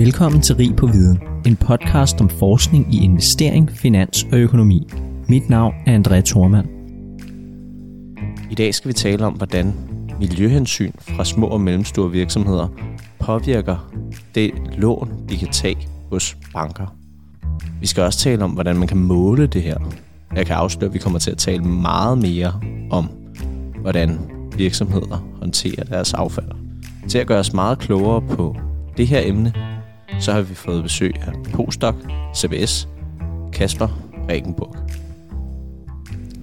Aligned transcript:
Velkommen 0.00 0.42
til 0.42 0.56
Rig 0.56 0.76
på 0.76 0.86
Viden, 0.86 1.18
en 1.46 1.56
podcast 1.56 2.20
om 2.20 2.28
forskning 2.28 2.94
i 2.94 3.04
investering, 3.04 3.70
finans 3.70 4.26
og 4.32 4.38
økonomi. 4.38 4.88
Mit 5.28 5.48
navn 5.48 5.74
er 5.86 5.98
André 5.98 6.20
Thormand. 6.20 6.68
I 8.50 8.54
dag 8.54 8.74
skal 8.74 8.88
vi 8.88 8.92
tale 8.92 9.26
om, 9.26 9.32
hvordan 9.32 9.74
miljøhensyn 10.20 10.92
fra 10.98 11.24
små 11.24 11.46
og 11.46 11.60
mellemstore 11.60 12.10
virksomheder 12.10 12.68
påvirker 13.18 13.92
det 14.34 14.50
lån, 14.76 15.24
de 15.28 15.36
kan 15.36 15.48
tage 15.48 15.88
hos 16.10 16.36
banker. 16.52 16.94
Vi 17.80 17.86
skal 17.86 18.02
også 18.02 18.18
tale 18.18 18.44
om, 18.44 18.50
hvordan 18.50 18.76
man 18.76 18.88
kan 18.88 18.98
måle 18.98 19.46
det 19.46 19.62
her. 19.62 19.78
Jeg 20.36 20.46
kan 20.46 20.56
afsløre, 20.56 20.88
at 20.88 20.94
vi 20.94 20.98
kommer 20.98 21.18
til 21.18 21.30
at 21.30 21.38
tale 21.38 21.62
meget 21.64 22.18
mere 22.18 22.60
om, 22.90 23.10
hvordan 23.80 24.18
virksomheder 24.56 25.28
håndterer 25.38 25.84
deres 25.84 26.14
affald. 26.14 26.50
Til 27.08 27.18
at 27.18 27.26
gøre 27.26 27.38
os 27.38 27.52
meget 27.52 27.78
klogere 27.78 28.20
på 28.20 28.56
det 28.96 29.06
her 29.06 29.20
emne, 29.24 29.52
så 30.20 30.32
har 30.32 30.40
vi 30.40 30.54
fået 30.54 30.82
besøg 30.82 31.14
af 31.20 31.32
Postdoc, 31.54 31.94
CBS, 32.36 32.88
Kasper 33.52 33.88
Regenburg. 34.28 34.76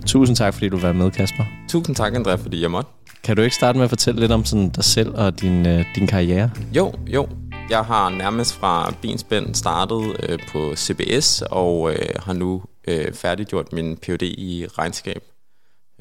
Tusind 0.05 0.35
tak, 0.35 0.53
fordi 0.53 0.69
du 0.69 0.77
var 0.77 0.93
med, 0.93 1.11
Kasper. 1.11 1.43
Tusind 1.69 1.95
tak, 1.95 2.13
André, 2.13 2.35
fordi 2.35 2.61
jeg 2.61 2.71
måtte. 2.71 2.89
Kan 3.23 3.35
du 3.35 3.41
ikke 3.41 3.55
starte 3.55 3.77
med 3.77 3.83
at 3.83 3.89
fortælle 3.89 4.19
lidt 4.19 4.31
om 4.31 4.45
sådan 4.45 4.69
dig 4.69 4.83
selv 4.83 5.15
og 5.15 5.41
din, 5.41 5.65
øh, 5.65 5.85
din 5.95 6.07
karriere? 6.07 6.51
Jo, 6.75 6.93
jo. 7.07 7.27
Jeg 7.69 7.79
har 7.85 8.09
nærmest 8.09 8.53
fra 8.53 8.93
benspænd 9.01 9.55
startet 9.55 10.15
øh, 10.29 10.39
på 10.51 10.75
CBS 10.75 11.41
og 11.41 11.91
øh, 11.91 12.09
har 12.19 12.33
nu 12.33 12.63
øh, 12.87 13.13
færdiggjort 13.13 13.73
min 13.73 13.97
Ph.D. 13.97 14.21
i 14.21 14.65
regnskab. 14.77 15.23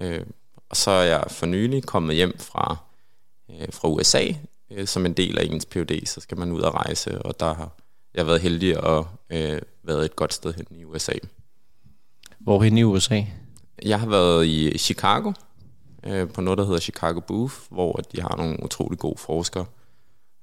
Øh, 0.00 0.20
og 0.70 0.76
så 0.76 0.90
er 0.90 1.04
jeg 1.04 1.24
for 1.28 1.46
nylig 1.46 1.82
kommet 1.84 2.16
hjem 2.16 2.38
fra, 2.38 2.76
øh, 3.50 3.68
fra 3.72 3.88
USA 3.88 4.22
øh, 4.70 4.86
som 4.86 5.06
en 5.06 5.12
del 5.12 5.38
af 5.38 5.44
ens 5.44 5.66
Ph.D., 5.66 6.06
så 6.06 6.20
skal 6.20 6.38
man 6.38 6.52
ud 6.52 6.60
og 6.60 6.74
rejse, 6.74 7.22
og 7.22 7.40
der 7.40 7.54
har 7.54 7.70
jeg 8.14 8.26
været 8.26 8.40
heldig 8.40 8.76
at 8.86 9.04
øh, 9.30 9.60
været 9.82 10.04
et 10.04 10.16
godt 10.16 10.34
sted 10.34 10.54
hen 10.54 10.66
i 10.70 10.84
USA. 10.84 11.12
Hvor 12.38 12.62
hen 12.62 12.78
i 12.78 12.82
USA? 12.82 13.22
Jeg 13.82 14.00
har 14.00 14.06
været 14.06 14.46
i 14.46 14.78
Chicago, 14.78 15.32
øh, 16.06 16.28
på 16.28 16.40
noget, 16.40 16.58
der 16.58 16.64
hedder 16.64 16.80
Chicago 16.80 17.20
Booth, 17.20 17.54
hvor 17.70 17.92
de 18.12 18.20
har 18.20 18.36
nogle 18.36 18.62
utrolig 18.62 18.98
gode 18.98 19.18
forskere 19.18 19.64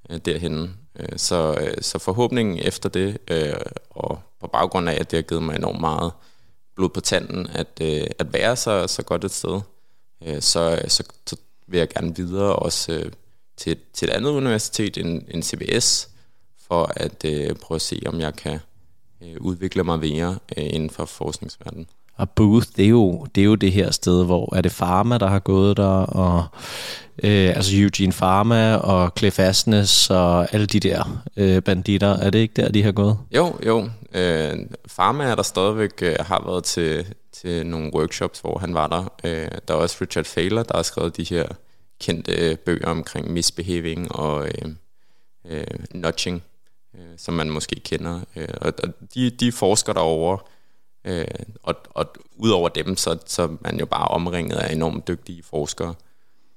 øh, 0.09 0.17
derhen. 0.17 0.78
Øh, 1.00 1.17
så, 1.17 1.58
øh, 1.61 1.81
så 1.81 2.00
forhåbningen 2.00 2.59
efter 2.59 2.89
det, 2.89 3.17
øh, 3.28 3.53
og 3.89 4.20
på 4.39 4.48
baggrund 4.48 4.89
af, 4.89 4.98
at 5.00 5.11
det 5.11 5.17
har 5.17 5.22
givet 5.22 5.44
mig 5.44 5.55
enormt 5.55 5.80
meget 5.80 6.11
blod 6.76 6.89
på 6.89 7.02
tanden, 7.02 7.48
at, 7.48 7.67
øh, 7.81 8.08
at 8.20 8.33
være 8.33 8.55
så, 8.55 8.88
så 8.88 9.03
godt 9.03 9.23
et 9.23 9.31
sted, 9.31 9.61
øh, 10.23 10.42
så, 10.42 10.81
så, 10.88 11.03
så 11.28 11.36
vil 11.67 11.78
jeg 11.78 11.89
gerne 11.89 12.16
videre 12.16 12.55
også 12.55 12.94
øh, 12.94 13.11
til, 13.64 13.78
til 13.94 14.08
et 14.09 14.14
andet 14.14 14.30
universitet 14.31 14.97
end, 14.97 15.22
end 15.31 15.44
CBS, 15.44 16.09
for 16.67 16.92
at 16.95 17.25
øh, 17.25 17.56
prøve 17.56 17.75
at 17.75 17.81
se, 17.81 18.02
om 18.05 18.20
jeg 18.20 18.36
kan 18.36 18.59
øh, 19.23 19.36
udvikle 19.39 19.83
mig 19.83 20.00
mere 20.00 20.38
øh, 20.58 20.64
inden 20.64 20.89
for 20.89 21.05
forskningsverdenen. 21.05 21.88
Og 22.17 22.30
Booth, 22.30 22.67
det 22.75 22.86
er, 22.86 22.89
jo, 22.89 23.25
det 23.36 23.42
er 23.42 23.45
jo 23.45 23.55
det 23.55 23.72
her 23.72 23.92
sted, 23.92 24.25
hvor 24.25 24.55
er 24.55 24.61
det 24.61 24.72
Pharma, 24.72 25.17
der 25.17 25.28
har 25.28 25.39
gået 25.39 25.78
der, 25.78 26.05
og 26.05 26.45
øh, 27.23 27.55
altså 27.55 27.72
Eugene 27.75 28.11
Pharma 28.11 28.75
og 28.75 29.11
Cliff 29.17 29.39
Asnes 29.39 30.09
og 30.09 30.53
alle 30.53 30.66
de 30.66 30.80
der 30.80 31.23
øh, 31.38 31.61
banditter. 31.61 32.17
Er 32.17 32.30
det 32.30 32.39
ikke 32.39 32.61
der, 32.61 32.72
de 32.72 32.83
har 32.83 32.92
gået? 32.92 33.17
Jo, 33.36 33.55
jo. 33.66 33.89
Øh, 34.14 34.53
Pharma 34.95 35.23
er 35.23 35.36
der 35.36 35.44
stadigvæk 35.44 36.02
øh, 36.02 36.16
har 36.20 36.44
været 36.45 36.64
til, 36.64 37.05
til 37.42 37.66
nogle 37.66 37.92
workshops, 37.95 38.39
hvor 38.39 38.58
han 38.58 38.73
var 38.73 38.88
der. 38.88 39.14
Øh, 39.23 39.48
der 39.67 39.73
er 39.73 39.77
også 39.77 39.98
Richard 40.02 40.25
Thaler, 40.25 40.64
der 40.64 40.75
har 40.75 40.83
skrevet 40.83 41.17
de 41.17 41.23
her 41.23 41.45
kendte 42.04 42.32
øh, 42.32 42.58
bøger 42.58 42.88
omkring 42.88 43.32
misbehaving 43.32 44.12
og 44.12 44.48
øh, 44.48 44.70
øh, 45.46 45.68
nudging, 45.94 46.44
øh, 46.95 47.18
som 47.18 47.34
man 47.34 47.50
måske 47.50 47.76
kender. 47.76 48.22
Øh, 48.36 48.48
og 48.62 48.73
de, 49.14 49.30
de 49.30 49.52
forsker 49.52 49.94
derovre, 49.94 50.40
øh, 51.06 51.26
og, 51.64 51.76
og 51.90 52.16
udover 52.36 52.70
dem, 52.70 52.98
så, 52.98 53.18
så 53.26 53.44
er 53.44 53.58
man 53.62 53.80
jo 53.80 53.86
bare 53.86 54.08
omringet 54.08 54.58
af 54.58 54.73
enormt 54.73 55.08
dygtige 55.08 55.44
forskere. 55.44 55.95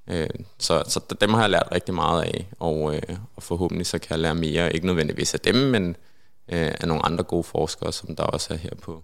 Øh, 0.07 0.29
så, 0.59 0.83
så 0.87 1.15
dem 1.21 1.33
har 1.33 1.41
jeg 1.41 1.49
lært 1.49 1.67
rigtig 1.71 1.93
meget 1.95 2.23
af, 2.23 2.47
og, 2.59 2.95
øh, 2.95 3.17
og 3.35 3.43
forhåbentlig 3.43 3.85
så 3.85 3.99
kan 3.99 4.09
jeg 4.09 4.19
lære 4.19 4.35
mere, 4.35 4.73
ikke 4.73 4.85
nødvendigvis 4.85 5.33
af 5.33 5.39
dem, 5.39 5.55
men 5.55 5.89
øh, 6.47 6.71
af 6.81 6.87
nogle 6.87 7.05
andre 7.05 7.23
gode 7.23 7.43
forskere, 7.43 7.93
som 7.93 8.15
der 8.15 8.23
også 8.23 8.53
er 8.53 8.57
her 8.57 8.75
på 8.75 9.03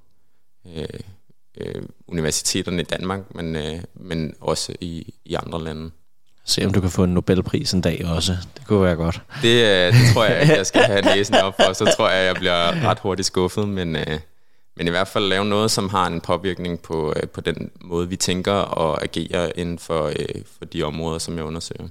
øh, 0.76 1.00
øh, 1.58 1.84
universiteterne 2.08 2.82
i 2.82 2.86
Danmark, 2.86 3.36
men, 3.36 3.56
øh, 3.56 3.84
men 3.94 4.36
også 4.40 4.76
i, 4.82 5.14
i 5.26 5.34
andre 5.34 5.64
lande. 5.64 5.92
Se 6.46 6.66
om 6.66 6.74
du 6.74 6.82
kan 6.82 6.90
få 6.90 7.04
en 7.04 7.14
Nobelpris 7.14 7.74
en 7.74 7.82
dag 7.82 8.06
også. 8.06 8.38
Det 8.58 8.68
kunne 8.68 8.82
være 8.82 8.96
godt. 8.96 9.22
Det, 9.42 9.64
øh, 9.64 9.94
det 9.94 10.14
tror 10.14 10.26
jeg 10.26 10.58
jeg 10.58 10.66
skal 10.66 10.82
have 10.82 11.02
næsen 11.16 11.36
op 11.36 11.56
for. 11.56 11.74
Så 11.74 11.94
tror 11.98 12.10
jeg, 12.10 12.26
jeg 12.26 12.36
bliver 12.36 12.84
ret 12.90 13.00
hurtigt 13.00 13.26
skuffet. 13.26 13.68
Men, 13.68 13.96
øh, 13.96 14.20
men 14.78 14.88
i 14.88 14.90
hvert 14.90 15.08
fald 15.08 15.28
lave 15.28 15.46
noget, 15.46 15.72
som 15.72 15.90
har 15.90 16.08
en 16.08 16.22
påvirkning 16.22 16.80
på, 16.80 17.14
øh, 17.16 17.30
på 17.30 17.42
den 17.42 17.72
måde, 17.82 18.10
vi 18.10 18.16
tænker 18.16 18.54
og 18.54 19.04
agerer 19.04 19.52
inden 19.56 19.80
for, 19.80 20.12
for 20.58 20.66
de 20.66 20.84
områder, 20.84 21.20
som 21.20 21.38
jeg 21.38 21.46
undersøger. 21.46 21.88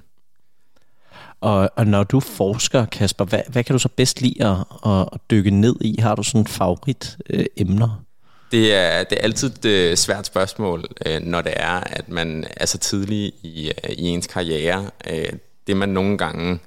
Og, 1.41 1.69
og 1.75 1.87
når 1.87 2.03
du 2.03 2.19
forsker, 2.19 2.85
Kasper, 2.85 3.25
hvad, 3.25 3.41
hvad 3.49 3.63
kan 3.63 3.73
du 3.73 3.79
så 3.79 3.89
bedst 3.89 4.21
lide 4.21 4.45
at, 4.45 4.57
at 4.91 5.19
dykke 5.31 5.51
ned 5.51 5.75
i? 5.81 5.95
Har 5.99 6.15
du 6.15 6.23
sådan 6.23 6.47
favorit 6.47 7.17
øh, 7.29 7.45
emner? 7.57 8.03
Det 8.53 8.73
er, 8.73 9.03
det 9.03 9.17
er 9.17 9.21
altid 9.23 9.49
et 9.49 9.65
øh, 9.65 9.97
svært 9.97 10.25
spørgsmål, 10.25 10.85
øh, 11.05 11.21
når 11.21 11.41
det 11.41 11.53
er, 11.55 11.79
at 11.79 12.09
man 12.09 12.45
er 12.57 12.65
så 12.65 12.77
tidlig 12.77 13.33
i, 13.43 13.71
øh, 13.83 13.91
i 13.91 14.07
ens 14.07 14.27
karriere. 14.27 14.89
Det 15.67 15.77
man 15.77 15.89
nogle 15.89 16.17
gange 16.17 16.59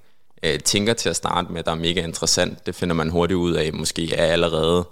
tænker 0.65 0.95
til 0.95 1.09
at 1.09 1.17
starte 1.17 1.53
med, 1.53 1.63
der 1.63 1.71
er 1.71 1.75
mega 1.75 2.05
interessant, 2.05 2.67
det 2.67 2.75
finder 2.75 2.95
man 2.95 3.11
hurtigt 3.11 3.37
ud 3.37 3.53
af, 3.53 3.73
måske 3.73 4.15
er 4.15 4.33
allerede 4.33 4.85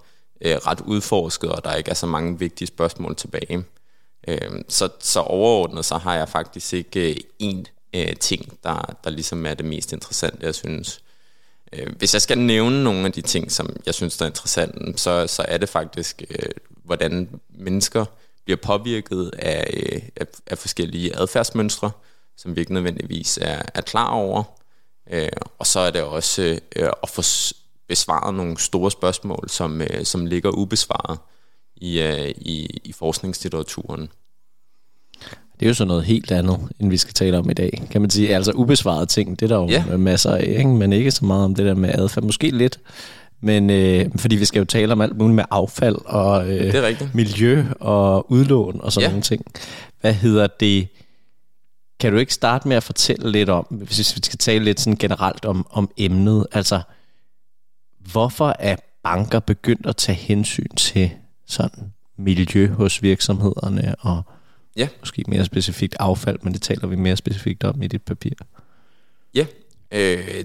ret 0.43 0.81
udforsket, 0.81 1.53
og 1.53 1.65
der 1.65 1.75
ikke 1.75 1.91
er 1.91 1.95
så 1.95 2.07
mange 2.07 2.39
vigtige 2.39 2.69
spørgsmål 2.69 3.17
tilbage. 3.17 3.65
Så, 4.69 4.89
så 5.01 5.21
overordnet, 5.21 5.85
så 5.85 5.99
har 5.99 6.15
jeg 6.17 6.29
faktisk 6.29 6.73
ikke 6.73 7.25
én 7.43 7.65
ting, 8.21 8.59
der, 8.65 8.97
der 9.05 9.11
ligesom 9.11 9.47
er 9.47 9.55
det 9.55 9.67
mest 9.67 9.93
interessante, 9.93 10.47
jeg 10.47 10.55
synes. 10.55 11.01
Hvis 11.97 12.15
jeg 12.15 12.23
skal 12.23 12.39
nævne 12.39 12.85
nogle 12.85 13.07
af 13.07 13.13
de 13.13 13.21
ting, 13.21 13.53
som 13.53 13.77
jeg 13.87 13.95
synes 13.95 14.17
der 14.17 14.25
er 14.25 14.31
interessante, 14.31 14.99
så, 14.99 15.27
så 15.27 15.45
er 15.49 15.59
det 15.59 15.69
faktisk 15.69 16.23
hvordan 16.85 17.41
mennesker 17.49 18.05
bliver 18.45 18.57
påvirket 18.57 19.31
af, 19.39 19.71
øh, 19.93 20.03
af, 20.17 20.27
af 20.47 20.59
forskellige 20.59 21.17
adfærdsmønstre, 21.17 21.91
som 22.37 22.57
vi 22.57 22.61
ikke 22.61 22.75
nødvendigvis 22.75 23.39
er, 23.43 23.63
er 23.75 23.81
klar 23.81 24.09
over. 24.09 24.43
Øh, 25.11 25.29
og 25.59 25.67
så 25.67 25.81
er 25.81 25.91
det 25.91 26.03
også 26.03 26.61
øh, 26.77 26.89
at 27.03 27.09
få 27.09 27.23
besvaret 27.89 28.35
nogle 28.35 28.59
store 28.59 28.91
spørgsmål, 28.91 29.49
som, 29.49 29.83
øh, 29.83 30.05
som 30.05 30.27
ligger 30.27 30.51
ubesvaret 30.51 31.19
i, 31.77 32.01
øh, 32.01 32.29
i, 32.29 32.81
i 32.85 32.93
forskningslitteraturen. 32.93 34.09
Det 35.61 35.67
er 35.67 35.71
jo 35.71 35.75
så 35.75 35.85
noget 35.85 36.05
helt 36.05 36.31
andet, 36.31 36.59
end 36.81 36.91
vi 36.91 36.97
skal 36.97 37.15
tale 37.15 37.39
om 37.39 37.51
i 37.51 37.53
dag. 37.53 37.83
Kan 37.91 38.01
man 38.01 38.11
sige, 38.11 38.35
altså 38.35 38.53
ubesvarede 38.53 39.07
ting, 39.07 39.41
det 39.41 39.53
er 39.53 39.57
der 39.57 39.63
jo 39.63 39.69
ja. 39.69 39.97
masser 39.97 40.35
af, 40.35 40.55
ikke? 40.59 40.69
men 40.69 40.93
ikke 40.93 41.11
så 41.11 41.25
meget 41.25 41.45
om 41.45 41.55
det 41.55 41.67
der 41.67 41.75
med 41.75 41.91
adfærd. 41.95 42.25
Måske 42.25 42.51
lidt, 42.51 42.81
men 43.45 43.71
øh, 43.71 44.07
fordi 44.17 44.37
vi 44.37 44.45
skal 44.45 44.59
jo 44.59 44.65
tale 44.65 44.93
om 44.93 45.01
alt 45.01 45.17
muligt 45.17 45.35
med 45.35 45.45
affald 45.51 45.97
og 46.05 46.53
øh, 46.53 46.73
det 46.73 46.75
er 46.75 47.09
miljø 47.15 47.65
og 47.81 48.33
udlån 48.33 48.81
og 48.81 48.93
sådan 48.93 49.07
ja. 49.07 49.11
nogle 49.11 49.23
ting. 49.23 49.45
Hvad 50.01 50.15
hedder 50.15 50.47
det? 50.47 50.89
Kan 52.01 52.13
du 52.13 52.19
ikke 52.19 52.35
starte 52.35 52.69
med 52.69 52.77
at 52.77 52.83
fortælle 52.83 53.33
lidt 53.33 53.49
om, 53.49 53.65
hvis 53.65 53.99
vi 53.99 54.21
skal 54.23 54.39
tale 54.39 54.65
lidt 54.65 54.81
sådan 54.81 54.97
generelt 54.97 55.45
om, 55.45 55.67
om 55.71 55.91
emnet, 55.97 56.47
altså 56.53 56.81
hvorfor 57.99 58.57
er 58.59 58.77
banker 59.03 59.41
begyndt 59.41 59.87
at 59.87 59.97
tage 59.97 60.17
hensyn 60.17 60.69
til 60.77 61.11
sådan 61.47 61.93
miljø 62.17 62.69
hos 62.69 63.03
virksomhederne 63.03 63.95
og 63.99 64.23
ja. 64.77 64.89
måske 65.01 65.25
mere 65.29 65.45
specifikt 65.45 65.97
affald, 66.01 66.39
men 66.43 66.53
det 66.53 66.63
taler 66.63 66.87
vi 66.87 66.97
mere 66.97 67.17
specifikt 67.17 67.65
om 67.65 67.83
i 67.83 67.87
dit 67.87 68.03
papir. 68.03 68.31
Ja, 69.35 69.47
øh, 69.93 70.45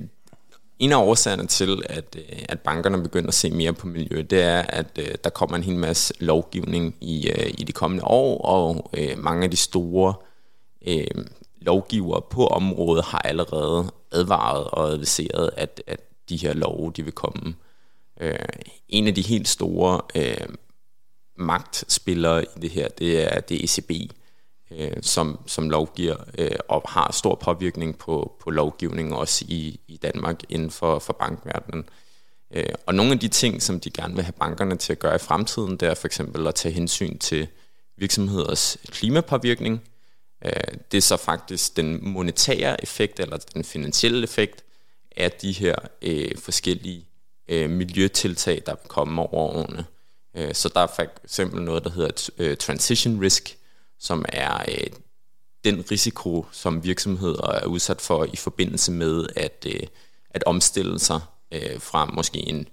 en 0.80 0.92
af 0.92 0.98
årsagerne 0.98 1.48
til, 1.48 1.84
at, 1.90 2.16
øh, 2.16 2.40
at 2.50 2.60
bankerne 2.60 3.04
begynder 3.04 3.28
at 3.28 3.34
se 3.34 3.52
mere 3.52 3.74
på 3.74 3.88
miljø, 3.88 4.22
det 4.30 4.42
er, 4.42 4.62
at 4.62 5.00
øh, 5.00 5.16
der 5.24 5.30
kommer 5.30 5.58
en 5.58 5.64
hel 5.64 5.76
masse 5.76 6.14
lovgivning 6.20 6.96
i, 7.02 7.30
øh, 7.30 7.54
i 7.58 7.64
de 7.64 7.72
kommende 7.72 8.04
år, 8.04 8.42
og 8.42 8.92
mange 9.18 9.44
af 9.44 9.52
de 9.52 9.58
store 9.58 10.14
øh, 10.88 11.26
lovgivere 11.62 12.22
på 12.22 12.48
området 12.48 13.06
har 13.06 13.20
allerede 13.20 13.92
advaret 14.12 14.64
og 14.64 14.92
adviseret, 14.92 15.50
at, 15.58 15.84
at 15.88 16.00
de 16.30 16.38
her 16.38 16.54
love 16.54 16.92
de 16.96 17.04
vil 17.04 17.14
komme. 17.14 17.56
Uh, 18.22 18.30
en 18.90 19.08
af 19.08 19.16
de 19.16 19.22
helt 19.22 19.48
store 19.48 20.02
øh, 20.16 20.48
magtspillere 21.38 22.44
i 22.44 22.60
det 22.62 22.70
her, 22.70 22.88
det 22.88 23.36
er 23.36 23.40
det 23.40 23.64
ECB, 23.64 24.12
øh, 24.72 24.98
som, 25.02 25.40
som 25.46 25.70
lovgiver 25.70 26.16
øh, 26.38 26.52
og 26.68 26.82
har 26.86 27.12
stor 27.12 27.36
påvirkning 27.36 27.98
på, 27.98 28.36
på 28.40 28.50
lovgivningen 28.50 29.14
også 29.14 29.46
i, 29.48 29.80
i 29.88 29.98
Danmark 29.98 30.40
inden 30.50 30.72
for, 30.72 31.00
for 31.00 31.14
bankverdenen. 31.14 31.90
Øh, 32.54 32.74
og 32.86 32.96
nogle 32.96 33.12
af 33.12 33.20
de 33.20 33.28
ting, 33.28 33.62
som 33.62 33.80
de 33.80 33.90
gerne 33.90 34.16
vil 34.16 34.24
have 34.24 34.34
bankerne 34.34 34.76
til 34.76 34.92
at 34.92 35.00
gøre 35.00 35.16
i 35.16 35.20
fremtiden, 35.20 35.78
det 35.78 35.90
er 35.90 35.94
for 35.94 36.08
eksempel 36.08 36.48
at 36.48 36.56
tage 36.56 36.74
hensyn 36.74 37.18
til 37.18 37.48
virksomheders 37.98 38.78
klimapåvirkning. 38.88 39.82
Øh, 40.46 40.52
det 40.92 40.98
er 40.98 41.02
så 41.02 41.18
faktisk 41.18 41.78
den 41.78 42.10
monetære 42.10 42.84
effekt 42.84 43.20
eller 43.20 43.38
den 43.38 43.64
finansielle 43.64 44.24
effekt 44.24 44.64
af 45.18 45.32
de 45.32 45.52
her 45.52 45.76
øh, 46.02 46.38
forskellige 46.38 47.06
øh, 47.48 47.70
miljøtiltag, 47.70 48.64
der 48.66 48.76
kommer 48.76 49.34
over 49.34 49.54
årene. 49.54 49.86
Øh, 50.36 50.54
så 50.54 50.70
der 50.70 50.80
er 50.80 50.88
for 50.96 51.06
eksempel 51.24 51.62
noget, 51.62 51.84
der 51.84 51.90
hedder 51.90 52.30
øh, 52.38 52.58
transition 52.58 53.22
risk, 53.22 53.59
som 54.00 54.26
er 54.28 54.66
øh, 54.68 54.88
den 55.64 55.92
risiko, 55.92 56.46
som 56.52 56.84
virksomheder 56.84 57.52
er 57.52 57.66
udsat 57.66 58.02
for 58.02 58.24
i 58.34 58.36
forbindelse 58.36 58.92
med 58.92 59.28
at, 59.36 59.66
øh, 59.68 59.88
at 60.30 60.44
omstille 60.44 61.00
sig 61.00 61.22
øh, 61.52 61.80
fra 61.80 62.06
måske 62.06 62.40
en 62.40 62.68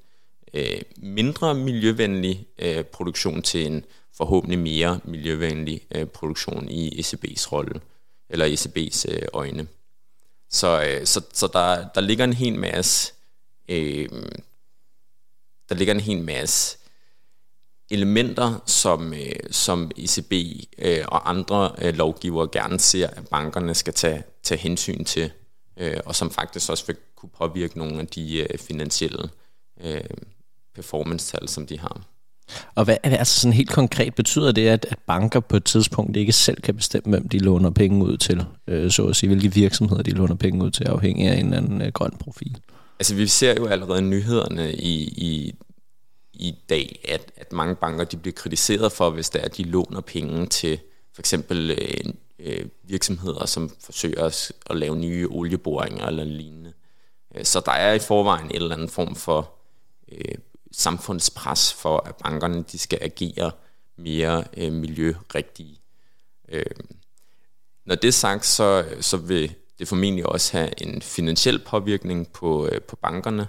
øh, 0.55 0.81
mindre 0.96 1.55
miljøvenlig 1.55 2.46
øh, 2.58 2.84
produktion 2.84 3.43
til 3.43 3.67
en 3.67 3.84
forhåbentlig 4.17 4.58
mere 4.58 5.00
miljøvenlig 5.05 5.81
øh, 5.94 6.06
produktion 6.06 6.69
i 6.69 7.00
ECB's 7.00 7.52
rolle, 7.52 7.81
eller 8.31 8.46
ECB's 8.46 9.12
øh, 9.12 9.22
øjne. 9.32 9.67
Så, 10.50 10.84
øh, 10.88 11.06
så, 11.06 11.22
så 11.32 11.46
der, 11.52 11.88
der 11.94 12.00
ligger 12.00 12.25
en 12.25 12.32
hel 12.32 12.58
masse 12.58 13.12
øh, 13.69 14.08
der 15.69 15.75
ligger 15.75 15.94
en 15.94 16.00
hel 16.00 16.22
masse 16.22 16.79
elementer, 17.91 18.62
som, 18.67 19.15
øh, 19.15 19.33
som 19.50 19.91
ECB 19.97 20.33
øh, 20.79 21.05
og 21.09 21.31
andre 21.31 21.71
øh, 21.83 21.94
lovgivere 21.94 22.49
gerne 22.53 22.79
ser, 22.79 23.06
at 23.06 23.29
bankerne 23.29 23.75
skal 23.75 23.94
tage, 23.94 24.23
tage 24.43 24.59
hensyn 24.59 25.05
til, 25.05 25.31
øh, 25.77 25.97
og 26.05 26.15
som 26.15 26.31
faktisk 26.31 26.71
også 26.71 26.87
vil 26.87 26.97
kunne 27.17 27.31
påvirke 27.38 27.79
nogle 27.79 28.00
af 28.00 28.06
de 28.06 28.38
øh, 28.38 28.59
finansielle 28.59 29.29
øh, 29.85 30.00
performance-tal, 30.75 31.49
som 31.49 31.67
de 31.67 31.79
har. 31.79 32.00
Og 32.75 32.85
hvad 32.85 32.97
altså 33.03 33.41
sådan 33.41 33.53
helt 33.53 33.71
konkret 33.71 34.15
betyder 34.15 34.53
det, 34.53 34.69
at, 34.69 34.87
at 34.91 34.99
banker 35.06 35.41
på 35.41 35.56
et 35.56 35.65
tidspunkt 35.65 36.17
ikke 36.17 36.32
selv 36.32 36.61
kan 36.61 36.77
bestemme, 36.77 37.11
hvem 37.11 37.29
de 37.29 37.39
låner 37.39 37.71
penge 37.71 38.05
ud 38.05 38.17
til, 38.17 38.44
øh, 38.67 38.91
så 38.91 39.06
at 39.06 39.17
sige, 39.17 39.29
hvilke 39.29 39.55
virksomheder 39.55 40.03
de 40.03 40.11
låner 40.11 40.35
penge 40.35 40.65
ud 40.65 40.71
til, 40.71 40.85
afhængig 40.85 41.29
af 41.29 41.39
en 41.39 41.44
eller 41.44 41.56
anden 41.56 41.82
øh, 41.82 41.93
grøn 41.93 42.12
profil? 42.21 42.56
Altså 42.99 43.15
vi 43.15 43.27
ser 43.27 43.55
jo 43.59 43.67
allerede 43.67 44.03
nyhederne 44.03 44.75
i, 44.75 45.03
i, 45.03 45.55
i 46.38 46.59
dag, 46.69 47.00
at, 47.09 47.33
at 47.37 47.53
mange 47.53 47.75
banker 47.75 48.05
de 48.05 48.17
bliver 48.17 48.35
kritiseret 48.35 48.93
for, 48.93 49.11
hvis 49.11 49.31
der 49.31 49.41
er, 49.41 49.44
at 49.44 49.56
de 49.56 49.62
låner 49.62 50.00
penge 50.00 50.47
til 50.47 50.79
for 51.15 51.23
eksempel 51.23 51.71
øh, 51.71 52.12
øh, 52.38 52.67
virksomheder, 52.83 53.47
som 53.47 53.71
forsøger 53.81 54.25
at, 54.25 54.53
at 54.71 54.77
lave 54.77 54.97
nye 54.97 55.29
olieboringer 55.31 56.06
eller 56.06 56.25
lignende. 56.25 56.73
Øh, 57.35 57.44
så 57.44 57.61
der 57.67 57.73
er 57.73 57.93
i 57.93 57.99
forvejen 57.99 58.47
en 58.47 58.55
eller 58.55 58.75
anden 58.75 58.88
form 58.88 59.15
for 59.15 59.53
øh, 60.12 60.35
samfundspres 60.73 61.73
for, 61.73 61.99
at 62.09 62.17
bankerne 62.17 62.65
de 62.73 62.79
skal 62.79 62.99
agere 63.03 63.50
mere 63.97 64.44
øh, 64.56 64.73
miljørigtige. 64.73 65.81
Øh, 66.49 66.65
når 67.85 67.94
det 67.94 68.09
er 68.09 68.12
sagt, 68.12 68.47
så, 68.47 68.85
så 69.00 69.17
vil 69.17 69.55
det 69.79 69.89
formentlig 69.89 70.27
også 70.27 70.53
have 70.53 70.82
en 70.82 71.03
finansiel 71.03 71.59
påvirkning 71.59 72.32
på, 72.32 72.67
øh, 72.67 72.82
på 72.82 72.97
bankerne. 72.97 73.49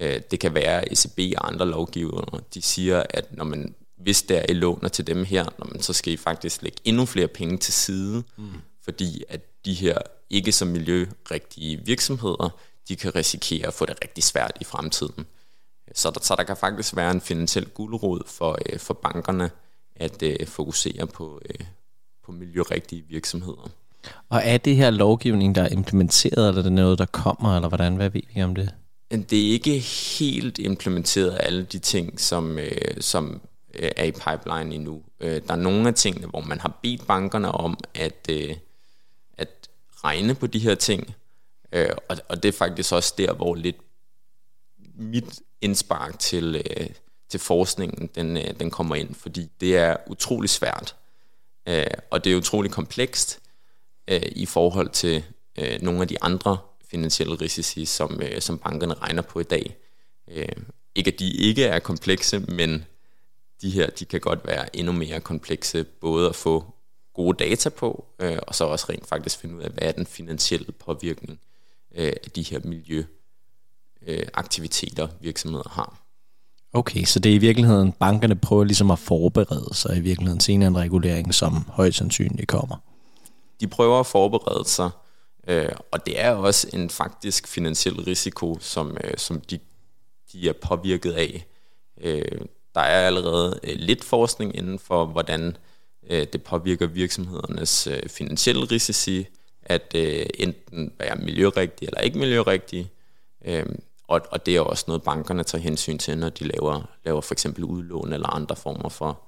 Øh, 0.00 0.20
det 0.30 0.40
kan 0.40 0.54
være 0.54 0.92
ECB 0.92 1.38
og 1.38 1.48
andre 1.48 1.66
lovgivere, 1.66 2.40
de 2.54 2.62
siger, 2.62 3.02
at 3.10 3.36
når 3.36 3.44
man, 3.44 3.74
hvis 3.96 4.22
der 4.22 4.38
er 4.38 4.46
I 4.48 4.52
låner 4.52 4.88
til 4.88 5.06
dem 5.06 5.24
her, 5.24 5.44
når 5.58 5.66
man, 5.72 5.82
så 5.82 5.92
skal 5.92 6.12
I 6.12 6.16
faktisk 6.16 6.62
lægge 6.62 6.78
endnu 6.84 7.04
flere 7.04 7.28
penge 7.28 7.56
til 7.56 7.74
side, 7.74 8.22
mm. 8.36 8.44
fordi 8.84 9.24
at 9.28 9.40
de 9.64 9.74
her 9.74 9.98
ikke 10.30 10.52
så 10.52 10.64
miljørigtige 10.64 11.80
virksomheder, 11.84 12.58
de 12.88 12.96
kan 12.96 13.14
risikere 13.14 13.66
at 13.66 13.74
få 13.74 13.86
det 13.86 13.98
rigtig 14.02 14.24
svært 14.24 14.58
i 14.60 14.64
fremtiden. 14.64 15.26
Så 15.94 16.10
der, 16.10 16.20
så 16.20 16.34
der 16.34 16.42
kan 16.42 16.56
faktisk 16.56 16.96
være 16.96 17.10
en 17.10 17.20
finansiel 17.20 17.66
guldråd 17.66 18.22
for, 18.26 18.58
øh, 18.66 18.78
for 18.78 18.94
bankerne 18.94 19.50
at 19.96 20.22
øh, 20.22 20.46
fokusere 20.46 21.06
på, 21.06 21.40
øh, 21.48 21.66
på 22.24 22.32
miljørigtige 22.32 23.04
virksomheder. 23.08 23.70
Og 24.28 24.40
er 24.44 24.58
det 24.58 24.76
her 24.76 24.90
lovgivning, 24.90 25.54
der 25.54 25.62
er 25.62 25.68
implementeret, 25.68 26.48
eller 26.48 26.58
er 26.58 26.62
det 26.62 26.72
noget, 26.72 26.98
der 26.98 27.06
kommer, 27.06 27.56
eller 27.56 27.68
hvordan? 27.68 27.96
Hvad 27.96 28.10
ved 28.10 28.22
vi 28.34 28.42
om 28.42 28.54
det? 28.54 28.74
Det 29.22 29.46
er 29.46 29.52
ikke 29.52 29.78
helt 30.18 30.58
implementeret 30.58 31.38
alle 31.40 31.64
de 31.64 31.78
ting, 31.78 32.20
som, 32.20 32.58
øh, 32.58 33.00
som 33.00 33.40
øh, 33.74 33.90
er 33.96 34.04
i 34.04 34.12
pipeline 34.12 34.74
endnu. 34.74 35.02
Øh, 35.20 35.42
der 35.46 35.52
er 35.52 35.56
nogle 35.56 35.88
af 35.88 35.94
tingene, 35.94 36.26
hvor 36.26 36.40
man 36.40 36.60
har 36.60 36.78
bedt 36.82 37.06
bankerne 37.06 37.52
om 37.52 37.78
at, 37.94 38.26
øh, 38.30 38.56
at 39.38 39.68
regne 40.04 40.34
på 40.34 40.46
de 40.46 40.58
her 40.58 40.74
ting, 40.74 41.14
øh, 41.72 41.90
og, 42.08 42.16
og 42.28 42.42
det 42.42 42.48
er 42.48 42.52
faktisk 42.52 42.92
også 42.92 43.14
der, 43.18 43.32
hvor 43.32 43.54
lidt 43.54 43.76
mit 44.94 45.40
indspark 45.60 46.18
til, 46.18 46.62
øh, 46.70 46.86
til 47.28 47.40
forskningen, 47.40 48.06
den, 48.14 48.36
øh, 48.36 48.60
den 48.60 48.70
kommer 48.70 48.94
ind, 48.94 49.14
fordi 49.14 49.48
det 49.60 49.76
er 49.76 49.96
utrolig 50.06 50.50
svært, 50.50 50.96
øh, 51.68 51.86
og 52.10 52.24
det 52.24 52.32
er 52.32 52.36
utrolig 52.36 52.70
komplekst 52.70 53.40
øh, 54.08 54.22
i 54.36 54.46
forhold 54.46 54.88
til 54.88 55.24
øh, 55.58 55.82
nogle 55.82 56.00
af 56.00 56.08
de 56.08 56.22
andre 56.22 56.58
finansielle 56.94 57.34
risici, 57.34 57.84
som, 57.84 58.20
øh, 58.22 58.40
som 58.40 58.58
bankerne 58.58 58.94
regner 58.94 59.22
på 59.22 59.40
i 59.40 59.42
dag. 59.42 59.76
Øh, 60.28 60.48
ikke 60.94 61.12
at 61.12 61.18
de 61.18 61.32
ikke 61.32 61.64
er 61.64 61.78
komplekse, 61.78 62.38
men 62.38 62.84
de 63.62 63.70
her 63.70 63.90
de 63.90 64.04
kan 64.04 64.20
godt 64.20 64.46
være 64.46 64.76
endnu 64.76 64.92
mere 64.92 65.20
komplekse, 65.20 65.84
både 65.84 66.28
at 66.28 66.34
få 66.34 66.64
gode 67.14 67.44
data 67.44 67.68
på, 67.68 68.04
øh, 68.18 68.38
og 68.46 68.54
så 68.54 68.64
også 68.64 68.86
rent 68.88 69.06
faktisk 69.06 69.38
finde 69.38 69.56
ud 69.56 69.60
af, 69.60 69.70
hvad 69.70 69.88
er 69.88 69.92
den 69.92 70.06
finansielle 70.06 70.72
påvirkning 70.72 71.40
øh, 71.94 72.12
af 72.24 72.30
de 72.30 72.42
her 72.42 72.60
miljøaktiviteter, 72.64 75.08
virksomheder 75.20 75.68
har. 75.68 76.00
Okay, 76.72 77.04
så 77.04 77.18
det 77.18 77.30
er 77.30 77.34
i 77.34 77.38
virkeligheden, 77.38 77.92
bankerne 77.92 78.36
prøver 78.36 78.64
ligesom 78.64 78.90
at 78.90 78.98
forberede 78.98 79.74
sig 79.74 79.96
i 79.96 80.00
virkeligheden 80.00 80.40
til 80.40 80.54
en 80.54 80.76
regulering, 80.76 81.34
som 81.34 81.64
højst 81.68 81.98
sandsynligt 81.98 82.48
kommer. 82.48 82.76
De 83.60 83.66
prøver 83.66 84.00
at 84.00 84.06
forberede 84.06 84.68
sig, 84.68 84.90
øh, 85.46 85.72
og 85.90 86.06
det 86.06 86.20
er 86.20 86.30
også 86.30 86.70
en 86.72 86.90
faktisk 86.90 87.46
finansiel 87.48 87.94
risiko, 87.94 88.58
som, 88.60 88.96
øh, 89.04 89.16
som 89.16 89.40
de, 89.40 89.58
de 90.32 90.48
er 90.48 90.52
påvirket 90.52 91.12
af. 91.12 91.46
Øh, 92.00 92.40
der 92.74 92.80
er 92.80 93.06
allerede 93.06 93.60
øh, 93.62 93.76
lidt 93.76 94.04
forskning 94.04 94.56
inden 94.56 94.78
for, 94.78 95.04
hvordan 95.04 95.56
øh, 96.10 96.26
det 96.32 96.42
påvirker 96.42 96.86
virksomhedernes 96.86 97.86
øh, 97.86 98.08
finansielle 98.08 98.64
risici, 98.64 99.26
at 99.62 99.92
øh, 99.94 100.26
enten 100.34 100.92
være 100.98 101.16
miljørigtig 101.16 101.86
eller 101.86 102.00
ikke 102.00 102.18
miljørigtig. 102.18 102.90
Øh, 103.44 103.66
og, 104.08 104.20
og 104.30 104.46
det 104.46 104.56
er 104.56 104.60
også 104.60 104.84
noget, 104.86 105.02
bankerne 105.02 105.44
tager 105.44 105.62
hensyn 105.62 105.98
til, 105.98 106.18
når 106.18 106.28
de 106.28 106.44
laver, 106.44 106.82
laver 107.04 107.20
for 107.20 107.34
eksempel 107.34 107.64
udlån 107.64 108.12
eller 108.12 108.28
andre 108.28 108.56
former 108.56 108.88
for 108.88 109.20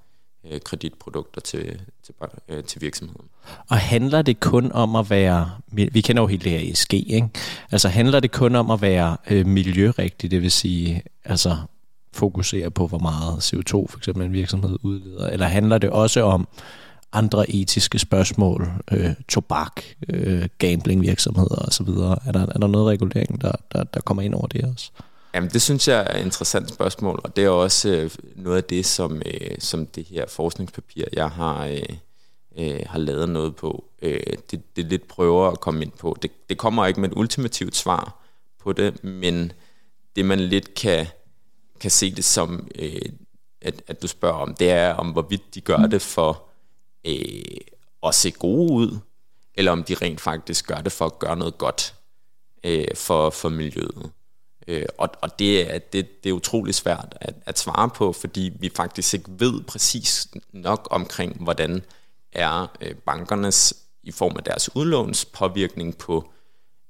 øh, 0.51 0.61
kreditprodukter 0.61 1.41
til, 1.41 1.81
til, 2.03 2.15
øh, 2.49 2.65
til 2.65 2.83
virksomheden. 2.83 3.27
Og 3.69 3.77
handler 3.77 4.23
det 4.23 4.41
kun 4.41 4.73
om 4.73 4.97
at 4.97 5.11
være, 5.11 5.51
vi 5.73 6.01
kender 6.01 6.23
jo 6.23 6.27
helt 6.27 6.45
det 6.45 6.53
her 6.53 6.73
ESG, 6.73 6.95
ikke? 6.95 7.29
Altså 7.73 7.89
handler 7.89 8.21
det 8.21 8.33
kun 8.33 8.55
om 8.55 8.71
at 8.71 8.83
være 8.83 9.17
øh, 9.31 9.47
miljørigtig, 9.47 10.31
det 10.31 10.43
vil 10.43 10.51
sige, 10.51 11.03
altså 11.25 11.57
fokusere 12.13 12.71
på, 12.71 12.87
hvor 12.87 12.99
meget 12.99 13.33
CO2 13.33 13.73
for 13.73 13.97
eksempel 13.97 14.25
en 14.25 14.33
virksomhed 14.33 14.79
udleder, 14.83 15.29
eller 15.29 15.47
handler 15.47 15.79
det 15.79 15.91
også 15.91 16.23
om 16.23 16.49
andre 17.13 17.51
etiske 17.51 17.99
spørgsmål, 17.99 18.69
øh, 18.93 19.11
tobak, 19.29 19.83
øh, 20.09 20.49
gamblingvirksomheder 20.59 21.69
osv.? 21.69 21.89
Er 21.89 22.33
der, 22.33 22.41
er 22.41 22.59
der 22.59 22.67
noget 22.67 22.87
regulering, 22.87 23.41
der, 23.41 23.53
der, 23.73 23.85
der 23.85 24.01
kommer 24.01 24.23
ind 24.23 24.35
over 24.35 24.47
det 24.47 24.65
også? 24.65 24.91
Jamen, 25.37 25.51
det 25.51 25.63
synes 25.63 25.89
jeg 25.89 26.07
er 26.11 26.19
et 26.19 26.25
interessant 26.25 26.75
spørgsmål, 26.75 27.21
og 27.25 27.37
det 27.37 27.45
er 27.45 27.49
også 27.49 27.89
øh, 27.89 28.11
noget 28.37 28.57
af 28.57 28.65
det, 28.65 28.87
som, 28.87 29.23
øh, 29.27 29.57
som 29.59 29.87
det 29.87 30.05
her 30.05 30.27
forskningspapir, 30.29 31.05
jeg 31.13 31.31
har, 31.31 31.67
øh, 31.67 31.83
øh, 32.59 32.81
har 32.87 32.99
lavet 32.99 33.29
noget 33.29 33.57
på, 33.57 33.85
øh, 34.03 34.21
det, 34.51 34.77
det 34.77 34.85
lidt 34.85 35.09
prøver 35.09 35.51
at 35.51 35.61
komme 35.61 35.83
ind 35.83 35.93
på. 35.93 36.17
Det, 36.23 36.31
det 36.49 36.59
kommer 36.59 36.87
ikke 36.87 37.01
med 37.01 37.09
et 37.09 37.15
ultimativt 37.17 37.77
svar 37.77 38.25
på 38.59 38.73
det, 38.73 39.05
men 39.05 39.53
det 40.17 40.25
man 40.25 40.41
lidt 40.41 40.75
kan, 40.75 41.07
kan 41.81 41.91
se 41.91 42.15
det 42.15 42.25
som, 42.25 42.69
øh, 42.75 43.03
at, 43.61 43.83
at 43.87 44.03
du 44.03 44.07
spørger 44.07 44.37
om, 44.37 44.55
det 44.55 44.71
er 44.71 44.95
om, 44.95 45.11
hvorvidt 45.11 45.55
de 45.55 45.61
gør 45.61 45.87
det 45.87 46.03
for 46.03 46.43
øh, 47.07 47.61
at 48.03 48.15
se 48.15 48.31
gode 48.31 48.73
ud, 48.73 48.99
eller 49.55 49.73
om 49.73 49.85
de 49.85 49.95
rent 49.95 50.21
faktisk 50.21 50.67
gør 50.67 50.81
det 50.81 50.93
for 50.93 51.05
at 51.07 51.19
gøre 51.19 51.37
noget 51.37 51.59
godt 51.59 51.95
øh, 52.65 52.95
for, 52.95 53.31
for 53.31 53.49
miljøet. 53.49 54.11
Øh, 54.67 54.87
og 54.99 55.09
og 55.23 55.39
det, 55.39 55.75
er, 55.75 55.79
det, 55.79 56.25
det 56.25 56.31
er 56.31 56.35
utrolig 56.35 56.75
svært 56.75 57.17
at, 57.21 57.35
at 57.47 57.59
svare 57.59 57.91
på, 57.91 58.13
fordi 58.13 58.53
vi 58.61 58.71
faktisk 58.77 59.15
ikke 59.15 59.31
ved 59.39 59.63
præcis 59.63 60.29
nok 60.53 60.89
omkring, 60.91 61.45
hvordan 61.45 61.83
er 62.33 62.77
øh, 62.81 62.95
bankernes 62.95 63.75
i 64.03 64.13
form 64.13 64.37
af 64.37 64.45
deres 64.45 64.77
udlåns 64.77 65.25
påvirkning 65.25 65.99
på, 65.99 66.31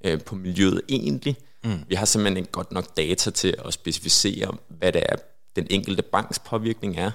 øh, 0.04 0.21
på 0.23 0.35
miljøet 0.35 0.80
egentlig. 0.88 1.37
Mm. 1.64 1.78
Vi 1.88 1.95
har 1.95 2.06
simpelthen 2.06 2.37
ikke 2.37 2.52
godt 2.52 2.73
nok 2.73 2.97
data 2.97 3.30
til 3.30 3.54
at 3.64 3.75
specificere, 3.75 4.56
hvad 4.68 4.92
det 4.92 5.02
er, 5.09 5.16
den 5.56 5.66
enkelte 5.71 6.02
banks 6.02 6.38
påvirkning 6.38 6.97
er. 6.97 7.11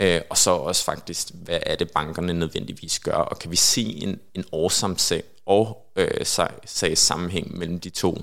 Øh, 0.00 0.20
og 0.30 0.38
så 0.38 0.50
også 0.50 0.84
faktisk, 0.84 1.28
hvad 1.34 1.58
er 1.62 1.76
det, 1.76 1.90
bankerne 1.90 2.32
nødvendigvis 2.32 3.00
gør, 3.00 3.12
og 3.12 3.38
kan 3.38 3.50
vi 3.50 3.56
se 3.56 3.82
en, 3.82 4.20
en 4.34 4.44
årsamsag 4.52 5.22
og 5.46 5.92
øh, 5.96 6.26
sag, 6.64 6.98
sammenhæng 6.98 7.58
mellem 7.58 7.80
de 7.80 7.90
to. 7.90 8.18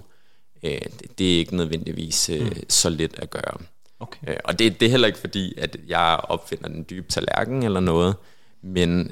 Øh, 0.64 0.82
det, 1.18 1.34
er 1.34 1.38
ikke 1.38 1.56
nødvendigvis 1.56 2.30
øh, 2.30 2.46
mm. 2.46 2.70
så 2.70 2.90
let 2.90 3.20
at 3.20 3.30
gøre. 3.30 3.58
Okay. 4.00 4.28
Øh, 4.28 4.38
og 4.44 4.60
det, 4.60 4.80
det 4.80 4.86
er 4.86 4.90
heller 4.90 5.08
ikke 5.08 5.20
fordi, 5.20 5.54
at 5.58 5.78
jeg 5.88 6.20
opfinder 6.24 6.68
den 6.68 6.86
dybe 6.90 7.08
tallerken 7.08 7.64
eller 7.64 7.80
noget, 7.80 8.16
men 8.62 9.12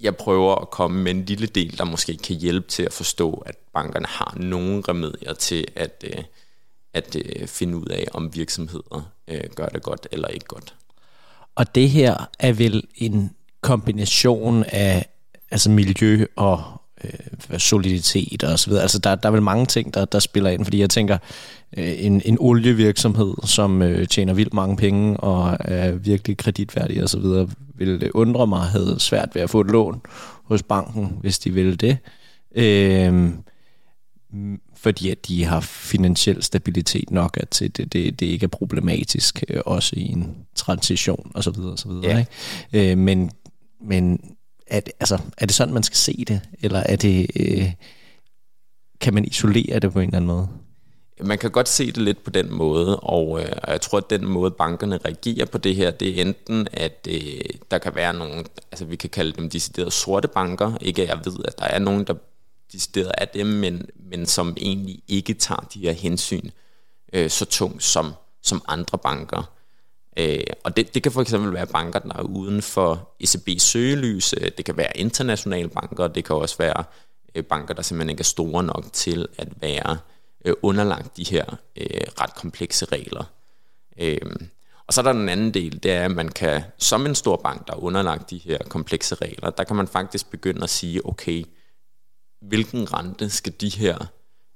jeg 0.00 0.16
prøver 0.16 0.54
at 0.54 0.70
komme 0.70 1.02
med 1.02 1.10
en 1.10 1.24
lille 1.24 1.46
del, 1.46 1.78
der 1.78 1.84
måske 1.84 2.16
kan 2.16 2.36
hjælpe 2.36 2.68
til 2.68 2.82
at 2.82 2.92
forstå, 2.92 3.32
at 3.46 3.56
bankerne 3.72 4.06
har 4.06 4.36
nogle 4.40 4.82
remedier 4.88 5.32
til 5.32 5.66
at, 5.76 6.04
øh, 6.06 6.24
at 6.92 7.16
øh, 7.16 7.46
finde 7.46 7.76
ud 7.76 7.86
af, 7.86 8.06
om 8.12 8.34
virksomheder 8.34 9.10
øh, 9.28 9.44
gør 9.54 9.66
det 9.66 9.82
godt 9.82 10.06
eller 10.12 10.28
ikke 10.28 10.46
godt. 10.46 10.74
Og 11.54 11.74
det 11.74 11.90
her 11.90 12.30
er 12.38 12.52
vel 12.52 12.84
en 12.94 13.30
kombination 13.60 14.64
af 14.64 15.06
altså 15.50 15.70
miljø 15.70 16.26
og 16.36 16.80
øh, 17.50 17.58
soliditet 17.58 18.44
og 18.44 18.58
så 18.58 18.70
videre. 18.70 18.82
Altså 18.82 18.98
der, 18.98 19.14
der 19.14 19.28
er 19.28 19.32
vel 19.32 19.42
mange 19.42 19.66
ting, 19.66 19.94
der, 19.94 20.04
der 20.04 20.18
spiller 20.18 20.50
ind, 20.50 20.64
fordi 20.64 20.80
jeg 20.80 20.90
tænker, 20.90 21.18
øh, 21.76 21.94
en, 21.98 22.22
en 22.24 22.36
olievirksomhed, 22.40 23.34
som 23.44 23.82
øh, 23.82 24.08
tjener 24.08 24.34
vildt 24.34 24.54
mange 24.54 24.76
penge 24.76 25.16
og 25.16 25.56
er 25.60 25.92
virkelig 25.92 26.36
kreditværdig 26.36 27.02
og 27.02 27.08
så 27.08 27.18
videre, 27.18 27.48
vil 27.74 28.10
undre 28.14 28.46
mig, 28.46 28.60
havde 28.60 28.96
svært 28.98 29.34
ved 29.34 29.42
at 29.42 29.50
få 29.50 29.60
et 29.60 29.66
lån 29.66 30.00
hos 30.44 30.62
banken, 30.62 31.16
hvis 31.20 31.38
de 31.38 31.50
ville 31.50 31.76
det. 31.76 31.98
Øh, 32.54 33.30
fordi 34.76 35.10
at 35.10 35.28
de 35.28 35.44
har 35.44 35.60
finansiel 35.60 36.42
stabilitet 36.42 37.10
nok, 37.10 37.36
at 37.40 37.58
det, 37.60 37.92
det, 37.92 38.20
det 38.20 38.22
ikke 38.22 38.44
er 38.44 38.48
problematisk, 38.48 39.44
øh, 39.48 39.60
også 39.66 39.96
i 39.96 40.12
en 40.12 40.36
transition 40.54 41.30
og 41.34 41.44
så 41.44 41.50
videre 41.50 41.72
og 41.72 41.78
så 41.78 41.88
videre. 41.88 42.06
Ja. 42.06 42.24
Ikke? 42.72 42.92
Øh, 42.92 42.98
men 42.98 43.30
men 43.86 44.20
er 44.76 44.80
det, 44.80 44.92
altså, 45.00 45.18
er 45.38 45.46
det 45.46 45.54
sådan, 45.54 45.74
man 45.74 45.82
skal 45.82 45.96
se 45.96 46.24
det, 46.28 46.40
eller 46.62 46.78
er 46.78 46.96
det, 46.96 47.30
øh, 47.36 47.72
kan 49.00 49.14
man 49.14 49.24
isolere 49.24 49.78
det 49.78 49.92
på 49.92 50.00
en 50.00 50.06
eller 50.06 50.16
anden 50.16 50.28
måde? 50.28 50.48
Man 51.20 51.38
kan 51.38 51.50
godt 51.50 51.68
se 51.68 51.86
det 51.86 51.96
lidt 51.96 52.24
på 52.24 52.30
den 52.30 52.52
måde, 52.52 53.00
og, 53.00 53.40
øh, 53.40 53.52
og 53.62 53.72
jeg 53.72 53.80
tror, 53.80 53.98
at 53.98 54.10
den 54.10 54.26
måde, 54.26 54.50
bankerne 54.50 54.98
reagerer 55.04 55.46
på 55.46 55.58
det 55.58 55.76
her, 55.76 55.90
det 55.90 56.08
er 56.08 56.22
enten, 56.22 56.68
at 56.72 57.08
øh, 57.10 57.40
der 57.70 57.78
kan 57.78 57.94
være 57.94 58.14
nogle, 58.14 58.44
altså 58.72 58.84
vi 58.84 58.96
kan 58.96 59.10
kalde 59.10 59.32
dem 59.32 59.50
deciderede 59.50 59.90
sorte 59.90 60.28
banker, 60.28 60.72
ikke 60.80 61.02
at 61.02 61.08
jeg 61.08 61.20
ved, 61.24 61.44
at 61.44 61.58
der 61.58 61.64
er 61.64 61.78
nogen, 61.78 62.04
der 62.04 62.14
decideret 62.72 63.12
af 63.18 63.28
dem, 63.28 63.46
men, 63.46 63.86
men 64.10 64.26
som 64.26 64.56
egentlig 64.60 65.02
ikke 65.08 65.34
tager 65.34 65.68
de 65.74 65.80
her 65.80 65.92
hensyn 65.92 66.50
øh, 67.12 67.30
så 67.30 67.44
tungt 67.44 67.82
som, 67.82 68.12
som 68.42 68.62
andre 68.68 68.98
banker. 68.98 69.50
Øh, 70.16 70.40
og 70.64 70.76
det, 70.76 70.94
det 70.94 71.02
kan 71.02 71.12
for 71.12 71.20
eksempel 71.20 71.52
være 71.52 71.66
banker, 71.66 71.98
der 71.98 72.14
er 72.14 72.22
uden 72.22 72.62
for 72.62 73.14
ECB's 73.24 73.58
søgelys, 73.58 74.34
øh, 74.40 74.50
det 74.56 74.64
kan 74.64 74.76
være 74.76 74.96
internationale 74.96 75.68
banker, 75.68 76.08
det 76.08 76.24
kan 76.24 76.36
også 76.36 76.58
være 76.58 76.84
øh, 77.34 77.44
banker, 77.44 77.74
der 77.74 77.82
simpelthen 77.82 78.10
ikke 78.10 78.20
er 78.20 78.24
store 78.24 78.62
nok 78.62 78.84
til 78.92 79.28
at 79.38 79.48
være 79.60 79.98
øh, 80.44 80.54
underlagt 80.62 81.16
de 81.16 81.24
her 81.24 81.44
øh, 81.76 82.00
ret 82.20 82.34
komplekse 82.34 82.84
regler. 82.84 83.24
Øh, 83.98 84.36
og 84.86 84.94
så 84.94 85.00
er 85.00 85.02
der 85.02 85.12
den 85.12 85.28
anden 85.28 85.54
del, 85.54 85.82
det 85.82 85.92
er, 85.92 86.04
at 86.04 86.10
man 86.10 86.28
kan, 86.28 86.62
som 86.78 87.06
en 87.06 87.14
stor 87.14 87.36
bank, 87.36 87.66
der 87.66 87.72
er 87.72 87.78
underlagt 87.78 88.30
de 88.30 88.38
her 88.38 88.58
komplekse 88.58 89.14
regler, 89.14 89.50
der 89.50 89.64
kan 89.64 89.76
man 89.76 89.88
faktisk 89.88 90.30
begynde 90.30 90.62
at 90.62 90.70
sige, 90.70 91.06
okay, 91.06 91.44
hvilken 92.40 92.92
rente 92.92 93.30
skal 93.30 93.52
de 93.60 93.68
her 93.68 94.06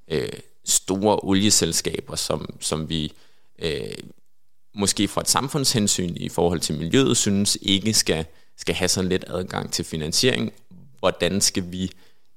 øh, 0.08 0.28
store 0.64 1.18
olieselskaber, 1.22 2.16
som, 2.16 2.56
som 2.60 2.88
vi 2.88 3.12
øh, 3.58 3.92
måske 4.78 5.08
fra 5.08 5.20
et 5.20 5.28
samfundshensyn 5.28 6.16
i 6.16 6.28
forhold 6.28 6.60
til 6.60 6.78
miljøet 6.78 7.16
synes 7.16 7.58
ikke 7.62 7.94
skal, 7.94 8.26
skal 8.56 8.74
have 8.74 8.88
så 8.88 9.02
let 9.02 9.24
adgang 9.28 9.72
til 9.72 9.84
finansiering, 9.84 10.52
hvordan 10.98 11.40
skal 11.40 11.72
vi 11.72 11.92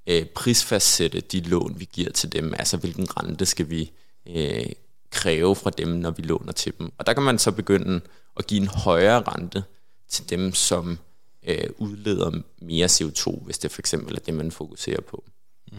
øh, 0.08 0.26
prisfastsætte 0.26 1.20
de 1.20 1.40
lån, 1.40 1.80
vi 1.80 1.90
giver 1.94 2.12
til 2.12 2.32
dem, 2.32 2.54
altså 2.54 2.78
hvilken 2.78 3.18
rente 3.18 3.46
skal 3.46 3.70
vi 3.70 3.92
øh, 4.26 4.66
kræve 5.10 5.56
fra 5.56 5.70
dem, 5.70 5.88
når 5.88 6.12
vi 6.12 6.22
låner 6.22 6.52
til 6.52 6.74
dem. 6.80 6.92
Og 6.98 7.06
der 7.06 7.14
kan 7.14 7.24
man 7.24 7.40
så 7.40 7.52
begynde 7.52 8.02
at 8.38 8.48
give 8.48 8.62
en 8.62 8.68
højere 8.68 9.22
rente 9.22 9.64
til 10.10 10.30
dem, 10.30 10.54
som 10.54 11.00
øh, 11.48 11.70
udleder 11.78 12.32
mere 12.62 12.88
CO2, 12.88 13.44
hvis 13.46 13.58
det 13.58 13.72
for 13.72 13.82
eksempel 13.82 14.16
er 14.16 14.20
det, 14.20 14.34
man 14.34 14.52
fokuserer 14.52 15.02
på. 15.02 15.24
Mm. 15.72 15.78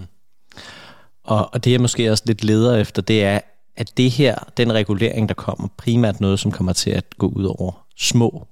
Og, 1.24 1.50
og 1.52 1.64
det 1.64 1.72
jeg 1.72 1.80
måske 1.80 2.10
også 2.10 2.24
lidt 2.26 2.44
leder 2.44 2.76
efter, 2.76 3.02
det 3.02 3.24
er, 3.24 3.40
at 3.76 3.96
det 3.96 4.10
her, 4.10 4.36
den 4.56 4.72
regulering, 4.72 5.28
der 5.28 5.34
kommer, 5.34 5.68
primært 5.76 6.20
noget, 6.20 6.40
som 6.40 6.52
kommer 6.52 6.72
til 6.72 6.90
at 6.90 7.18
gå 7.18 7.26
ud 7.28 7.44
over 7.44 7.86
små 7.96 8.46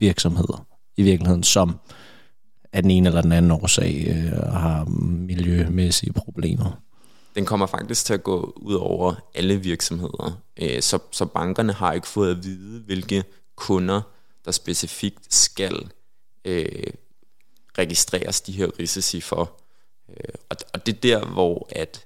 virksomheder 0.00 0.66
i 0.96 1.02
virkeligheden, 1.02 1.42
som 1.42 1.78
af 2.72 2.82
den 2.82 2.90
ene 2.90 3.08
eller 3.08 3.22
den 3.22 3.32
anden 3.32 3.50
årsag 3.50 4.04
øh, 4.08 4.52
har 4.52 4.84
miljømæssige 5.00 6.12
problemer. 6.12 6.82
Den 7.34 7.44
kommer 7.44 7.66
faktisk 7.66 8.06
til 8.06 8.14
at 8.14 8.22
gå 8.22 8.52
ud 8.56 8.74
over 8.74 9.14
alle 9.34 9.56
virksomheder. 9.56 10.40
Øh, 10.56 10.82
så, 10.82 10.98
så 11.10 11.26
bankerne 11.26 11.72
har 11.72 11.92
ikke 11.92 12.08
fået 12.08 12.30
at 12.30 12.44
vide, 12.44 12.80
hvilke 12.80 13.24
kunder, 13.56 14.00
der 14.44 14.50
specifikt 14.50 15.34
skal 15.34 15.90
øh, 16.44 16.86
registreres 17.78 18.40
de 18.40 18.52
her 18.52 18.66
risici 18.78 19.20
for. 19.20 19.60
Øh, 20.10 20.34
og, 20.50 20.56
og 20.74 20.86
det 20.86 20.94
er 20.94 21.00
der, 21.00 21.26
hvor 21.26 21.68
at 21.70 22.05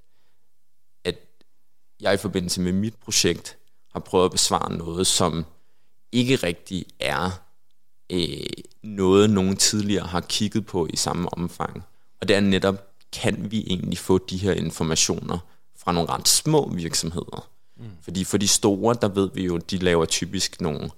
jeg 2.01 2.15
i 2.15 2.17
forbindelse 2.17 2.61
med 2.61 2.73
mit 2.73 2.95
projekt 2.95 3.57
har 3.93 4.01
prøvet 4.01 4.25
at 4.25 4.31
besvare 4.31 4.73
noget, 4.73 5.07
som 5.07 5.45
ikke 6.13 6.37
rigtig 6.37 6.87
er 7.01 7.31
øh, 8.13 8.47
noget, 8.83 9.31
nogen 9.31 9.57
tidligere 9.57 10.07
har 10.07 10.21
kigget 10.21 10.67
på 10.67 10.87
i 10.91 10.97
samme 10.97 11.35
omfang. 11.35 11.83
Og 12.21 12.29
det 12.29 12.37
er 12.37 12.41
netop, 12.41 12.87
kan 13.13 13.51
vi 13.51 13.65
egentlig 13.67 13.99
få 13.99 14.19
de 14.19 14.37
her 14.39 14.53
informationer 14.53 15.39
fra 15.77 15.93
nogle 15.93 16.09
ret 16.09 16.29
små 16.29 16.69
virksomheder? 16.69 17.49
Mm. 17.77 17.85
Fordi 18.03 18.25
for 18.25 18.39
de 18.39 18.49
store, 18.49 18.97
der 19.01 19.09
ved 19.09 19.31
vi 19.35 19.45
jo, 19.45 19.59
de 19.59 19.79
laver 19.79 20.05
typisk 20.05 20.61
nogle, 20.61 20.91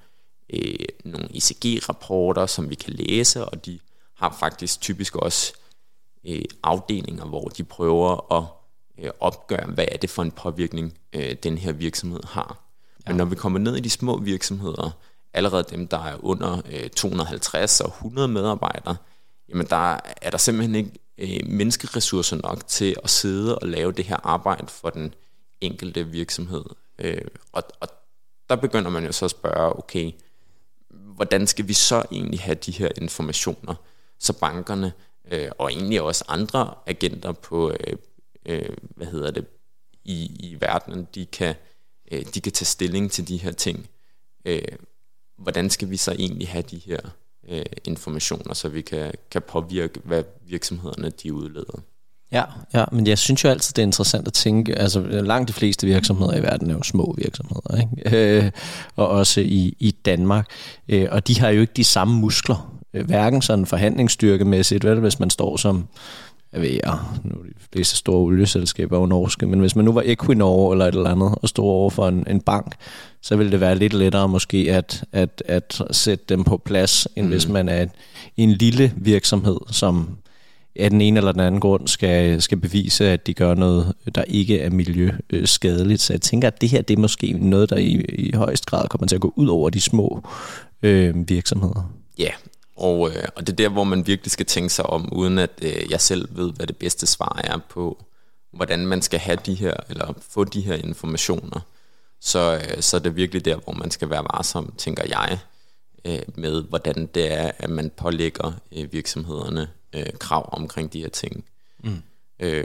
øh, 0.50 0.74
nogle 1.04 1.28
ECG-rapporter, 1.36 2.46
som 2.46 2.70
vi 2.70 2.74
kan 2.74 2.92
læse, 2.92 3.44
og 3.44 3.66
de 3.66 3.78
har 4.14 4.36
faktisk 4.40 4.80
typisk 4.80 5.16
også 5.16 5.52
øh, 6.26 6.44
afdelinger, 6.62 7.24
hvor 7.24 7.44
de 7.44 7.64
prøver 7.64 8.32
at 8.32 8.44
øh, 8.98 9.10
opgøre, 9.20 9.66
hvad 9.66 9.84
er 9.92 9.96
det 9.96 10.10
for 10.10 10.22
en 10.22 10.30
påvirkning, 10.30 10.98
øh, 11.12 11.36
den 11.42 11.58
her 11.58 11.72
virksomhed 11.72 12.20
har. 12.24 12.58
Ja. 13.06 13.10
Men 13.10 13.16
når 13.16 13.24
vi 13.24 13.34
kommer 13.34 13.58
ned 13.58 13.76
i 13.76 13.80
de 13.80 13.90
små 13.90 14.18
virksomheder, 14.18 14.90
allerede 15.34 15.64
dem, 15.70 15.88
der 15.88 15.98
er 15.98 16.24
under 16.24 16.62
øh, 16.72 16.90
250 16.90 17.80
og 17.80 17.88
100 17.88 18.28
medarbejdere, 18.28 18.96
jamen 19.48 19.66
der 19.66 20.00
er 20.22 20.30
der 20.30 20.38
simpelthen 20.38 20.74
ikke 20.74 20.90
øh, 21.18 21.46
menneskeressourcer 21.46 22.36
nok 22.36 22.66
til 22.66 22.96
at 23.04 23.10
sidde 23.10 23.58
og 23.58 23.68
lave 23.68 23.92
det 23.92 24.04
her 24.04 24.16
arbejde 24.26 24.66
for 24.68 24.90
den 24.90 25.14
enkelte 25.60 26.06
virksomhed. 26.06 26.64
Øh, 26.98 27.24
og, 27.52 27.62
og 27.80 27.88
der 28.48 28.56
begynder 28.56 28.90
man 28.90 29.04
jo 29.04 29.12
så 29.12 29.24
at 29.24 29.30
spørge, 29.30 29.78
okay, 29.78 30.12
hvordan 30.90 31.46
skal 31.46 31.68
vi 31.68 31.72
så 31.72 32.02
egentlig 32.12 32.40
have 32.40 32.54
de 32.54 32.72
her 32.72 32.88
informationer, 32.96 33.74
så 34.18 34.32
bankerne 34.32 34.92
øh, 35.30 35.50
og 35.58 35.72
egentlig 35.72 36.02
også 36.02 36.24
andre 36.28 36.74
agenter 36.86 37.32
på, 37.32 37.70
øh, 37.70 37.96
øh, 38.46 38.76
hvad 38.96 39.06
hedder 39.06 39.30
det, 39.30 39.46
i, 40.04 40.24
i 40.24 40.56
verdenen, 40.60 41.08
de 41.14 41.26
kan, 41.26 41.54
øh, 42.12 42.22
de 42.34 42.40
kan 42.40 42.52
tage 42.52 42.66
stilling 42.66 43.10
til 43.10 43.28
de 43.28 43.36
her 43.36 43.52
ting. 43.52 43.88
Øh, 44.44 44.62
hvordan 45.38 45.70
skal 45.70 45.90
vi 45.90 45.96
så 45.96 46.12
egentlig 46.12 46.48
have 46.48 46.62
de 46.70 46.80
her 46.86 46.98
øh, 47.48 47.64
informationer, 47.84 48.54
så 48.54 48.68
vi 48.68 48.80
kan, 48.80 49.12
kan 49.30 49.42
påvirke, 49.42 50.00
hvad 50.04 50.24
virksomhederne 50.46 51.10
de 51.10 51.32
udleder? 51.32 51.82
Ja, 52.32 52.44
ja, 52.74 52.84
men 52.92 53.06
jeg 53.06 53.18
synes 53.18 53.44
jo 53.44 53.48
altid, 53.48 53.74
det 53.74 53.82
er 53.82 53.86
interessant 53.86 54.26
at 54.26 54.32
tænke, 54.32 54.78
altså 54.78 55.00
langt 55.00 55.48
de 55.48 55.52
fleste 55.52 55.86
virksomheder 55.86 56.36
i 56.36 56.42
verden 56.42 56.70
er 56.70 56.74
jo 56.74 56.82
små 56.82 57.14
virksomheder, 57.18 57.80
ikke? 57.80 58.16
Øh, 58.44 58.50
og 58.96 59.08
også 59.08 59.40
i, 59.40 59.76
i 59.78 59.90
Danmark, 59.90 60.50
øh, 60.88 61.08
og 61.10 61.28
de 61.28 61.40
har 61.40 61.48
jo 61.48 61.60
ikke 61.60 61.72
de 61.76 61.84
samme 61.84 62.20
muskler, 62.20 62.80
øh, 62.94 63.06
hverken 63.06 63.42
sådan 63.42 63.66
forhandlingsstyrkemæssigt, 63.66 64.84
vel, 64.84 65.00
hvis 65.00 65.18
man 65.18 65.30
står 65.30 65.56
som 65.56 65.88
jeg 66.52 66.60
ved, 66.60 66.70
ja, 66.70 66.92
nu 67.24 67.30
er 67.38 67.44
de 67.44 67.64
fleste 67.72 67.96
store 67.96 68.16
olieselskaber 68.16 68.98
jo 68.98 69.06
norske, 69.06 69.46
men 69.46 69.60
hvis 69.60 69.76
man 69.76 69.84
nu 69.84 69.92
var 69.92 70.02
Equinor 70.06 70.72
eller 70.72 70.86
et 70.86 70.94
eller 70.94 71.10
andet, 71.10 71.34
og 71.42 71.48
stod 71.48 71.64
over 71.64 71.90
for 71.90 72.08
en, 72.08 72.26
en 72.30 72.40
bank, 72.40 72.74
så 73.20 73.36
ville 73.36 73.52
det 73.52 73.60
være 73.60 73.74
lidt 73.74 73.92
lettere 73.92 74.28
måske 74.28 74.66
at, 74.70 75.04
at, 75.12 75.42
at 75.46 75.82
sætte 75.90 76.24
dem 76.28 76.44
på 76.44 76.56
plads, 76.56 77.08
end 77.16 77.26
mm. 77.26 77.32
hvis 77.32 77.48
man 77.48 77.68
er 77.68 77.86
en 78.36 78.50
lille 78.50 78.92
virksomhed, 78.96 79.56
som 79.70 80.08
af 80.76 80.90
den 80.90 81.00
ene 81.00 81.18
eller 81.18 81.32
den 81.32 81.40
anden 81.40 81.60
grund 81.60 81.88
skal, 81.88 82.42
skal 82.42 82.58
bevise, 82.58 83.08
at 83.08 83.26
de 83.26 83.34
gør 83.34 83.54
noget, 83.54 83.92
der 84.14 84.22
ikke 84.22 84.60
er 84.60 84.70
miljøskadeligt. 84.70 86.00
Så 86.00 86.12
jeg 86.12 86.20
tænker, 86.20 86.48
at 86.48 86.60
det 86.60 86.68
her 86.68 86.82
det 86.82 86.96
er 86.96 87.00
måske 87.00 87.32
noget, 87.32 87.70
der 87.70 87.76
i, 87.76 88.04
i 88.08 88.32
højst 88.34 88.66
grad 88.66 88.88
kommer 88.88 89.06
til 89.06 89.14
at 89.14 89.20
gå 89.20 89.32
ud 89.36 89.46
over 89.46 89.70
de 89.70 89.80
små 89.80 90.22
øh, 90.82 91.28
virksomheder. 91.28 91.92
Ja, 92.18 92.30
og, 92.76 93.10
øh, 93.10 93.24
og 93.36 93.46
det 93.46 93.52
er 93.52 93.56
der, 93.56 93.68
hvor 93.68 93.84
man 93.84 94.06
virkelig 94.06 94.32
skal 94.32 94.46
tænke 94.46 94.70
sig 94.70 94.86
om, 94.86 95.12
uden 95.12 95.38
at 95.38 95.50
øh, 95.62 95.90
jeg 95.90 96.00
selv 96.00 96.36
ved, 96.36 96.52
hvad 96.52 96.66
det 96.66 96.76
bedste 96.76 97.06
svar 97.06 97.40
er 97.44 97.58
på, 97.68 98.04
hvordan 98.52 98.86
man 98.86 99.02
skal 99.02 99.20
have 99.20 99.38
de 99.46 99.54
her, 99.54 99.74
eller 99.88 100.14
få 100.30 100.44
de 100.44 100.60
her 100.60 100.74
informationer. 100.74 101.60
Så, 102.20 102.54
øh, 102.54 102.82
så 102.82 102.96
er 102.96 103.00
det 103.00 103.16
virkelig 103.16 103.44
der, 103.44 103.56
hvor 103.56 103.72
man 103.72 103.90
skal 103.90 104.10
være 104.10 104.24
varsom, 104.24 104.74
tænker 104.78 105.04
jeg, 105.08 105.38
øh, 106.04 106.22
med 106.34 106.62
hvordan 106.62 107.06
det 107.14 107.32
er, 107.32 107.50
at 107.58 107.70
man 107.70 107.90
pålægger 107.90 108.52
øh, 108.72 108.92
virksomhederne 108.92 109.68
øh, 109.92 110.12
krav 110.18 110.48
omkring 110.52 110.92
de 110.92 111.00
her 111.00 111.08
ting. 111.08 111.44
Mm. 111.84 112.02
Øh, 112.40 112.64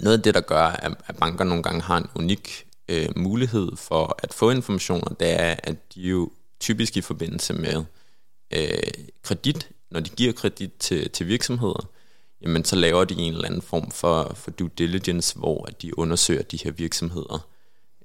noget 0.00 0.16
af 0.16 0.22
det, 0.22 0.34
der 0.34 0.40
gør, 0.40 0.66
at, 0.66 0.92
at 1.06 1.16
banker 1.16 1.44
nogle 1.44 1.62
gange 1.62 1.80
har 1.80 1.96
en 1.96 2.06
unik 2.14 2.66
øh, 2.88 3.08
mulighed 3.16 3.76
for 3.76 4.18
at 4.22 4.34
få 4.34 4.50
informationer, 4.50 5.14
det 5.20 5.40
er, 5.40 5.56
at 5.62 5.94
de 5.94 6.00
jo 6.00 6.30
typisk 6.60 6.96
i 6.96 7.00
forbindelse 7.00 7.54
med 7.54 7.84
øh, 8.56 9.04
kredit, 9.22 9.68
når 9.90 10.00
de 10.00 10.10
giver 10.10 10.32
kredit 10.32 10.70
til, 10.78 11.10
til 11.10 11.28
virksomheder, 11.28 11.88
jamen 12.42 12.64
så 12.64 12.76
laver 12.76 13.04
de 13.04 13.14
en 13.14 13.32
eller 13.32 13.46
anden 13.46 13.62
form 13.62 13.90
for, 13.90 14.32
for 14.34 14.50
due 14.50 14.70
diligence, 14.78 15.38
hvor 15.38 15.68
de 15.82 15.98
undersøger 15.98 16.42
de 16.42 16.58
her 16.64 16.70
virksomheder 16.70 17.48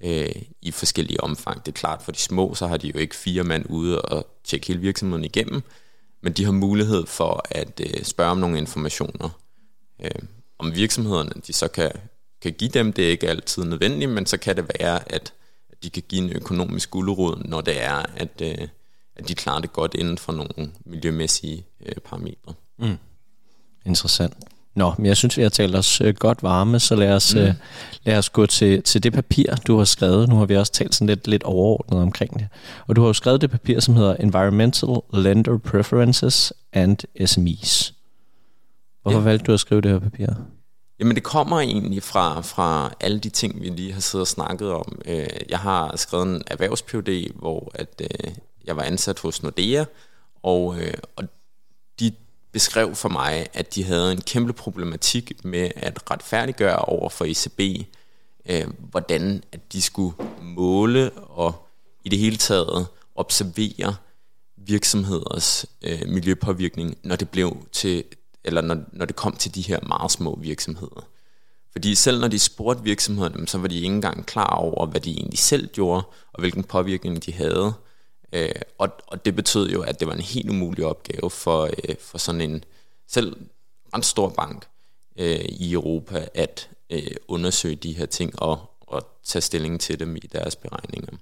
øh, 0.04 0.42
i 0.62 0.72
forskellige 0.72 1.22
omfang. 1.22 1.66
Det 1.66 1.72
er 1.72 1.80
klart, 1.80 2.02
for 2.02 2.12
de 2.12 2.18
små, 2.18 2.56
så 2.56 2.68
har 2.68 2.78
de 2.78 2.88
jo 2.88 3.00
ikke 3.00 3.16
fire 3.16 3.44
mand 3.44 3.66
ude 3.70 4.02
og 4.02 4.28
tjekke 4.44 4.68
hele 4.68 4.80
virksomheden 4.80 5.26
igennem, 5.26 5.62
men 6.22 6.34
de 6.34 6.46
har 6.46 6.52
mulighed 6.52 7.06
for 7.06 7.46
at 7.50 7.82
øh, 7.84 8.04
spørge 8.04 8.32
om 8.32 8.38
nogle 8.38 8.58
informationer. 8.58 9.30
Øh, 10.04 10.22
om 10.60 10.76
virksomhederne, 10.76 11.32
de 11.48 11.54
så 11.54 11.68
kan, 11.68 11.92
kan 12.42 12.54
give 12.54 12.70
dem, 12.70 12.94
det 12.94 13.06
er 13.06 13.10
ikke 13.10 13.30
altid 13.30 13.64
nødvendigt, 13.64 14.12
men 14.12 14.26
så 14.26 14.38
kan 14.38 14.56
det 14.56 14.66
være, 14.80 15.14
at 15.14 15.34
de 15.84 15.90
kan 15.90 16.04
give 16.10 16.24
en 16.24 16.34
økonomisk 16.34 16.92
guldråd, 16.92 17.44
når 17.46 17.62
det 17.62 17.84
er, 17.84 18.06
at, 18.16 18.42
øh, 18.42 18.68
at 19.20 19.28
de 19.28 19.36
klarer 19.36 19.62
det 19.62 19.74
godt 19.74 19.94
inden 19.94 20.18
for 20.18 20.32
nogle 20.32 20.72
miljømæssige 20.86 21.66
øh, 21.86 21.96
parametre. 22.06 22.54
Mm. 22.80 22.98
Interessant. 23.86 24.34
Nå, 24.76 24.94
men 24.98 25.06
jeg 25.06 25.18
synes, 25.18 25.38
vi 25.38 25.42
har 25.42 25.50
talt 25.50 25.76
os 25.76 26.02
øh, 26.02 26.14
godt 26.16 26.44
varme, 26.44 26.80
så 26.80 26.96
lad 26.96 27.14
os, 27.14 27.36
mm. 27.36 27.42
øh, 27.42 27.54
lad 28.04 28.18
os 28.18 28.30
gå 28.30 28.46
til, 28.46 28.84
til 28.84 29.04
det 29.04 29.14
papir, 29.14 29.56
du 29.68 29.78
har 29.78 29.86
skrevet. 29.86 30.30
Nu 30.30 30.36
har 30.36 30.46
vi 30.46 30.58
også 30.58 30.72
talt 30.72 30.96
sådan 30.96 31.08
lidt, 31.08 31.28
lidt 31.28 31.44
overordnet 31.44 32.02
omkring 32.02 32.40
det. 32.40 32.48
Og 32.88 32.96
du 32.96 33.02
har 33.02 33.08
jo 33.08 33.14
skrevet 33.14 33.42
det 33.42 33.52
papir, 33.52 33.80
som 33.80 33.96
hedder 33.96 34.16
Environmental 34.16 34.90
Lender 35.14 35.58
Preferences 35.58 36.54
and 36.74 36.98
SMEs. 37.28 37.94
Hvorfor 39.02 39.20
ja. 39.20 39.24
valgte 39.24 39.46
du 39.46 39.54
at 39.54 39.60
skrive 39.60 39.82
det 39.82 39.92
her 39.92 40.00
papir? 40.00 40.28
Jamen 41.00 41.16
det 41.16 41.24
kommer 41.24 41.60
egentlig 41.60 42.04
fra, 42.04 42.42
fra 42.42 42.94
alle 43.00 43.20
de 43.20 43.30
ting, 43.30 43.62
vi 43.62 43.70
lige 43.70 43.94
har 43.94 44.02
siddet 44.02 44.24
og 44.24 44.28
snakket 44.28 44.72
om. 44.72 45.02
Øh, 45.06 45.28
jeg 45.50 45.60
har 45.60 45.98
skrevet 45.98 46.28
en 46.28 46.42
erhvervs 46.48 46.84
hvor 47.36 47.72
at, 47.74 48.02
øh, 48.02 48.32
jeg 48.70 48.78
var 48.78 48.84
ansat 48.84 49.20
hos 49.20 49.44
Nordea, 49.44 49.86
og, 50.44 50.80
øh, 50.80 50.94
og 51.16 51.24
de 52.00 52.12
beskrev 52.52 52.96
for 52.96 53.10
mig, 53.10 53.48
at 53.54 53.76
de 53.76 53.84
havde 53.84 54.12
en 54.12 54.22
kæmpe 54.22 54.54
problematik 54.54 55.46
med 55.46 55.72
at 55.76 56.12
retfærdiggøre 56.12 56.76
over 56.76 57.10
for 57.10 57.26
ECB, 57.26 57.88
øh, 58.46 58.68
hvordan 58.80 59.44
at 59.52 59.74
de 59.74 59.82
skulle 59.82 60.16
måle 60.42 61.12
og 61.12 61.68
i 62.04 62.10
det 62.10 62.20
hele 62.20 62.38
taget 62.38 62.88
observere 63.16 63.96
virksomheders 64.58 65.66
øh, 65.82 66.02
miljøpåvirkning, 66.08 66.98
når 67.04 67.16
det 67.16 67.30
blev 67.30 67.58
til 67.72 68.04
eller 68.44 68.62
når, 68.62 68.78
når 68.92 69.06
det 69.06 69.16
kom 69.16 69.36
til 69.36 69.56
de 69.56 69.62
her 69.62 69.80
meget 69.88 70.12
små 70.12 70.40
virksomheder. 70.42 71.08
Fordi 71.72 71.96
selv 71.96 72.20
når 72.20 72.28
de 72.28 72.40
spurgte 72.40 72.84
virksomhederne, 72.84 73.48
så 73.48 73.58
var 73.58 73.68
de 73.68 73.76
ikke 73.76 73.86
engang 73.88 74.26
klar 74.26 74.56
over, 74.56 74.86
hvad 74.86 75.02
de 75.02 75.12
egentlig 75.12 75.40
selv 75.40 75.68
gjorde, 75.68 76.04
og 76.34 76.40
hvilken 76.40 76.64
påvirkning 76.64 77.26
de 77.26 77.34
havde. 77.34 77.74
Øh, 78.34 78.62
og, 78.78 78.90
og 79.08 79.26
det 79.26 79.36
betød 79.36 79.70
jo, 79.70 79.82
at 79.82 80.00
det 80.00 80.08
var 80.08 80.14
en 80.14 80.22
helt 80.22 80.50
umulig 80.50 80.86
opgave 80.86 81.30
for, 81.30 81.64
øh, 81.66 81.96
for 82.00 82.18
sådan 82.18 82.42
en 82.42 82.64
selv 83.08 83.36
ret 83.94 84.06
stor 84.06 84.30
bank 84.30 84.68
øh, 85.20 85.46
i 85.46 85.74
Europa 85.74 86.28
at 86.34 86.70
øh, 86.90 87.16
undersøge 87.28 87.76
de 87.76 87.94
her 87.94 88.06
ting 88.06 88.42
og, 88.42 88.70
og 88.82 89.08
tage 89.24 89.42
stilling 89.42 89.82
til 89.82 90.00
dem 90.00 90.16
i 90.16 90.20
deres 90.20 90.56
beregninger. 90.56 91.14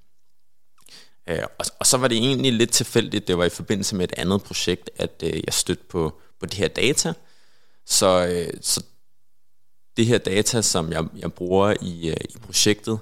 Øh, 1.29 1.43
og, 1.59 1.65
og 1.79 1.85
så 1.85 1.97
var 1.97 2.07
det 2.07 2.17
egentlig 2.17 2.53
lidt 2.53 2.71
tilfældigt, 2.71 3.27
det 3.27 3.37
var 3.37 3.45
i 3.45 3.49
forbindelse 3.49 3.95
med 3.95 4.03
et 4.03 4.13
andet 4.17 4.43
projekt, 4.43 4.89
at 4.95 5.23
øh, 5.23 5.33
jeg 5.45 5.53
stødte 5.53 5.83
på 5.89 6.19
på 6.39 6.45
de 6.45 6.57
her 6.57 6.67
data. 6.67 7.13
Så, 7.85 8.27
øh, 8.27 8.53
så 8.61 8.83
det 9.97 10.05
her 10.05 10.17
data, 10.17 10.61
som 10.61 10.91
jeg, 10.91 11.05
jeg 11.15 11.33
bruger 11.33 11.73
i, 11.81 12.09
øh, 12.09 12.17
i 12.29 12.37
projektet, 12.37 12.99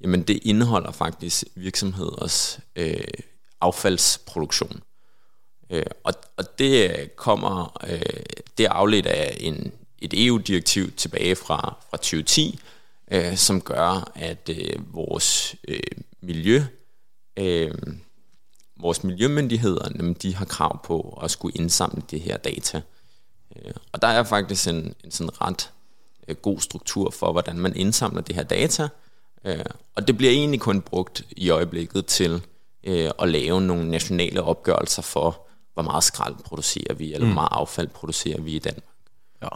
jamen 0.00 0.22
det 0.22 0.40
indeholder 0.42 0.92
faktisk 0.92 1.44
virksomheders 1.54 2.60
øh, 2.76 3.04
affaldsproduktion. 3.60 4.82
Øh, 5.70 5.86
og, 6.04 6.14
og 6.36 6.58
det 6.58 6.90
øh, 6.90 7.08
kommer, 7.08 7.78
øh, 7.88 8.00
det 8.58 8.66
er 8.66 8.70
afledt 8.70 9.06
af 9.06 9.36
en, 9.40 9.72
et 9.98 10.26
EU-direktiv 10.26 10.92
tilbage 10.92 11.36
fra, 11.36 11.76
fra 11.90 11.96
2010, 11.96 12.60
øh, 13.10 13.36
som 13.36 13.60
gør, 13.60 14.12
at 14.14 14.48
øh, 14.48 14.94
vores 14.94 15.56
øh, 15.68 15.80
miljø, 16.20 16.62
øh, 17.36 17.74
vores 18.80 19.04
miljømyndigheder, 19.04 19.88
jamen, 19.96 20.14
de 20.14 20.34
har 20.34 20.44
krav 20.44 20.84
på 20.84 21.18
at 21.22 21.30
skulle 21.30 21.56
indsamle 21.58 22.02
det 22.10 22.20
her 22.20 22.36
data. 22.36 22.80
Øh, 23.56 23.74
og 23.92 24.02
der 24.02 24.08
er 24.08 24.24
faktisk 24.24 24.68
en, 24.68 24.94
en 25.04 25.10
sådan 25.10 25.42
ret 25.42 25.70
øh, 26.28 26.36
god 26.36 26.60
struktur 26.60 27.10
for, 27.10 27.32
hvordan 27.32 27.58
man 27.58 27.76
indsamler 27.76 28.20
det 28.20 28.34
her 28.34 28.42
data. 28.42 28.88
Øh, 29.44 29.64
og 29.94 30.08
det 30.08 30.16
bliver 30.16 30.32
egentlig 30.32 30.60
kun 30.60 30.80
brugt 30.80 31.24
i 31.30 31.50
øjeblikket 31.50 32.06
til 32.06 32.42
at 33.22 33.28
lave 33.28 33.60
nogle 33.60 33.90
nationale 33.90 34.42
opgørelser 34.42 35.02
for, 35.02 35.46
hvor 35.74 35.82
meget 35.82 36.04
skrald 36.04 36.34
producerer 36.44 36.94
vi, 36.94 37.14
eller 37.14 37.26
mm. 37.26 37.32
hvor 37.32 37.34
meget 37.34 37.48
affald 37.52 37.88
producerer 37.88 38.40
vi 38.40 38.56
i 38.56 38.58
Danmark. 38.58 38.94
Ja. 39.42 39.48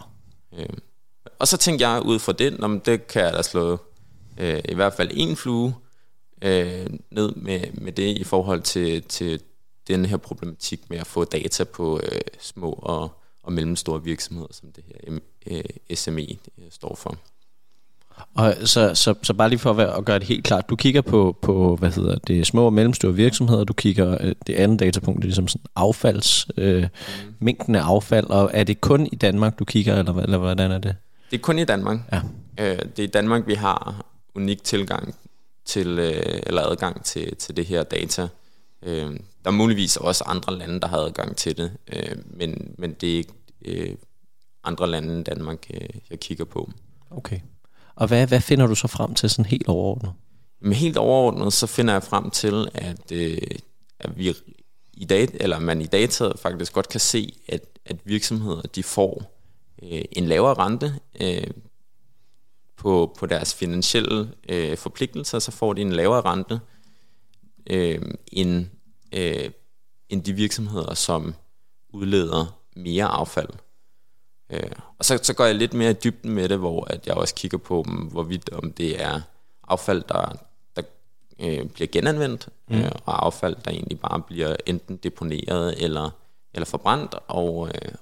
Og 1.39 1.49
så 1.49 1.57
tænkte 1.57 1.89
jeg 1.89 2.03
ud 2.03 2.19
fra 2.19 2.33
det, 2.33 2.61
om 2.61 2.81
det 2.81 3.07
kan 3.07 3.23
jeg 3.23 3.33
da 3.33 3.43
slå 3.43 3.79
i 4.69 4.75
hvert 4.75 4.93
fald 4.95 5.11
en 5.13 5.37
flue 5.37 5.75
øh, 6.43 6.87
ned 7.11 7.35
med, 7.35 7.73
med 7.73 7.93
det 7.93 8.19
i 8.19 8.25
forhold 8.25 8.63
til, 8.63 9.03
til 9.03 9.41
den 9.89 10.07
her 10.07 10.17
problematik 10.17 10.91
med 10.91 10.99
at 10.99 11.07
få 11.07 11.25
data 11.25 11.65
på 11.65 12.01
øh, 12.03 12.21
små 12.41 12.73
og, 12.73 13.11
og 13.43 13.53
mellemstore 13.53 14.05
virksomheder, 14.05 14.49
som 14.51 14.73
det 14.73 14.85
her 14.87 15.19
øh, 15.47 15.97
SME 15.97 16.27
det 16.27 16.67
står 16.71 16.95
for. 16.95 17.17
Og 18.35 18.55
så, 18.65 18.95
så, 18.95 19.15
så 19.23 19.35
bare 19.35 19.49
lige 19.49 19.59
for 19.59 19.71
at, 19.71 19.77
være, 19.77 19.97
at 19.97 20.05
gøre 20.05 20.19
det 20.19 20.29
helt 20.29 20.45
klart, 20.45 20.71
du 20.71 20.77
kigger 20.77 21.01
på, 21.01 21.37
på 21.43 21.77
hvad 21.77 21.91
hedder 21.91 22.19
det, 22.19 22.47
små 22.47 22.65
og 22.65 22.73
mellemstore 22.73 23.15
virksomheder, 23.15 23.65
du 23.65 23.73
kigger, 23.73 24.17
øh, 24.21 24.35
det 24.47 24.55
andet 24.55 24.81
datapunkt, 24.81 25.19
det 25.19 25.25
er 25.25 25.29
ligesom 25.29 25.49
sådan 25.49 25.67
affalds, 25.77 26.47
øh, 26.57 26.83
mm. 26.83 26.89
mængden 27.39 27.75
af 27.75 27.83
affald, 27.83 28.27
og 28.27 28.51
er 28.55 28.65
det 28.65 28.81
kun 28.81 29.09
i 29.13 29.17
Danmark, 29.17 29.59
du 29.59 29.65
kigger, 29.65 29.97
eller, 29.97 30.15
eller 30.15 30.39
hvordan 30.39 30.71
er 30.71 30.79
det? 30.79 30.97
Det 31.31 31.37
er 31.37 31.43
kun 31.43 31.59
i 31.59 31.65
Danmark. 31.65 31.99
Ja. 32.13 32.21
Øh, 32.59 32.79
det 32.79 32.99
er 32.99 33.03
i 33.03 33.07
Danmark, 33.07 33.47
vi 33.47 33.55
har 33.55 34.05
unik 34.35 34.65
tilgang 34.65 35.15
til, 35.65 35.99
øh, 35.99 36.41
eller 36.47 36.63
adgang 36.63 37.05
til, 37.05 37.37
til 37.37 37.57
det 37.57 37.67
her 37.67 37.83
data. 37.83 38.29
Øh, 38.83 39.11
der 39.45 39.51
er 39.51 39.51
muligvis 39.51 39.97
også 39.97 40.25
andre 40.27 40.59
lande, 40.59 40.81
der 40.81 40.89
har 40.89 40.99
adgang 40.99 41.37
til 41.37 41.57
det, 41.57 41.73
øh, 41.93 42.17
men, 42.27 42.75
men 42.79 42.93
det 42.93 43.13
er 43.13 43.17
ikke 43.17 43.33
øh, 43.65 43.95
andre 44.65 44.91
lande 44.91 45.15
end 45.15 45.25
Danmark, 45.25 45.59
øh, 45.75 45.89
jeg 46.11 46.21
kigger 46.21 46.45
på. 46.45 46.71
Okay. 47.11 47.41
Og 47.95 48.09
hvad, 48.09 48.27
hvad 48.27 48.41
finder 48.41 48.67
du 48.67 48.75
så 48.75 48.89
frem 48.89 49.15
til 49.15 49.31
sådan 49.31 49.45
helt 49.45 49.69
overordnet? 49.69 50.13
Men 50.61 50.73
helt 50.73 50.97
overordnet, 50.97 51.53
så 51.53 51.67
finder 51.67 51.93
jeg 51.93 52.03
frem 52.03 52.31
til, 52.31 52.69
at, 52.75 53.13
øh, 53.13 53.39
at 54.01 54.19
vi 54.19 54.35
i 54.93 55.05
data, 55.05 55.37
eller 55.41 55.59
man 55.59 55.81
i 55.81 55.87
data 55.87 56.33
faktisk 56.43 56.73
godt 56.73 56.89
kan 56.89 57.01
se, 57.01 57.35
at, 57.49 57.65
at 57.85 57.97
virksomheder 58.05 58.63
de 58.63 58.83
får 58.83 59.41
øh, 59.83 60.05
en 60.13 60.27
lavere 60.27 60.55
rente 60.55 60.95
øh, 61.21 61.51
på, 62.77 63.17
på 63.19 63.27
deres 63.27 63.55
finansielle 63.55 64.33
øh, 64.49 64.77
forpligtelser, 64.77 65.39
så 65.39 65.51
får 65.51 65.73
de 65.73 65.83
en 65.83 65.93
lavere 65.93 66.21
rente 66.21 66.61
øh, 67.67 68.01
end, 68.27 68.67
øh, 69.13 69.51
end 70.09 70.23
de 70.23 70.33
virksomheder, 70.33 70.95
som 70.95 71.35
udleder 71.89 72.61
mere 72.77 73.05
affald. 73.05 73.49
Øh, 74.51 74.71
og 74.99 75.05
så, 75.05 75.19
så 75.23 75.35
går 75.35 75.45
jeg 75.45 75.55
lidt 75.55 75.75
mere 75.75 75.91
i 75.91 75.95
dybden 76.05 76.31
med 76.31 76.49
det, 76.49 76.59
hvor 76.59 76.85
at 76.85 77.07
jeg 77.07 77.15
også 77.15 77.35
kigger 77.35 77.59
på, 77.59 77.83
hvorvidt 78.11 78.53
om 78.53 78.73
det 78.73 79.03
er 79.03 79.21
affald, 79.69 80.03
der, 80.09 80.37
der 80.77 80.83
øh, 81.41 81.67
bliver 81.67 81.89
genanvendt, 81.93 82.49
mm. 82.69 82.79
øh, 82.79 82.93
og 83.05 83.27
affald, 83.27 83.57
der 83.65 83.71
egentlig 83.71 84.01
bare 84.01 84.21
bliver 84.21 84.57
enten 84.67 84.97
deponeret 84.97 85.85
eller, 85.85 86.11
eller 86.55 86.67
forbrændt, 86.67 87.15
og, 87.29 87.69
øh, 87.69 87.93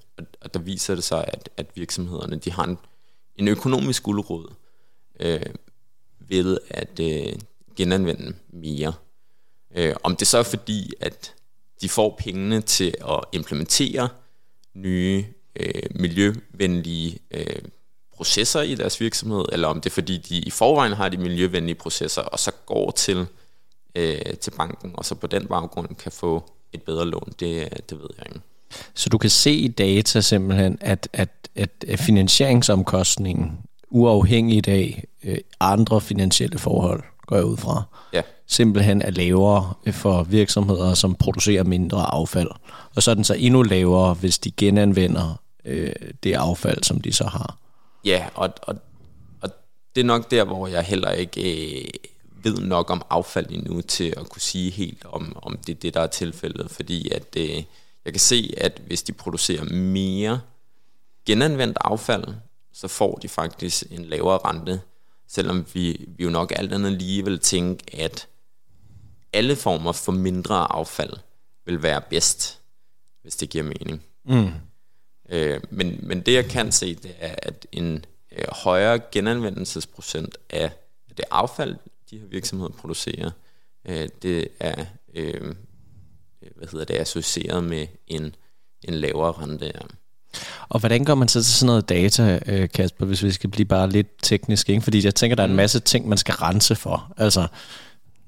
og 0.40 0.54
der 0.54 0.60
viser 0.60 0.94
det 0.94 1.04
sig, 1.04 1.24
at, 1.28 1.48
at 1.56 1.66
virksomhederne 1.74 2.36
de 2.36 2.52
har 2.52 2.64
en, 2.64 2.78
en 3.36 3.48
økonomisk 3.48 4.02
guldråd, 4.02 4.54
øh, 5.20 5.40
ved 6.18 6.58
at 6.70 7.00
øh, 7.00 7.32
genanvende 7.76 8.34
mere. 8.48 8.92
Øh, 9.74 9.94
om 10.02 10.16
det 10.16 10.26
så 10.26 10.38
er 10.38 10.42
fordi, 10.42 10.92
at 11.00 11.34
de 11.80 11.88
får 11.88 12.16
pengene 12.18 12.60
til 12.60 12.94
at 13.08 13.20
implementere 13.32 14.08
nye 14.74 15.24
øh, 15.58 15.82
miljøvenlige 15.94 17.18
øh, 17.30 17.62
processer 18.16 18.60
i 18.62 18.74
deres 18.74 19.00
virksomhed, 19.00 19.44
eller 19.52 19.68
om 19.68 19.80
det 19.80 19.90
er 19.90 19.94
fordi, 19.94 20.16
de 20.16 20.38
i 20.38 20.50
forvejen 20.50 20.92
har 20.92 21.08
de 21.08 21.16
miljøvenlige 21.16 21.74
processer, 21.74 22.22
og 22.22 22.38
så 22.38 22.50
går 22.66 22.90
til, 22.90 23.26
øh, 23.94 24.34
til 24.40 24.50
banken, 24.50 24.92
og 24.94 25.04
så 25.04 25.14
på 25.14 25.26
den 25.26 25.46
baggrund 25.46 25.88
kan 25.94 26.12
få 26.12 26.50
et 26.72 26.82
bedre 26.82 27.06
lån, 27.06 27.32
det, 27.40 27.68
det 27.90 27.98
ved 27.98 28.08
jeg 28.18 28.26
ikke. 28.28 28.40
Så 28.94 29.08
du 29.08 29.18
kan 29.18 29.30
se 29.30 29.52
i 29.52 29.68
data 29.68 30.20
simpelthen, 30.20 30.78
at, 30.80 31.08
at, 31.12 31.30
at 31.56 31.98
finansieringsomkostningen 31.98 33.58
uafhængigt 33.90 34.68
af 34.68 35.04
øh, 35.24 35.38
andre 35.60 36.00
finansielle 36.00 36.58
forhold, 36.58 37.02
går 37.26 37.36
jeg 37.36 37.44
ud 37.44 37.56
fra. 37.56 37.82
Ja. 38.12 38.22
Simpelthen 38.46 39.02
er 39.02 39.10
lavere 39.10 39.74
for 39.92 40.22
virksomheder, 40.22 40.94
som 40.94 41.14
producerer 41.14 41.64
mindre 41.64 42.14
affald. 42.14 42.48
Og 42.96 43.02
så 43.02 43.10
er 43.10 43.14
den 43.14 43.24
så 43.24 43.34
endnu 43.34 43.62
lavere, 43.62 44.14
hvis 44.14 44.38
de 44.38 44.50
genanvender 44.50 45.40
øh, 45.68 45.92
det 46.22 46.34
affald, 46.34 46.84
som 46.84 47.00
de 47.00 47.12
så 47.12 47.24
har. 47.24 47.58
Ja, 48.04 48.28
og, 48.34 48.54
og, 48.62 48.76
og 49.40 49.50
det 49.94 50.00
er 50.00 50.04
nok 50.04 50.30
der, 50.30 50.44
hvor 50.44 50.66
jeg 50.66 50.82
heller 50.82 51.10
ikke 51.10 51.82
øh, 51.82 51.88
ved 52.42 52.58
nok 52.58 52.90
om 52.90 53.02
affald 53.10 53.50
endnu 53.50 53.80
til 53.80 54.14
at 54.16 54.28
kunne 54.28 54.40
sige 54.42 54.70
helt, 54.70 55.04
om, 55.04 55.36
om 55.42 55.56
det 55.56 55.74
er 55.74 55.80
det, 55.80 55.94
der 55.94 56.00
er 56.00 56.06
tilfældet. 56.06 56.70
Fordi 56.70 57.10
at 57.10 57.36
øh, 57.36 57.62
jeg 58.04 58.12
kan 58.12 58.20
se, 58.20 58.54
at 58.56 58.82
hvis 58.86 59.02
de 59.02 59.12
producerer 59.12 59.64
mere 59.64 60.40
genanvendt 61.26 61.78
affald, 61.80 62.24
så 62.72 62.88
får 62.88 63.14
de 63.14 63.28
faktisk 63.28 63.84
en 63.90 64.04
lavere 64.04 64.38
rente, 64.38 64.80
selvom 65.28 65.66
vi, 65.74 66.06
vi 66.08 66.24
jo 66.24 66.30
nok 66.30 66.52
alt 66.56 66.72
andet 66.72 66.92
lige 66.92 67.24
vil 67.24 67.38
tænke, 67.38 68.00
at 68.02 68.28
alle 69.32 69.56
former 69.56 69.92
for 69.92 70.12
mindre 70.12 70.72
affald 70.72 71.12
vil 71.66 71.82
være 71.82 72.00
bedst, 72.10 72.60
hvis 73.22 73.36
det 73.36 73.50
giver 73.50 73.64
mening. 73.64 74.02
Mm. 74.24 74.52
Øh, 75.28 75.60
men, 75.70 75.98
men 76.02 76.20
det 76.20 76.34
jeg 76.34 76.46
kan 76.46 76.72
se, 76.72 76.94
det 76.94 77.14
er, 77.18 77.34
at 77.42 77.66
en 77.72 78.04
øh, 78.32 78.44
højere 78.52 79.00
genanvendelsesprocent 79.12 80.38
af 80.50 80.70
det 81.16 81.24
affald, 81.30 81.76
de 82.10 82.18
her 82.18 82.26
virksomheder 82.26 82.72
producerer, 82.72 83.30
øh, 83.88 84.08
det 84.22 84.48
er 84.60 84.84
øh, 85.14 85.54
hvad 86.56 86.68
hedder 86.72 86.84
det, 86.84 86.94
associeret 86.94 87.64
med 87.64 87.86
en, 88.06 88.34
en 88.82 88.94
lavere 88.94 89.32
rente. 89.32 89.66
Ja. 89.66 89.80
Og 90.68 90.80
hvordan 90.80 91.04
går 91.04 91.14
man 91.14 91.28
så 91.28 91.42
til 91.42 91.52
sådan 91.52 91.66
noget 91.66 91.88
data, 91.88 92.40
øh, 92.46 92.68
Kasper, 92.68 93.06
hvis 93.06 93.22
vi 93.22 93.30
skal 93.30 93.50
blive 93.50 93.66
bare 93.66 93.90
lidt 93.90 94.08
teknisk? 94.22 94.68
Ikke? 94.68 94.82
Fordi 94.82 95.04
jeg 95.04 95.14
tænker, 95.14 95.34
der 95.34 95.42
er 95.42 95.46
en 95.46 95.52
mm. 95.52 95.56
masse 95.56 95.80
ting, 95.80 96.08
man 96.08 96.18
skal 96.18 96.34
rense 96.34 96.76
for. 96.76 97.12
Altså, 97.16 97.46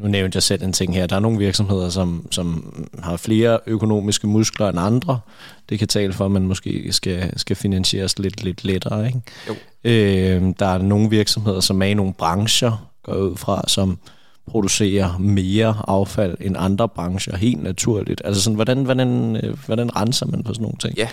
nu 0.00 0.08
nævnte 0.08 0.36
jeg 0.36 0.42
selv 0.42 0.62
en 0.62 0.72
ting 0.72 0.94
her. 0.94 1.06
Der 1.06 1.16
er 1.16 1.20
nogle 1.20 1.38
virksomheder, 1.38 1.88
som, 1.88 2.28
som 2.30 2.74
har 3.02 3.16
flere 3.16 3.58
økonomiske 3.66 4.26
muskler 4.26 4.68
end 4.68 4.78
andre. 4.80 5.20
Det 5.68 5.78
kan 5.78 5.88
tale 5.88 6.12
for, 6.12 6.24
at 6.24 6.30
man 6.30 6.46
måske 6.46 6.92
skal, 6.92 7.38
skal 7.38 7.56
finansieres 7.56 8.18
lidt, 8.18 8.44
lidt 8.44 8.64
lettere. 8.64 9.06
Ikke? 9.06 9.20
Jo. 9.48 9.54
Øh, 9.84 10.54
der 10.58 10.66
er 10.66 10.78
nogle 10.78 11.10
virksomheder, 11.10 11.60
som 11.60 11.82
er 11.82 11.86
i 11.86 11.94
nogle 11.94 12.12
brancher, 12.12 12.90
går 13.02 13.14
ud 13.14 13.36
fra, 13.36 13.64
som 13.68 13.98
producerer 14.46 15.18
mere 15.18 15.76
affald 15.88 16.36
end 16.40 16.56
andre 16.58 16.88
brancher, 16.88 17.36
helt 17.36 17.62
naturligt. 17.62 18.22
Altså 18.24 18.42
sådan, 18.42 18.54
hvordan, 18.54 18.84
hvordan, 18.84 19.36
øh, 19.36 19.58
hvordan 19.66 19.96
renser 19.96 20.26
man 20.26 20.42
på 20.42 20.54
sådan 20.54 20.62
nogle 20.62 20.78
ting? 20.78 20.96
Ja, 20.96 21.08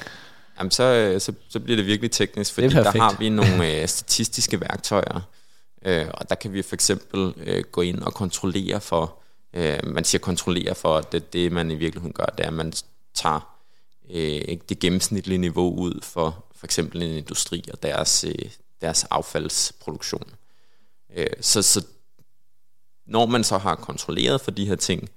Jamen, 0.59 0.71
så, 0.71 0.83
øh, 0.83 1.21
så, 1.21 1.31
så 1.49 1.59
bliver 1.59 1.77
det 1.77 1.85
virkelig 1.85 2.11
teknisk, 2.11 2.53
fordi 2.53 2.67
der 2.67 3.01
har 3.01 3.15
vi 3.19 3.29
nogle 3.29 3.67
øh, 3.81 3.87
statistiske 3.87 4.61
værktøjer, 4.61 5.21
øh, 5.87 6.07
og 6.13 6.29
der 6.29 6.35
kan 6.35 6.53
vi 6.53 6.61
for 6.61 6.75
eksempel 6.75 7.33
øh, 7.37 7.63
gå 7.71 7.81
ind 7.81 7.99
og 7.99 8.13
kontrollere 8.13 8.81
for, 8.81 9.19
øh, 9.53 9.79
man 9.83 10.03
siger 10.03 10.19
kontrollere 10.19 10.75
for, 10.75 10.97
at 10.97 11.11
det, 11.11 11.33
det 11.33 11.51
man 11.51 11.71
i 11.71 11.75
virkeligheden 11.75 12.13
gør, 12.13 12.25
det 12.25 12.43
er, 12.43 12.47
at 12.47 12.53
man 12.53 12.73
tager 13.15 13.57
øh, 14.09 14.57
det 14.69 14.79
gennemsnitlige 14.79 15.37
niveau 15.37 15.75
ud 15.75 15.99
for 16.03 16.43
for 16.57 16.67
eksempel 16.67 17.01
en 17.01 17.17
industri 17.17 17.63
og 17.73 17.83
deres, 17.83 18.23
øh, 18.23 18.51
deres 18.81 19.03
affaldsproduktion. 19.03 20.29
Øh, 21.15 21.27
så, 21.41 21.61
så 21.61 21.85
når 23.05 23.25
man 23.25 23.43
så 23.43 23.57
har 23.57 23.75
kontrolleret 23.75 24.41
for 24.41 24.51
de 24.51 24.67
her 24.67 24.75
ting, 24.75 25.09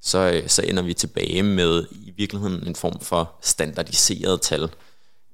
så, 0.00 0.18
øh, 0.18 0.48
så 0.48 0.62
ender 0.62 0.82
vi 0.82 0.94
tilbage 0.94 1.42
med 1.42 1.86
i 1.90 2.10
virkeligheden 2.10 2.66
en 2.66 2.76
form 2.76 3.00
for 3.00 3.34
standardiseret 3.40 4.40
tal 4.40 4.70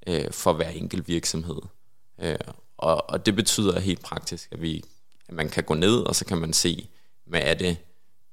øh, 0.07 0.31
for 0.31 0.53
hver 0.53 0.69
enkelt 0.69 1.09
virksomhed. 1.09 1.61
Øh, 2.23 2.37
og, 2.81 3.11
og 3.11 3.27
det 3.27 3.37
betyder 3.37 3.81
helt 3.81 4.03
praktisk, 4.03 4.49
at, 4.53 4.63
vi, 4.63 4.85
at 5.29 5.35
man 5.35 5.49
kan 5.49 5.65
gå 5.65 5.75
ned, 5.75 5.97
og 5.97 6.17
så 6.17 6.25
kan 6.25 6.39
man 6.39 6.53
se, 6.53 6.89
hvad 7.27 7.41
er 7.45 7.55
det 7.55 7.77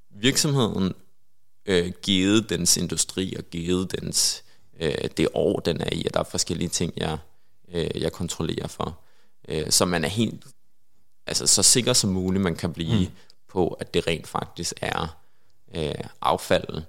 virksomheden 0.09 0.93
øh, 1.65 1.91
givet 2.01 2.49
dens 2.49 2.77
industri 2.77 3.33
og 3.37 3.43
givet 3.43 3.91
dens 3.91 4.43
øh, 4.79 5.09
det 5.17 5.27
år, 5.33 5.59
den 5.59 5.81
er 5.81 5.89
i, 5.91 6.05
og 6.05 6.13
der 6.13 6.19
er 6.19 6.23
forskellige 6.23 6.69
ting, 6.69 6.93
jeg, 6.97 7.17
øh, 7.73 8.01
jeg 8.01 8.11
kontrollerer 8.11 8.67
for. 8.67 8.99
Øh, 9.49 9.71
så 9.71 9.85
man 9.85 10.03
er 10.03 10.09
helt 10.09 10.45
altså, 11.27 11.47
så 11.47 11.63
sikker 11.63 11.93
som 11.93 12.09
muligt, 12.09 12.43
man 12.43 12.55
kan 12.55 12.73
blive 12.73 12.99
mm. 12.99 13.15
på, 13.47 13.67
at 13.67 13.93
det 13.93 14.07
rent 14.07 14.27
faktisk 14.27 14.73
er 14.81 15.17
øh, 15.75 16.03
affald, 16.21 16.81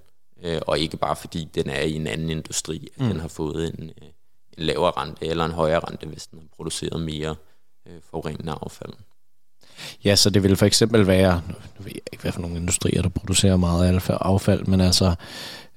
øh, 0.43 0.61
og 0.67 0.79
ikke 0.79 0.97
bare 0.97 1.15
fordi 1.15 1.49
den 1.55 1.69
er 1.69 1.81
i 1.81 1.93
en 1.93 2.07
anden 2.07 2.29
industri, 2.29 2.87
at 2.95 3.01
mm. 3.01 3.07
den 3.07 3.19
har 3.19 3.27
fået 3.27 3.67
en, 3.67 3.83
øh, 4.01 4.07
en 4.57 4.63
lavere 4.63 4.91
rente 4.91 5.25
eller 5.25 5.45
en 5.45 5.51
højere 5.51 5.79
rente, 5.79 6.07
hvis 6.07 6.27
den 6.27 6.39
har 6.39 6.47
produceret 6.55 7.01
mere 7.01 7.35
øh, 7.89 8.01
forurenende 8.09 8.55
affald. 8.61 8.93
Ja, 10.05 10.15
så 10.15 10.29
det 10.29 10.43
vil 10.43 10.55
for 10.55 10.65
eksempel 10.65 11.07
være, 11.07 11.41
nu 11.47 11.83
ved 11.83 11.91
jeg 11.95 12.01
ikke, 12.13 12.21
hvad 12.21 12.31
for 12.31 12.41
nogle 12.41 12.55
industrier, 12.55 13.01
der 13.01 13.09
producerer 13.09 13.57
meget 13.57 14.09
affald, 14.09 14.65
men 14.65 14.81
altså, 14.81 15.15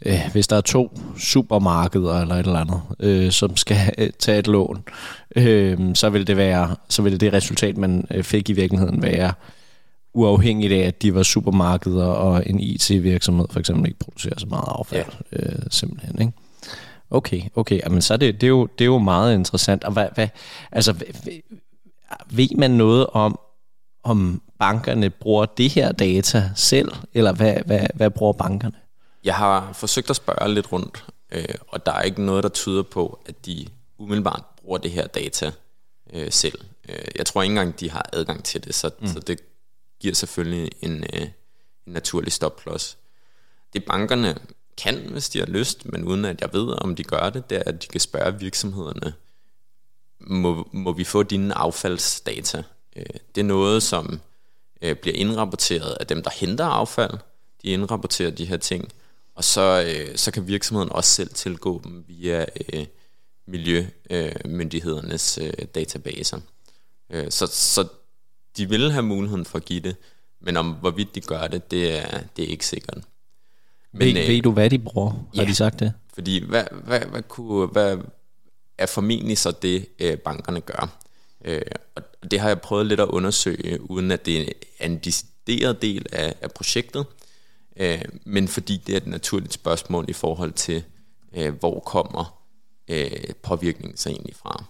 øh, 0.07 0.21
hvis 0.33 0.47
der 0.47 0.57
er 0.57 0.61
to 0.61 0.99
supermarkeder 1.19 2.21
eller 2.21 2.35
et 2.35 2.47
eller 2.47 2.61
andet, 2.61 2.83
øh, 3.01 3.33
som 3.33 3.57
skal 3.57 3.77
øh, 3.99 4.11
tage 4.19 4.39
et 4.39 4.47
lån, 4.47 4.85
øh, 5.37 5.95
så 5.95 6.11
vil 6.11 6.27
det 6.27 6.37
være, 6.37 6.77
så 6.89 7.03
vil 7.03 7.21
det, 7.21 7.33
resultat, 7.33 7.77
man 7.77 8.07
øh, 8.11 8.25
fik 8.25 8.49
i 8.49 8.53
virkeligheden 8.53 9.03
være, 9.03 9.33
uafhængigt 10.15 10.73
af, 10.73 10.87
at 10.87 11.03
de 11.03 11.15
var 11.15 11.23
supermarkeder 11.23 12.07
og 12.07 12.43
en 12.47 12.61
IT-virksomhed 12.61 13.47
for 13.51 13.61
eksempel 13.61 13.87
ikke 13.87 13.99
producerer 13.99 14.39
så 14.39 14.47
meget 14.47 14.69
affald, 14.69 15.13
ja. 15.33 15.39
øh, 15.39 15.63
simpelthen, 15.71 16.21
ikke? 16.21 16.33
Okay, 17.11 17.43
okay, 17.55 17.81
men 17.91 18.03
så 18.03 18.15
er 18.15 18.19
det, 18.19 18.35
det, 18.35 18.47
er 18.47 18.49
jo, 18.49 18.67
det 18.79 18.85
er 18.85 18.87
jo 18.87 18.99
meget 18.99 19.35
interessant. 19.35 19.85
Og 19.85 19.93
hvad, 19.93 20.09
hvad, 20.15 20.29
altså, 20.73 20.95
ved 22.31 22.57
man 22.57 22.71
noget 22.71 23.07
om, 23.07 23.39
om 24.03 24.43
bankerne 24.59 25.11
bruger 25.11 25.47
det 25.47 25.71
her 25.71 25.93
data 25.93 26.51
selv, 26.57 26.93
eller 27.13 27.33
hvad, 27.33 27.55
hvad, 27.67 27.87
hvad 27.95 28.11
bruger 28.11 28.33
bankerne? 28.33 28.75
Jeg 29.25 29.35
har 29.35 29.73
forsøgt 29.73 30.11
at 30.11 30.17
spørge 30.17 30.55
lidt 30.55 30.73
rundt, 30.73 31.05
øh, 31.33 31.55
og 31.69 31.87
der 31.87 31.93
er 31.93 32.03
ikke 32.03 32.25
noget, 32.25 32.43
der 32.43 32.49
tyder 32.49 32.83
på, 32.83 33.21
at 33.27 33.47
de 33.47 33.67
umiddelbart 33.99 34.45
bruger 34.57 34.79
det 34.79 34.91
her 34.91 35.07
data 35.07 35.53
øh, 36.13 36.33
selv. 36.33 36.59
Øh, 36.89 37.05
jeg 37.17 37.27
tror 37.27 37.43
ikke 37.43 37.53
engang, 37.53 37.81
de 37.81 37.91
har 37.91 38.11
adgang 38.13 38.45
til 38.45 38.65
det, 38.65 38.75
så, 38.75 38.91
mm. 39.01 39.07
så 39.07 39.21
det 39.21 39.41
giver 40.01 40.15
selvfølgelig 40.15 40.71
en, 40.81 41.05
øh, 41.15 41.23
en 41.87 41.93
naturlig 41.93 42.33
stopklods. 42.33 42.99
Det 43.73 43.85
bankerne 43.85 44.39
kan, 44.77 45.09
hvis 45.11 45.29
de 45.29 45.39
har 45.39 45.47
lyst, 45.47 45.87
men 45.87 46.05
uden 46.05 46.25
at 46.25 46.41
jeg 46.41 46.53
ved, 46.53 46.83
om 46.83 46.97
de 46.97 47.05
gør 47.05 47.31
det, 47.31 47.51
det 47.51 47.59
er, 47.59 47.63
at 47.67 47.83
de 47.83 47.89
kan 47.89 48.01
spørge 48.01 48.39
virksomhederne, 48.39 49.15
må, 50.27 50.69
må 50.73 50.93
vi 50.93 51.05
få 51.05 51.23
dine 51.23 51.55
affaldsdata? 51.55 52.63
Øh, 52.97 53.07
det 53.35 53.41
er 53.41 53.45
noget, 53.45 53.83
som 53.83 54.21
øh, 54.83 54.97
bliver 54.97 55.17
indrapporteret 55.17 55.97
af 56.01 56.07
dem, 56.07 56.23
der 56.23 56.31
henter 56.41 56.65
affald. 56.65 57.19
De 57.63 57.69
indrapporterer 57.69 58.31
de 58.31 58.45
her 58.45 58.57
ting, 58.57 58.89
og 59.35 59.45
så, 59.45 59.85
øh, 59.87 60.17
så 60.17 60.31
kan 60.31 60.47
virksomheden 60.47 60.93
også 60.93 61.11
selv 61.11 61.31
tilgå 61.35 61.81
dem 61.85 62.05
via 62.09 62.47
miljømyndighedernes 63.47 65.39
databaser. 65.75 66.41
så, 67.29 67.47
så 67.47 67.89
de 68.57 68.69
vil 68.69 68.93
have 68.93 69.03
muligheden 69.03 69.45
for 69.45 69.59
at 69.59 69.65
give 69.65 69.81
det, 69.81 69.97
men 70.41 70.57
om 70.57 70.71
hvorvidt 70.71 71.15
de 71.15 71.21
gør 71.21 71.47
det, 71.47 71.71
det 71.71 71.99
er, 71.99 72.21
det 72.37 72.45
er 72.45 72.49
ikke 72.49 72.67
sikkert. 72.67 72.99
Men, 73.93 74.15
ved, 74.15 74.23
øh, 74.23 74.29
ved 74.29 74.43
du, 74.43 74.53
hvad 74.53 74.71
de 74.71 74.79
bruger? 74.79 75.13
Ja, 75.35 75.41
har 75.41 75.47
de 75.47 75.55
sagt 75.55 75.81
det? 75.81 75.93
Fordi 76.15 76.45
hvad, 76.45 76.65
hvad, 76.85 77.01
hvad, 77.01 77.23
kunne, 77.23 77.67
hvad 77.67 77.97
er 78.83 78.87
formentlig 78.87 79.39
så 79.39 79.51
det, 79.51 79.89
øh, 79.99 80.19
bankerne 80.19 80.61
gør? 80.61 80.99
Øh, 81.45 81.63
og 81.95 82.03
det 82.31 82.41
har 82.41 82.49
jeg 82.49 82.61
prøvet 82.61 82.87
lidt 82.87 83.01
at 83.01 83.09
undersøge, 83.09 83.91
uden 83.91 84.11
at 84.11 84.27
det 84.27 84.53
er 84.79 84.87
en 84.87 84.99
decideret 84.99 85.83
del 85.83 86.07
af, 86.13 86.35
af 86.41 86.51
projektet, 86.53 87.07
øh, 87.77 88.05
men 88.25 88.49
fordi 88.49 88.77
det 88.77 88.93
er 88.93 88.97
et 88.97 89.07
naturligt 89.07 89.53
spørgsmål 89.53 90.05
i 90.09 90.13
forhold 90.13 90.53
til, 90.53 90.85
øh, 91.37 91.55
hvor 91.55 91.81
kommer 91.81 92.43
øh, 92.89 93.35
påvirkningen 93.43 93.97
så 93.97 94.09
egentlig 94.11 94.37
fra. 94.37 94.65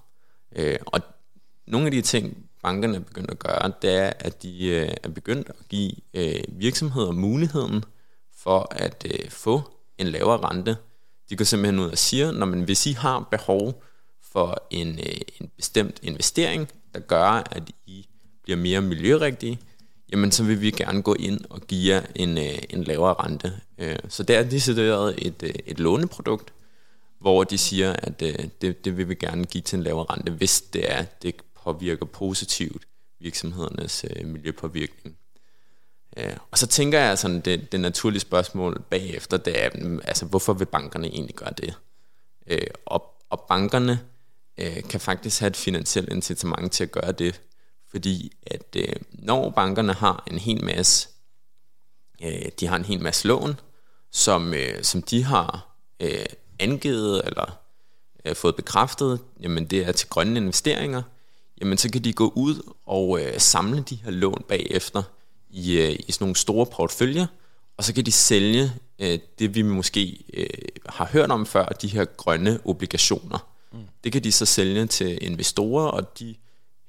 Øh, 0.57 0.79
og 0.87 1.01
nogle 1.66 1.87
af 1.87 1.92
de 1.92 2.03
ting, 2.03 2.51
bankerne 2.62 2.96
er 2.96 3.01
begyndt 3.01 3.31
at 3.31 3.38
gøre, 3.38 3.72
det 3.83 3.90
er, 3.90 4.12
at 4.18 4.42
de 4.42 4.66
øh, 4.66 4.90
er 5.03 5.09
begyndt 5.09 5.48
at 5.48 5.68
give 5.68 5.92
øh, 6.14 6.42
virksomheder 6.48 7.12
muligheden 7.12 7.85
for 8.37 8.66
at 8.70 9.07
øh, 9.11 9.31
få 9.31 9.62
en 9.98 10.09
lavere 10.09 10.48
rente. 10.48 10.77
De 11.31 11.37
går 11.37 11.44
simpelthen 11.44 11.79
ud 11.79 11.90
og 11.90 11.98
siger, 11.98 12.33
når 12.33 12.46
man, 12.46 12.61
hvis 12.61 12.87
I 12.87 12.92
har 12.92 13.29
behov 13.31 13.83
for 14.33 14.66
en, 14.71 14.99
øh, 14.99 15.21
en 15.40 15.51
bestemt 15.57 15.99
investering, 16.03 16.68
der 16.95 17.01
gør, 17.01 17.42
at 17.51 17.62
I 17.87 18.07
bliver 18.42 18.57
mere 18.57 18.81
miljørigtige, 18.81 19.59
jamen 20.12 20.33
så 20.33 20.45
vil 20.45 20.61
vi 20.61 20.71
gerne 20.71 21.03
gå 21.03 21.14
ind 21.14 21.40
og 21.51 21.61
give 21.61 21.95
jer 21.95 22.03
en, 22.14 22.38
øh, 22.38 22.59
en 22.71 22.85
lavere 22.85 23.14
rente. 23.14 23.53
Øh, 23.79 23.99
så 24.09 24.23
der 24.23 24.38
er 24.38 24.51
decideret 24.51 25.14
et, 25.27 25.42
øh, 25.42 25.55
et 25.66 25.81
låneprodukt, 25.81 26.53
hvor 27.21 27.45
de 27.45 27.59
siger, 27.59 27.92
at 27.92 28.23
øh, 28.23 28.35
det, 28.61 28.85
det 28.85 28.97
vil 28.97 29.09
vi 29.09 29.14
gerne 29.14 29.45
give 29.45 29.62
til 29.62 29.77
en 29.77 29.83
lavere 29.83 30.07
rente, 30.11 30.33
hvis 30.33 30.61
det 30.61 30.92
er, 30.92 31.05
det 31.23 31.35
påvirker 31.64 32.07
positivt 32.07 32.83
virksomhedernes 33.21 34.05
øh, 34.11 34.27
miljøpåvirkning. 34.27 35.16
Øh, 36.16 36.37
og 36.51 36.59
så 36.59 36.66
tænker 36.66 37.01
jeg 37.01 37.18
sådan, 37.18 37.40
det, 37.40 37.73
det 37.73 37.81
naturlige 37.81 38.21
spørgsmål 38.21 38.83
bagefter, 38.90 39.37
det 39.37 39.64
er, 39.64 39.71
mm, 39.75 40.01
altså 40.05 40.27
hvorfor 40.27 40.53
vil 40.53 40.64
bankerne 40.64 41.07
egentlig 41.07 41.35
gøre 41.35 41.53
det? 41.57 41.75
Øh, 42.47 42.66
og, 42.87 43.05
og 43.31 43.45
bankerne 43.49 44.01
øh, 44.59 44.83
kan 44.83 45.01
faktisk 45.01 45.41
have 45.41 45.49
et 45.49 45.57
finansielt 45.57 46.12
incitament 46.12 46.73
til 46.73 46.85
at 46.85 46.93
gøre 46.93 47.12
det, 47.12 47.41
fordi 47.91 48.33
at 48.47 48.77
øh, 48.77 48.97
når 49.12 49.51
bankerne 49.51 49.93
har 49.93 50.25
en 50.31 50.38
hel 50.38 50.65
masse, 50.65 51.09
øh, 52.23 52.49
de 52.61 52.67
har 52.67 52.77
en 52.77 52.85
hel 52.85 53.03
masse 53.03 53.29
lån, 53.29 53.61
som, 54.11 54.55
øh, 54.55 54.83
som 54.83 55.03
de 55.03 55.25
har 55.25 55.77
øh, 56.01 56.27
angivet 56.59 57.23
eller 57.25 57.59
øh, 58.25 58.37
fået 58.37 58.57
bekræftet, 58.57 59.21
jamen 59.41 59.65
det 59.65 59.79
er 59.79 59.93
til 59.93 60.09
grønne 60.09 60.37
investeringer, 60.37 61.03
jamen 61.61 61.79
så 61.79 61.91
kan 61.91 62.05
de 62.05 62.12
gå 62.12 62.33
ud 62.37 62.73
og 62.87 63.21
øh, 63.21 63.41
samle 63.41 63.85
de 63.91 63.97
her 63.97 64.11
lån 64.11 64.45
bagefter 64.49 65.03
i, 65.51 65.79
øh, 65.79 65.93
i 65.93 66.12
sådan 66.12 66.25
nogle 66.25 66.37
store 66.37 66.67
porteføljer, 66.67 67.27
og 67.77 67.85
så 67.85 67.95
kan 67.95 68.07
de 68.07 68.12
sælge 68.12 68.73
øh, 68.99 69.19
det, 69.38 69.55
vi 69.55 69.62
måske 69.62 70.25
øh, 70.35 70.47
har 70.87 71.07
hørt 71.07 71.31
om 71.31 71.47
før, 71.47 71.67
de 71.67 71.88
her 71.88 72.05
grønne 72.05 72.61
obligationer. 72.65 73.52
Mm. 73.72 73.78
Det 74.04 74.12
kan 74.12 74.24
de 74.24 74.32
så 74.32 74.46
sælge 74.46 74.87
til 74.87 75.18
investorer, 75.22 75.87
og 75.87 76.18
de 76.18 76.35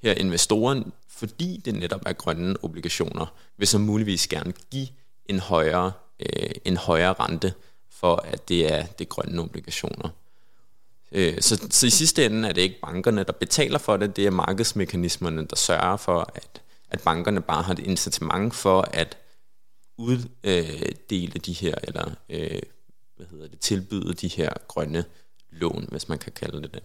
her 0.02 0.14
investorer, 0.14 0.82
fordi 1.08 1.62
det 1.64 1.74
netop 1.74 2.02
er 2.06 2.12
grønne 2.12 2.64
obligationer, 2.64 3.26
vil 3.56 3.68
så 3.68 3.78
muligvis 3.78 4.26
gerne 4.26 4.52
give 4.70 4.88
en 5.26 5.38
højere, 5.38 5.92
øh, 6.20 6.50
en 6.64 6.76
højere 6.76 7.12
rente, 7.12 7.54
for 7.90 8.16
at 8.16 8.48
det 8.48 8.72
er 8.72 8.86
det 8.86 9.08
grønne 9.08 9.42
obligationer. 9.42 10.08
Øh, 11.12 11.40
så, 11.40 11.66
så 11.70 11.86
i 11.86 11.90
sidste 11.90 12.26
ende 12.26 12.48
er 12.48 12.52
det 12.52 12.62
ikke 12.62 12.80
bankerne, 12.80 13.24
der 13.24 13.32
betaler 13.32 13.78
for 13.78 13.96
det, 13.96 14.16
det 14.16 14.26
er 14.26 14.30
markedsmekanismerne, 14.30 15.46
der 15.46 15.56
sørger 15.56 15.96
for, 15.96 16.30
at, 16.34 16.62
at 16.90 17.00
bankerne 17.00 17.40
bare 17.40 17.62
har 17.62 17.72
et 17.72 17.78
incitament 17.78 18.54
for 18.54 18.88
at 18.92 19.18
uddele 19.96 21.32
øh, 21.34 21.40
de 21.46 21.52
her, 21.52 21.74
eller 21.82 22.10
øh, 22.28 22.60
hvad 23.16 23.26
hedder 23.30 23.48
det, 23.48 23.60
tilbyde 23.60 24.14
de 24.14 24.28
her 24.28 24.52
grønne 24.68 25.04
lån, 25.60 25.88
hvis 25.90 26.08
man 26.08 26.18
kan 26.18 26.32
kalde 26.40 26.62
det 26.62 26.74
det. 26.74 26.82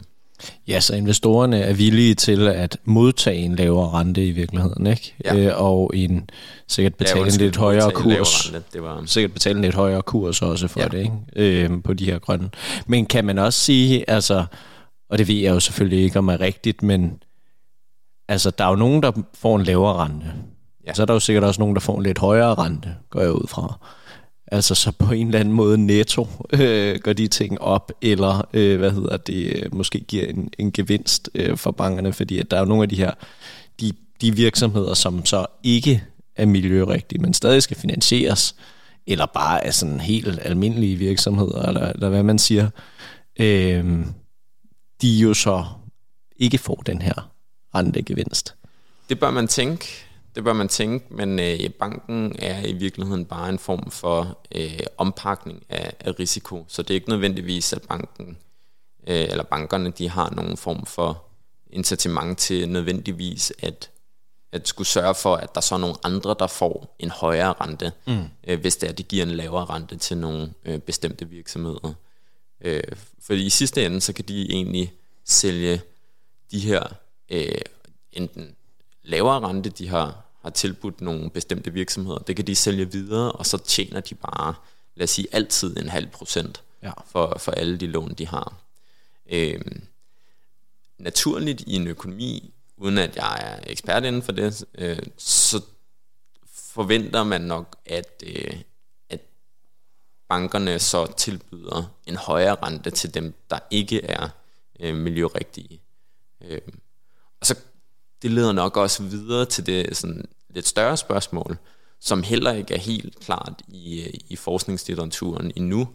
Ja, 0.68 0.80
så 0.80 0.96
investorerne 0.96 1.60
er 1.60 1.74
villige 1.74 2.16
til 2.16 2.48
at 2.48 2.78
modtage 2.84 3.38
en 3.38 3.56
lavere 3.56 3.90
rente 3.90 4.28
i 4.28 4.32
virkeligheden, 4.32 4.88
ikke? 4.88 5.16
Ja. 5.26 5.36
Øh, 5.36 5.62
og 5.64 5.92
en 5.96 6.30
sikkert 6.68 6.96
betale 6.96 7.20
ja, 7.20 7.26
en 7.26 7.40
lidt 7.40 7.56
højere 7.56 7.92
kurs. 7.92 8.54
Det 8.74 8.84
var... 8.84 9.04
Sikkert 9.06 9.34
betale 9.34 9.56
en 9.56 9.62
lidt 9.62 9.76
højere 9.76 10.02
kurs 10.02 10.42
også 10.42 10.68
for 10.68 10.80
ja. 10.80 10.88
det, 10.88 11.00
ikke? 11.00 11.64
Øh, 11.66 11.84
på 11.84 11.94
de 11.94 12.06
her 12.06 12.20
grønne. 12.20 12.50
Men 12.88 13.06
kan 13.06 13.26
man 13.26 13.38
også 13.38 13.60
sige, 13.60 14.10
altså, 14.10 14.46
og 15.10 15.18
det 15.18 15.28
ved 15.28 15.36
jeg 15.36 15.50
jo 15.54 15.60
selvfølgelig 15.60 16.04
ikke, 16.04 16.20
om 16.20 16.28
er 16.28 16.40
rigtigt, 16.42 16.84
men 16.84 17.24
altså, 18.28 18.52
der 18.52 18.66
er 18.66 18.70
jo 18.70 18.76
nogen, 18.76 19.04
der 19.04 19.12
får 19.34 19.56
en 19.56 19.64
lavere 19.64 20.04
rente. 20.04 20.34
Ja. 20.88 20.94
Så 20.94 21.02
er 21.02 21.06
der 21.06 21.14
jo 21.14 21.20
sikkert 21.20 21.44
også 21.44 21.62
nogen, 21.62 21.76
der 21.76 21.82
får 21.82 21.98
en 21.98 22.04
lidt 22.04 22.18
højere 22.18 22.54
rente, 22.54 22.96
går 23.10 23.22
jeg 23.22 23.32
ud 23.32 23.48
fra. 23.48 23.80
Altså 24.52 24.76
så 24.76 24.92
på 24.92 25.12
en 25.12 25.28
eller 25.28 25.40
anden 25.40 25.54
måde 25.54 25.78
netto 25.78 26.28
øh, 26.54 27.00
går 27.00 27.14
de 27.14 27.28
ting 27.28 27.62
op, 27.62 27.92
eller 28.02 28.48
øh, 28.54 28.80
hvad 28.80 28.92
hedder 28.92 29.18
det, 29.18 29.56
øh, 29.56 29.76
måske 29.76 30.00
giver 30.00 30.26
en, 30.26 30.50
en 30.58 30.72
gevinst 30.72 31.30
øh, 31.36 31.58
for 31.58 31.72
bankerne, 31.72 32.14
fordi 32.14 32.40
at 32.40 32.52
der 32.52 32.58
er 32.58 32.62
jo 32.62 32.66
nogle 32.66 32.84
af 32.84 32.90
de 32.90 32.96
her, 32.96 33.12
de, 33.82 33.94
de 34.22 34.36
virksomheder, 34.36 34.94
som 34.94 35.26
så 35.26 35.46
ikke 35.64 36.04
er 36.36 36.46
miljørigtige, 36.46 37.22
men 37.22 37.34
stadig 37.34 37.64
skal 37.64 37.78
finansieres, 37.78 38.56
eller 39.08 39.26
bare 39.26 39.66
er 39.66 39.72
sådan 39.72 40.00
helt 40.00 40.40
almindelige 40.42 40.96
virksomheder, 40.96 41.62
eller, 41.62 41.92
eller 41.92 42.10
hvad 42.10 42.24
man 42.24 42.40
siger, 42.40 42.70
øh, 43.40 44.06
de 45.02 45.18
jo 45.18 45.34
så 45.34 45.66
ikke 46.38 46.58
får 46.58 46.76
den 46.86 47.02
her 47.02 47.32
rentegevinst. 47.76 48.56
Det 49.10 49.20
bør 49.20 49.32
man 49.32 49.48
tænke 49.48 50.09
det 50.36 50.44
bør 50.44 50.54
man 50.54 50.68
tænke, 50.68 51.14
men 51.14 51.40
øh, 51.40 51.70
banken 51.70 52.36
er 52.40 52.66
i 52.66 52.74
virkeligheden 52.74 53.26
bare 53.26 53.50
en 53.50 53.60
form 53.60 53.92
for 53.92 54.40
øh, 54.56 54.80
ompakning 54.98 55.64
af, 55.70 55.94
af 56.00 56.20
risiko, 56.20 56.66
så 56.68 56.82
det 56.82 56.90
er 56.90 56.96
ikke 56.96 57.10
nødvendigvis, 57.10 57.74
at 57.74 57.82
banken 57.82 58.38
øh, 59.08 59.22
eller 59.30 59.44
bankerne 59.44 59.92
de 59.92 60.10
har 60.10 60.30
nogen 60.30 60.58
form 60.58 60.86
for 60.86 61.24
incitament 61.70 62.38
til 62.38 62.70
nødvendigvis 62.70 63.54
at, 63.60 63.90
at 64.52 64.68
skulle 64.68 64.88
sørge 64.88 65.16
for, 65.16 65.36
at 65.36 65.56
der 65.56 65.62
så 65.62 65.76
er 65.76 65.80
nogle 65.80 65.96
andre, 66.04 66.36
der 66.40 66.48
får 66.48 66.96
en 67.00 67.10
højere 67.10 67.54
rente, 67.54 67.92
mm. 68.08 68.24
øh, 68.48 68.60
hvis 68.60 68.78
det 68.78 68.88
er, 68.88 68.92
at 68.92 68.98
de 68.98 69.04
giver 69.04 69.26
en 69.26 69.32
lavere 69.32 69.66
rente 69.66 69.98
til 69.98 70.18
nogle 70.18 70.54
øh, 70.66 70.80
bestemte 70.80 71.30
virksomheder. 71.30 71.94
Øh, 72.62 72.84
fordi 73.22 73.46
i 73.46 73.50
sidste 73.50 73.86
ende, 73.86 74.02
så 74.02 74.14
kan 74.14 74.26
de 74.26 74.52
egentlig 74.52 74.94
sælge 75.26 75.82
de 76.52 76.60
her 76.60 76.84
øh, 77.30 77.62
enten 78.12 78.56
lavere 79.04 79.48
rente, 79.48 79.70
de 79.70 79.88
har, 79.88 80.26
har 80.42 80.50
tilbudt 80.50 81.02
nogle 81.02 81.30
bestemte 81.30 81.74
virksomheder. 81.74 82.20
Det 82.20 82.36
kan 82.36 82.48
de 82.48 82.56
sælge 82.56 82.92
videre, 82.92 83.32
og 83.32 83.46
så 83.46 83.58
tjener 83.58 84.00
de 84.00 84.16
bare, 84.16 84.54
lad 84.96 85.04
os 85.04 85.10
sige, 85.10 85.28
altid 85.32 85.78
en 85.78 85.90
halv 85.90 86.08
procent 86.08 86.64
ja. 86.84 86.92
for, 87.06 87.38
for 87.38 87.52
alle 87.52 87.78
de 87.78 87.88
lån, 87.88 88.14
de 88.14 88.28
har. 88.28 88.54
Øhm, 89.32 89.82
naturligt 90.98 91.62
i 91.62 91.76
en 91.76 91.88
økonomi, 91.88 92.54
uden 92.78 92.98
at 92.98 93.16
jeg 93.16 93.38
er 93.42 93.72
ekspert 93.72 94.06
inden 94.06 94.24
for 94.24 94.32
det, 94.32 94.66
øh, 94.76 95.00
så 95.18 95.64
forventer 96.54 97.24
man 97.24 97.42
nok, 97.42 97.76
at, 97.86 98.24
øh, 98.26 98.62
at 99.10 99.20
bankerne 100.30 100.80
så 100.80 101.14
tilbyder 101.18 101.94
en 102.06 102.16
højere 102.16 102.56
rente 102.56 102.92
til 102.92 103.14
dem, 103.14 103.34
der 103.50 103.60
ikke 103.72 104.06
er 104.06 104.30
øh, 104.80 104.96
miljørigtige. 104.96 105.82
Øh, 106.42 106.62
og 107.40 107.46
så 107.46 107.56
det 108.22 108.32
leder 108.32 108.52
nok 108.52 108.78
også 108.78 109.04
videre 109.04 109.46
til 109.46 109.66
det 109.66 109.98
sådan 109.98 110.26
lidt 110.50 110.68
større 110.68 110.98
spørgsmål, 110.98 111.58
som 112.00 112.24
heller 112.24 112.52
ikke 112.52 112.74
er 112.74 112.80
helt 112.80 113.20
klart 113.20 113.62
i, 113.68 114.22
i 114.30 114.36
forskningslitteraturen 114.36 115.52
endnu, 115.56 115.88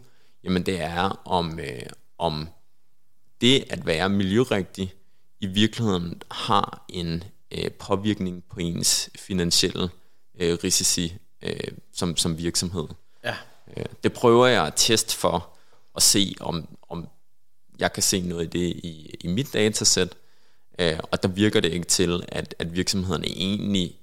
jamen 0.43 0.65
det 0.65 0.81
er 0.81 1.21
om, 1.25 1.59
øh, 1.59 1.85
om 2.17 2.47
det 3.41 3.63
at 3.69 3.85
være 3.85 4.09
miljørigtig 4.09 4.93
i 5.39 5.47
virkeligheden 5.47 6.21
har 6.31 6.85
en 6.89 7.23
øh, 7.51 7.71
påvirkning 7.71 8.43
på 8.43 8.59
ens 8.59 9.09
finansielle 9.19 9.89
øh, 10.39 10.57
risici 10.63 11.17
øh, 11.41 11.71
som, 11.93 12.17
som 12.17 12.37
virksomhed. 12.37 12.87
Ja. 13.23 13.35
Øh, 13.77 13.85
det 14.03 14.13
prøver 14.13 14.47
jeg 14.47 14.67
at 14.67 14.73
teste 14.75 15.15
for 15.15 15.49
at 15.95 16.03
se, 16.03 16.35
om, 16.39 16.67
om 16.89 17.07
jeg 17.79 17.93
kan 17.93 18.03
se 18.03 18.21
noget 18.21 18.43
i 18.43 18.59
det 18.59 18.75
i, 18.75 19.15
i 19.21 19.27
mit 19.27 19.53
datasæt, 19.53 20.15
Øh, 20.79 20.99
og 21.11 21.23
der 21.23 21.29
virker 21.29 21.59
det 21.59 21.73
ikke 21.73 21.85
til, 21.85 22.23
at, 22.27 22.55
at 22.59 22.75
virksomhederne 22.75 23.27
egentlig 23.27 23.95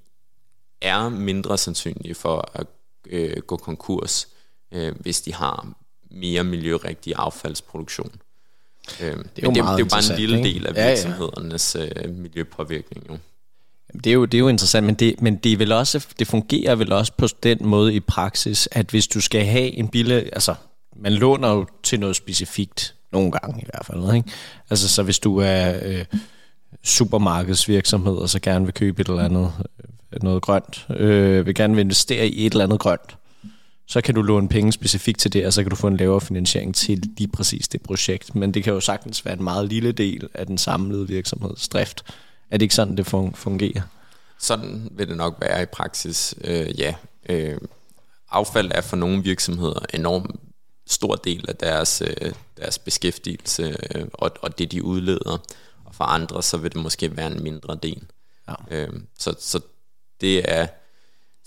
er 0.81 1.09
mindre 1.09 1.57
sandsynlige 1.57 2.15
for 2.15 2.51
at 2.53 2.67
øh, 3.09 3.37
gå 3.37 3.57
konkurs, 3.57 4.27
øh, 4.71 4.95
hvis 4.99 5.21
de 5.21 5.33
har 5.33 5.67
mere 6.11 6.43
miljørigtig 6.43 7.13
affaldsproduktion. 7.15 8.11
Øh, 9.01 9.07
det 9.07 9.11
er 9.11 9.15
men 9.15 9.25
det, 9.35 9.43
det 9.55 9.59
er 9.59 9.77
jo 9.77 9.85
bare 9.85 10.13
en 10.13 10.19
lille 10.19 10.43
del 10.43 10.67
af 10.67 10.89
virksomhedernes 10.89 11.75
ja, 11.75 11.83
ja. 11.83 12.07
Øh, 12.07 12.15
miljøpåvirkning. 12.15 13.05
Jo. 13.09 13.17
Det 13.93 14.07
er 14.07 14.13
jo, 14.13 14.25
det 14.25 14.37
er 14.37 14.39
jo 14.39 14.47
interessant, 14.47 14.85
men 14.85 14.95
det, 14.95 15.21
men 15.21 15.35
det, 15.35 15.53
er 15.53 15.57
vel 15.57 15.71
også, 15.71 16.07
det 16.19 16.27
fungerer 16.27 16.75
vel 16.75 16.93
også 16.93 17.13
på 17.17 17.27
den 17.43 17.57
måde 17.65 17.93
i 17.93 17.99
praksis, 17.99 18.69
at 18.71 18.89
hvis 18.89 19.07
du 19.07 19.21
skal 19.21 19.45
have 19.45 19.71
en 19.71 19.87
bille, 19.87 20.15
altså 20.15 20.55
man 20.95 21.13
låner 21.13 21.49
jo 21.49 21.65
til 21.83 21.99
noget 21.99 22.15
specifikt, 22.15 22.95
nogle 23.11 23.31
gange 23.31 23.61
i 23.61 23.65
hvert 23.65 23.85
fald, 23.85 24.15
ikke? 24.15 24.31
Altså 24.69 24.89
så 24.89 25.03
hvis 25.03 25.19
du 25.19 25.37
er... 25.37 25.79
Øh, 25.81 26.05
supermarkedsvirksomhed, 26.83 28.15
og 28.15 28.29
så 28.29 28.39
gerne 28.39 28.65
vil 28.65 28.73
købe 28.73 29.01
et 29.01 29.07
eller 29.07 29.23
andet 29.23 29.51
øh, 30.13 30.23
noget 30.23 30.41
grønt, 30.41 30.87
øh, 30.89 31.45
vil 31.45 31.55
gerne 31.55 31.75
vil 31.75 31.81
investere 31.81 32.27
i 32.27 32.45
et 32.45 32.51
eller 32.51 32.63
andet 32.63 32.79
grønt, 32.79 33.17
så 33.87 34.01
kan 34.01 34.15
du 34.15 34.21
låne 34.21 34.49
penge 34.49 34.71
specifikt 34.71 35.19
til 35.19 35.33
det, 35.33 35.45
og 35.45 35.53
så 35.53 35.63
kan 35.63 35.69
du 35.69 35.75
få 35.75 35.87
en 35.87 35.97
lavere 35.97 36.21
finansiering 36.21 36.75
til 36.75 37.03
lige 37.17 37.27
præcis 37.27 37.67
det 37.67 37.81
projekt. 37.81 38.35
Men 38.35 38.53
det 38.53 38.63
kan 38.63 38.73
jo 38.73 38.79
sagtens 38.79 39.25
være 39.25 39.33
en 39.33 39.43
meget 39.43 39.69
lille 39.69 39.91
del 39.91 40.29
af 40.33 40.45
den 40.45 40.57
samlede 40.57 41.07
virksomhedsdrift. 41.07 42.03
Er 42.51 42.57
det 42.57 42.61
ikke 42.61 42.75
sådan, 42.75 42.97
det 42.97 43.07
fungerer? 43.35 43.81
Sådan 44.39 44.89
vil 44.91 45.07
det 45.07 45.17
nok 45.17 45.37
være 45.41 45.63
i 45.63 45.65
praksis, 45.65 46.35
øh, 46.43 46.79
ja. 46.79 46.93
Øh, 47.29 47.57
affald 48.31 48.71
er 48.75 48.81
for 48.81 48.95
nogle 48.95 49.23
virksomheder 49.23 49.79
enormt 49.93 50.35
stor 50.87 51.15
del 51.15 51.45
af 51.47 51.55
deres, 51.55 52.01
øh, 52.05 52.33
deres 52.57 52.79
beskæftigelse 52.79 53.77
øh, 53.95 54.05
og, 54.13 54.31
og 54.41 54.59
det, 54.59 54.71
de 54.71 54.83
udleder 54.83 55.37
og 55.93 55.97
for 55.97 56.03
andre, 56.03 56.43
så 56.43 56.57
vil 56.57 56.71
det 56.71 56.81
måske 56.81 57.17
være 57.17 57.31
en 57.31 57.43
mindre 57.43 57.77
del. 57.83 58.03
Ja. 58.47 58.53
Øhm, 58.71 59.07
så, 59.19 59.35
så 59.39 59.59
det 60.21 60.51
er 60.51 60.67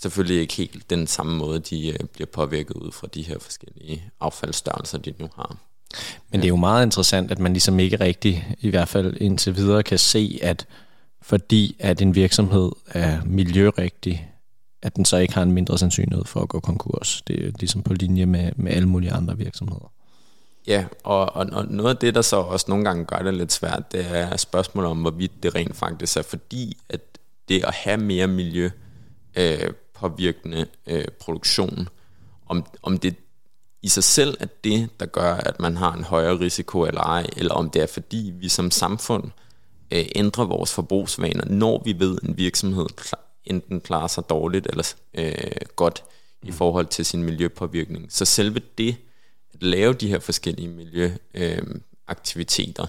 selvfølgelig 0.01 0.41
ikke 0.41 0.53
helt 0.53 0.89
den 0.89 1.07
samme 1.07 1.37
måde, 1.37 1.59
de 1.59 1.89
øh, 1.89 1.99
bliver 2.13 2.27
påvirket 2.27 2.73
ud 2.75 2.91
fra 2.91 3.07
de 3.13 3.21
her 3.21 3.39
forskellige 3.39 4.11
affaldsstørrelser, 4.19 4.97
de 4.97 5.13
nu 5.19 5.29
har. 5.35 5.57
Men 6.31 6.39
det 6.39 6.45
er 6.45 6.49
jo 6.49 6.55
meget 6.55 6.85
interessant, 6.85 7.31
at 7.31 7.39
man 7.39 7.53
ligesom 7.53 7.79
ikke 7.79 7.99
rigtig, 7.99 8.55
i 8.59 8.69
hvert 8.69 8.87
fald 8.87 9.17
indtil 9.21 9.55
videre, 9.55 9.83
kan 9.83 9.99
se, 9.99 10.39
at 10.41 10.67
fordi 11.21 11.75
at 11.79 12.01
en 12.01 12.15
virksomhed 12.15 12.71
er 12.87 13.23
miljørigtig, 13.25 14.31
at 14.81 14.95
den 14.95 15.05
så 15.05 15.17
ikke 15.17 15.33
har 15.33 15.43
en 15.43 15.51
mindre 15.51 15.77
sandsynlighed 15.77 16.25
for 16.25 16.39
at 16.39 16.49
gå 16.49 16.59
konkurs. 16.59 17.21
Det 17.27 17.45
er 17.45 17.51
ligesom 17.59 17.83
på 17.83 17.93
linje 17.93 18.25
med, 18.25 18.51
med 18.55 18.71
alle 18.71 18.87
mulige 18.87 19.11
andre 19.11 19.37
virksomheder. 19.37 19.91
Ja, 20.67 20.85
og, 21.03 21.35
og, 21.35 21.47
og 21.51 21.65
noget 21.65 21.89
af 21.89 21.97
det, 21.97 22.15
der 22.15 22.21
så 22.21 22.35
også 22.35 22.65
nogle 22.69 22.85
gange 22.85 23.05
gør 23.05 23.17
det 23.17 23.33
lidt 23.33 23.51
svært, 23.51 23.91
det 23.91 24.05
er 24.09 24.37
spørgsmålet 24.37 24.91
om, 24.91 25.01
hvorvidt 25.01 25.43
det 25.43 25.55
rent 25.55 25.75
faktisk 25.75 26.17
er 26.17 26.21
fordi, 26.21 26.77
at 26.89 27.01
det 27.49 27.63
at 27.63 27.73
have 27.73 27.97
mere 27.97 28.27
miljø 28.27 28.69
øh, 29.35 29.73
påvirkende 29.93 30.65
øh, 30.87 31.05
produktion, 31.19 31.89
om, 32.47 32.65
om 32.83 32.97
det 32.97 33.15
i 33.81 33.87
sig 33.87 34.03
selv 34.03 34.37
er 34.39 34.47
det, 34.63 34.89
der 34.99 35.05
gør, 35.05 35.33
at 35.33 35.59
man 35.59 35.77
har 35.77 35.93
en 35.93 36.03
højere 36.03 36.39
risiko 36.39 36.81
eller 36.81 37.01
ej, 37.01 37.27
eller 37.37 37.53
om 37.53 37.69
det 37.69 37.81
er 37.81 37.87
fordi, 37.87 38.33
vi 38.39 38.49
som 38.49 38.71
samfund 38.71 39.23
øh, 39.91 40.05
ændrer 40.15 40.45
vores 40.45 40.73
forbrugsvaner, 40.73 41.45
når 41.45 41.81
vi 41.85 41.99
ved, 41.99 42.17
at 42.17 42.29
en 42.29 42.37
virksomhed 42.37 42.85
enten 43.45 43.81
klarer 43.81 44.07
sig 44.07 44.29
dårligt 44.29 44.67
eller 44.69 44.93
øh, 45.13 45.33
godt 45.75 46.03
i 46.43 46.51
forhold 46.51 46.85
til 46.85 47.05
sin 47.05 47.23
miljøpåvirkning. 47.23 48.11
Så 48.11 48.25
selve 48.25 48.61
det 48.77 48.95
lave 49.61 49.93
de 49.93 50.07
her 50.07 50.19
forskellige 50.19 50.67
miljøaktiviteter, 50.67 52.85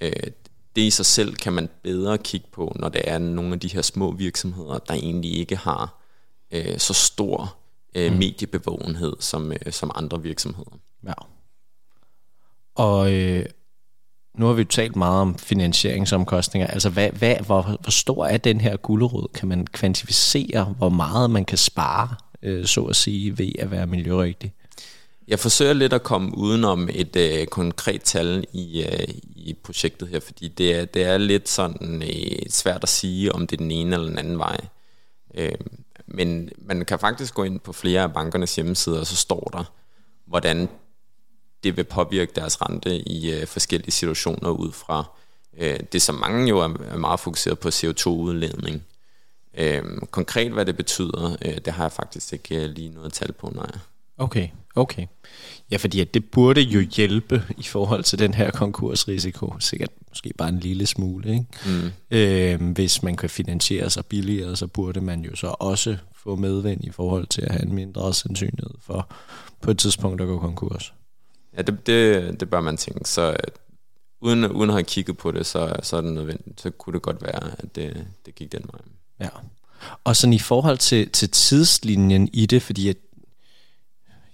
øh, 0.00 0.12
øh, 0.16 0.30
det 0.76 0.82
i 0.82 0.90
sig 0.90 1.06
selv 1.06 1.34
kan 1.34 1.52
man 1.52 1.68
bedre 1.82 2.18
kigge 2.18 2.46
på, 2.52 2.76
når 2.76 2.88
det 2.88 3.00
er 3.04 3.18
nogle 3.18 3.52
af 3.52 3.60
de 3.60 3.68
her 3.68 3.82
små 3.82 4.12
virksomheder, 4.12 4.78
der 4.78 4.94
egentlig 4.94 5.36
ikke 5.36 5.56
har 5.56 6.02
øh, 6.50 6.78
så 6.78 6.94
stor 6.94 7.56
øh, 7.94 8.12
mm. 8.12 8.18
mediebevågenhed 8.18 9.16
som, 9.20 9.52
øh, 9.52 9.72
som 9.72 9.90
andre 9.94 10.22
virksomheder. 10.22 10.78
Ja. 11.06 11.12
Og 12.74 13.12
øh, 13.12 13.46
nu 14.38 14.46
har 14.46 14.52
vi 14.52 14.62
jo 14.62 14.68
talt 14.68 14.96
meget 14.96 15.20
om 15.20 15.38
finansieringsomkostninger. 15.38 16.66
Altså, 16.66 16.90
hvad, 16.90 17.10
hvad, 17.10 17.36
hvor, 17.36 17.62
hvor 17.62 17.90
stor 17.90 18.26
er 18.26 18.36
den 18.36 18.60
her 18.60 18.76
gulerod? 18.76 19.28
Kan 19.34 19.48
man 19.48 19.66
kvantificere, 19.66 20.64
hvor 20.64 20.88
meget 20.88 21.30
man 21.30 21.44
kan 21.44 21.58
spare, 21.58 22.08
øh, 22.42 22.66
så 22.66 22.84
at 22.84 22.96
sige, 22.96 23.38
ved 23.38 23.52
at 23.58 23.70
være 23.70 23.86
miljørigtig? 23.86 24.54
Jeg 25.28 25.38
forsøger 25.38 25.72
lidt 25.72 25.92
at 25.92 26.02
komme 26.02 26.38
udenom 26.38 26.88
et 26.92 27.16
øh, 27.16 27.46
konkret 27.46 28.02
tal 28.02 28.44
i, 28.52 28.84
øh, 28.84 29.08
i 29.36 29.56
projektet 29.64 30.08
her, 30.08 30.20
fordi 30.20 30.48
det 30.48 30.74
er, 30.74 30.84
det 30.84 31.04
er 31.04 31.18
lidt 31.18 31.48
sådan 31.48 32.02
øh, 32.02 32.50
svært 32.50 32.82
at 32.82 32.88
sige, 32.88 33.32
om 33.32 33.46
det 33.46 33.56
er 33.56 33.62
den 33.62 33.70
ene 33.70 33.96
eller 33.96 34.08
den 34.08 34.18
anden 34.18 34.38
vej. 34.38 34.60
Øh, 35.34 35.54
men 36.06 36.50
man 36.58 36.84
kan 36.84 36.98
faktisk 36.98 37.34
gå 37.34 37.42
ind 37.42 37.60
på 37.60 37.72
flere 37.72 38.02
af 38.02 38.12
bankernes 38.12 38.54
hjemmesider, 38.54 39.00
og 39.00 39.06
så 39.06 39.16
står 39.16 39.50
der, 39.52 39.72
hvordan 40.26 40.68
det 41.64 41.76
vil 41.76 41.84
påvirke 41.84 42.32
deres 42.34 42.62
rente 42.62 42.96
i 42.96 43.32
øh, 43.32 43.46
forskellige 43.46 43.90
situationer 43.90 44.50
ud 44.50 44.72
fra 44.72 45.04
øh, 45.58 45.80
det, 45.92 46.02
som 46.02 46.14
mange 46.14 46.48
jo 46.48 46.58
er, 46.58 46.68
er 46.88 46.96
meget 46.96 47.20
fokuseret 47.20 47.58
på 47.58 47.68
CO2-udledning. 47.68 48.82
Øh, 49.58 49.82
konkret 50.10 50.52
hvad 50.52 50.66
det 50.66 50.76
betyder, 50.76 51.36
øh, 51.44 51.58
det 51.64 51.72
har 51.72 51.84
jeg 51.84 51.92
faktisk 51.92 52.32
ikke 52.32 52.64
øh, 52.64 52.70
lige 52.70 52.88
noget 52.88 53.12
tal 53.12 53.32
på, 53.32 53.52
nej. 53.54 53.70
Okay, 54.18 54.48
okay. 54.76 55.06
Ja, 55.70 55.76
fordi 55.76 56.00
at 56.00 56.14
det 56.14 56.30
burde 56.30 56.60
jo 56.60 56.80
hjælpe 56.80 57.42
i 57.58 57.62
forhold 57.62 58.04
til 58.04 58.18
den 58.18 58.34
her 58.34 58.50
konkursrisiko. 58.50 59.54
Sikkert 59.58 59.90
måske 60.08 60.32
bare 60.38 60.48
en 60.48 60.60
lille 60.60 60.86
smule. 60.86 61.32
Ikke? 61.32 61.46
Mm. 61.66 62.16
Øh, 62.16 62.72
hvis 62.72 63.02
man 63.02 63.16
kan 63.16 63.30
finansiere 63.30 63.90
sig 63.90 64.06
billigere, 64.06 64.56
så 64.56 64.66
burde 64.66 65.00
man 65.00 65.24
jo 65.24 65.36
så 65.36 65.46
også 65.58 65.96
få 66.14 66.36
medvind 66.36 66.84
i 66.84 66.90
forhold 66.90 67.26
til 67.26 67.42
at 67.42 67.50
have 67.50 67.62
en 67.62 67.74
mindre 67.74 68.14
sandsynlighed 68.14 68.74
for 68.80 69.08
på 69.60 69.70
et 69.70 69.78
tidspunkt 69.78 70.20
at 70.20 70.26
gå 70.26 70.38
konkurs. 70.38 70.92
Ja, 71.56 71.62
det, 71.62 71.86
det, 71.86 72.40
det 72.40 72.50
bør 72.50 72.60
man 72.60 72.76
tænke. 72.76 73.08
Så 73.08 73.30
øh, 73.30 73.36
uden, 74.20 74.44
uden 74.44 74.70
at 74.70 74.74
have 74.74 74.84
kigget 74.84 75.16
på 75.16 75.30
det, 75.30 75.46
så, 75.46 75.76
så 75.82 75.96
er 75.96 76.00
det 76.00 76.12
nødvendigt. 76.12 76.60
Så 76.60 76.70
kunne 76.70 76.94
det 76.94 77.02
godt 77.02 77.22
være, 77.22 77.50
at 77.58 77.76
det, 77.76 78.06
det 78.26 78.34
gik 78.34 78.52
den 78.52 78.62
vej. 78.72 78.80
Ja. 79.20 79.28
Og 80.04 80.16
sådan 80.16 80.32
i 80.32 80.38
forhold 80.38 80.78
til, 80.78 81.10
til 81.10 81.30
tidslinjen 81.30 82.28
i 82.32 82.46
det, 82.46 82.62
fordi 82.62 82.88
at 82.88 82.96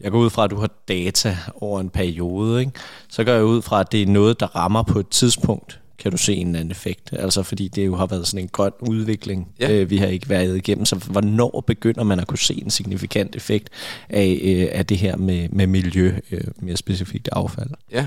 jeg 0.03 0.11
går 0.11 0.19
ud 0.19 0.31
fra, 0.31 0.45
at 0.45 0.51
du 0.51 0.57
har 0.57 0.71
data 0.89 1.37
over 1.55 1.81
en 1.81 1.91
periode, 1.91 2.61
ikke? 2.61 2.73
så 3.09 3.25
går 3.25 3.33
jeg 3.33 3.45
ud 3.45 3.63
fra, 3.63 3.81
at 3.81 3.93
det 3.93 4.03
er 4.03 4.07
noget, 4.07 4.41
der 4.41 4.47
rammer 4.47 4.83
på 4.83 4.99
et 4.99 5.09
tidspunkt, 5.09 5.79
kan 5.99 6.11
du 6.11 6.17
se 6.17 6.35
en 6.35 6.47
eller 6.47 6.61
anden 6.61 6.71
effekt. 6.71 7.13
Altså 7.13 7.43
fordi 7.43 7.69
det 7.69 7.87
jo 7.87 7.97
har 7.97 8.07
været 8.07 8.27
sådan 8.27 8.45
en 8.45 8.49
grøn 8.49 8.73
udvikling, 8.81 9.49
ja. 9.61 9.73
øh, 9.73 9.91
vi 9.91 9.97
har 9.97 10.07
ikke 10.07 10.29
været 10.29 10.57
igennem. 10.57 10.85
Så 10.85 10.97
hvornår 10.97 11.65
begynder 11.67 12.03
man 12.03 12.21
at 12.21 12.27
kunne 12.27 12.39
se 12.39 12.55
en 12.55 12.71
signifikant 12.71 13.37
effekt 13.37 13.71
af, 14.09 14.41
øh, 14.43 14.69
af 14.79 14.87
det 14.87 14.99
her 14.99 15.17
med, 15.17 15.49
med 15.49 15.67
miljø, 15.67 16.15
øh, 16.31 16.45
mere 16.57 16.77
specifikt 16.77 17.29
affald? 17.33 17.71
Ja, 17.93 18.07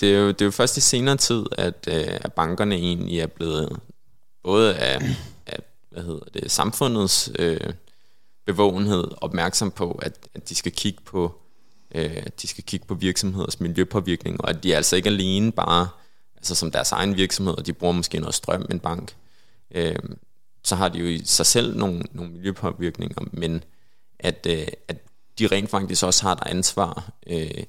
det 0.00 0.14
er, 0.14 0.18
jo, 0.18 0.28
det 0.28 0.40
er 0.40 0.44
jo 0.44 0.50
først 0.50 0.76
i 0.76 0.80
senere 0.80 1.16
tid, 1.16 1.44
at, 1.58 1.88
øh, 1.88 2.04
at 2.20 2.32
bankerne 2.32 2.74
egentlig 2.74 3.20
er 3.20 3.26
blevet 3.26 3.76
både 4.44 4.74
af, 4.74 4.98
af 5.46 5.58
hvad 5.90 6.02
hedder 6.02 6.24
det, 6.34 6.50
samfundets... 6.50 7.30
Øh, 7.38 7.60
bevågenhed 8.46 9.04
opmærksom 9.20 9.70
på, 9.70 9.98
at, 10.02 10.28
at 10.34 10.48
de 10.48 10.54
skal 10.54 10.72
kigge 10.72 11.00
på 11.04 11.40
øh, 11.94 12.22
de 12.42 12.46
skal 12.46 12.64
kigge 12.64 12.86
på 12.86 12.94
virksomheders 12.94 13.60
miljøpåvirkning, 13.60 14.40
og 14.40 14.50
at 14.50 14.62
de 14.62 14.76
altså 14.76 14.96
ikke 14.96 15.08
alene 15.08 15.52
bare, 15.52 15.88
altså 16.36 16.54
som 16.54 16.70
deres 16.70 16.92
egen 16.92 17.16
virksomhed, 17.16 17.54
og 17.58 17.66
de 17.66 17.72
bruger 17.72 17.92
måske 17.94 18.18
noget 18.18 18.34
strøm, 18.34 18.66
en 18.70 18.80
bank, 18.80 19.16
øh, 19.70 19.96
så 20.64 20.76
har 20.76 20.88
de 20.88 20.98
jo 20.98 21.06
i 21.06 21.22
sig 21.24 21.46
selv 21.46 21.76
nogle, 21.76 22.02
nogle 22.12 22.32
miljøpåvirkninger, 22.32 23.24
men 23.32 23.64
at, 24.18 24.46
øh, 24.50 24.66
at 24.88 24.96
de 25.38 25.46
rent 25.46 25.70
faktisk 25.70 26.04
også 26.04 26.22
har 26.22 26.32
et 26.32 26.42
ansvar 26.46 27.10
øh, 27.26 27.64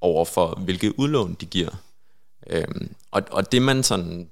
over 0.00 0.24
for, 0.24 0.60
hvilke 0.64 0.98
udlån 0.98 1.36
de 1.40 1.46
giver. 1.46 1.70
Øh, 2.46 2.64
og, 3.10 3.22
og 3.30 3.52
det 3.52 3.62
man 3.62 3.82
sådan 3.82 4.30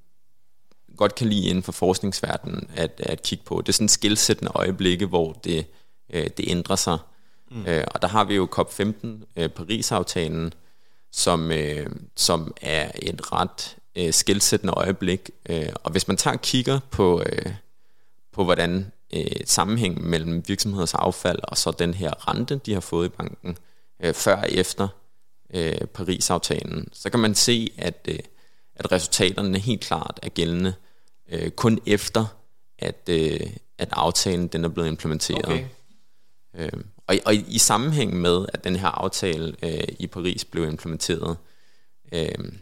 godt 1.00 1.14
kan 1.14 1.28
lide 1.28 1.48
inden 1.48 1.62
for 1.62 1.72
forskningsverdenen 1.72 2.70
at, 2.76 3.00
at 3.04 3.22
kigge 3.22 3.44
på. 3.44 3.60
Det 3.60 3.68
er 3.68 3.72
sådan 3.72 3.84
et 3.84 3.90
skilsættende 3.90 4.52
øjeblikke, 4.54 5.06
hvor 5.06 5.32
det, 5.32 5.66
øh, 6.10 6.30
det 6.36 6.44
ændrer 6.48 6.76
sig. 6.76 6.98
Mm. 7.50 7.66
Øh, 7.66 7.84
og 7.94 8.02
der 8.02 8.08
har 8.08 8.24
vi 8.24 8.34
jo 8.34 8.48
COP15, 8.58 9.06
øh, 9.36 9.48
Paris-aftalen, 9.48 10.52
som, 11.12 11.52
øh, 11.52 11.86
som 12.16 12.54
er 12.60 12.90
et 13.02 13.32
ret 13.32 13.76
øh, 13.96 14.12
skilsættende 14.12 14.72
øjeblik. 14.72 15.30
Øh, 15.48 15.68
og 15.74 15.90
hvis 15.90 16.08
man 16.08 16.16
tager 16.16 16.34
og 16.34 16.42
kigger 16.42 16.80
på, 16.90 17.22
øh, 17.26 17.52
på 18.32 18.44
hvordan 18.44 18.92
øh, 19.14 19.40
sammenhæng 19.44 20.02
mellem 20.02 20.42
virksomheders 20.48 20.94
affald 20.94 21.38
og 21.42 21.56
så 21.58 21.70
den 21.70 21.94
her 21.94 22.28
rente, 22.28 22.60
de 22.66 22.72
har 22.72 22.80
fået 22.80 23.06
i 23.06 23.08
banken, 23.08 23.58
øh, 24.02 24.14
før 24.14 24.36
og 24.36 24.50
efter 24.50 24.88
øh, 25.54 25.80
Paris-aftalen, 25.94 26.88
så 26.92 27.10
kan 27.10 27.20
man 27.20 27.34
se, 27.34 27.72
at, 27.78 28.08
øh, 28.08 28.18
at 28.76 28.92
resultaterne 28.92 29.58
helt 29.58 29.80
klart 29.80 30.20
er 30.22 30.28
gældende 30.28 30.74
øh, 31.30 31.50
kun 31.50 31.80
efter, 31.86 32.26
at, 32.78 33.08
øh, 33.08 33.40
at 33.78 33.88
aftalen 33.92 34.48
den 34.48 34.64
er 34.64 34.68
blevet 34.68 34.88
implementeret. 34.88 35.44
Okay. 35.44 35.64
Øh, 36.54 36.72
og, 37.06 37.16
og 37.26 37.34
i, 37.34 37.44
i 37.48 37.58
sammenhæng 37.58 38.20
med, 38.20 38.46
at 38.52 38.64
den 38.64 38.76
her 38.76 38.88
aftale 38.88 39.56
øh, 39.62 39.88
i 39.98 40.06
Paris 40.06 40.44
blev 40.44 40.64
implementeret, 40.64 41.36
øh, 42.12 42.52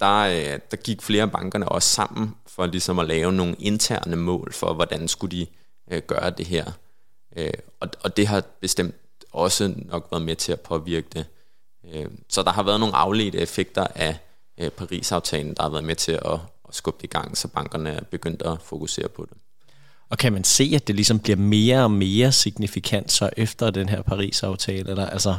der, 0.00 0.18
øh, 0.18 0.60
der 0.70 0.76
gik 0.76 1.02
flere 1.02 1.22
af 1.22 1.32
bankerne 1.32 1.68
også 1.68 1.88
sammen 1.88 2.34
for 2.46 2.66
ligesom 2.66 2.98
at 2.98 3.06
lave 3.06 3.32
nogle 3.32 3.56
interne 3.58 4.16
mål 4.16 4.52
for, 4.52 4.74
hvordan 4.74 5.08
skulle 5.08 5.36
de 5.36 5.46
øh, 5.90 6.02
gøre 6.06 6.30
det 6.30 6.46
her. 6.46 6.72
Øh, 7.36 7.52
og, 7.80 7.88
og 8.00 8.16
det 8.16 8.26
har 8.26 8.42
bestemt 8.60 8.94
også 9.32 9.74
nok 9.76 10.08
været 10.10 10.24
med 10.24 10.36
til 10.36 10.52
at 10.52 10.60
påvirke 10.60 11.06
det. 11.12 11.26
Øh, 11.94 12.06
så 12.28 12.42
der 12.42 12.50
har 12.50 12.62
været 12.62 12.80
nogle 12.80 12.96
afledte 12.96 13.38
effekter 13.38 13.86
af 13.94 14.18
øh, 14.58 14.70
Paris-aftalen, 14.70 15.54
der 15.54 15.62
har 15.62 15.70
været 15.70 15.84
med 15.84 15.96
til 15.96 16.12
at, 16.12 16.38
at 16.68 16.74
skubbe 16.74 17.04
i 17.04 17.06
gang, 17.06 17.36
så 17.36 17.48
bankerne 17.48 17.90
er 17.90 18.04
begyndt 18.10 18.42
at 18.42 18.62
fokusere 18.62 19.08
på 19.08 19.26
det. 19.30 19.36
Og 20.10 20.18
kan 20.18 20.32
man 20.32 20.44
se, 20.44 20.72
at 20.74 20.86
det 20.86 20.94
ligesom 20.94 21.18
bliver 21.18 21.36
mere 21.36 21.82
og 21.82 21.90
mere 21.90 22.32
signifikant 22.32 23.12
så 23.12 23.30
efter 23.36 23.70
den 23.70 23.88
her 23.88 24.02
Paris-aftale? 24.02 24.90
Eller, 24.90 25.06
altså, 25.06 25.36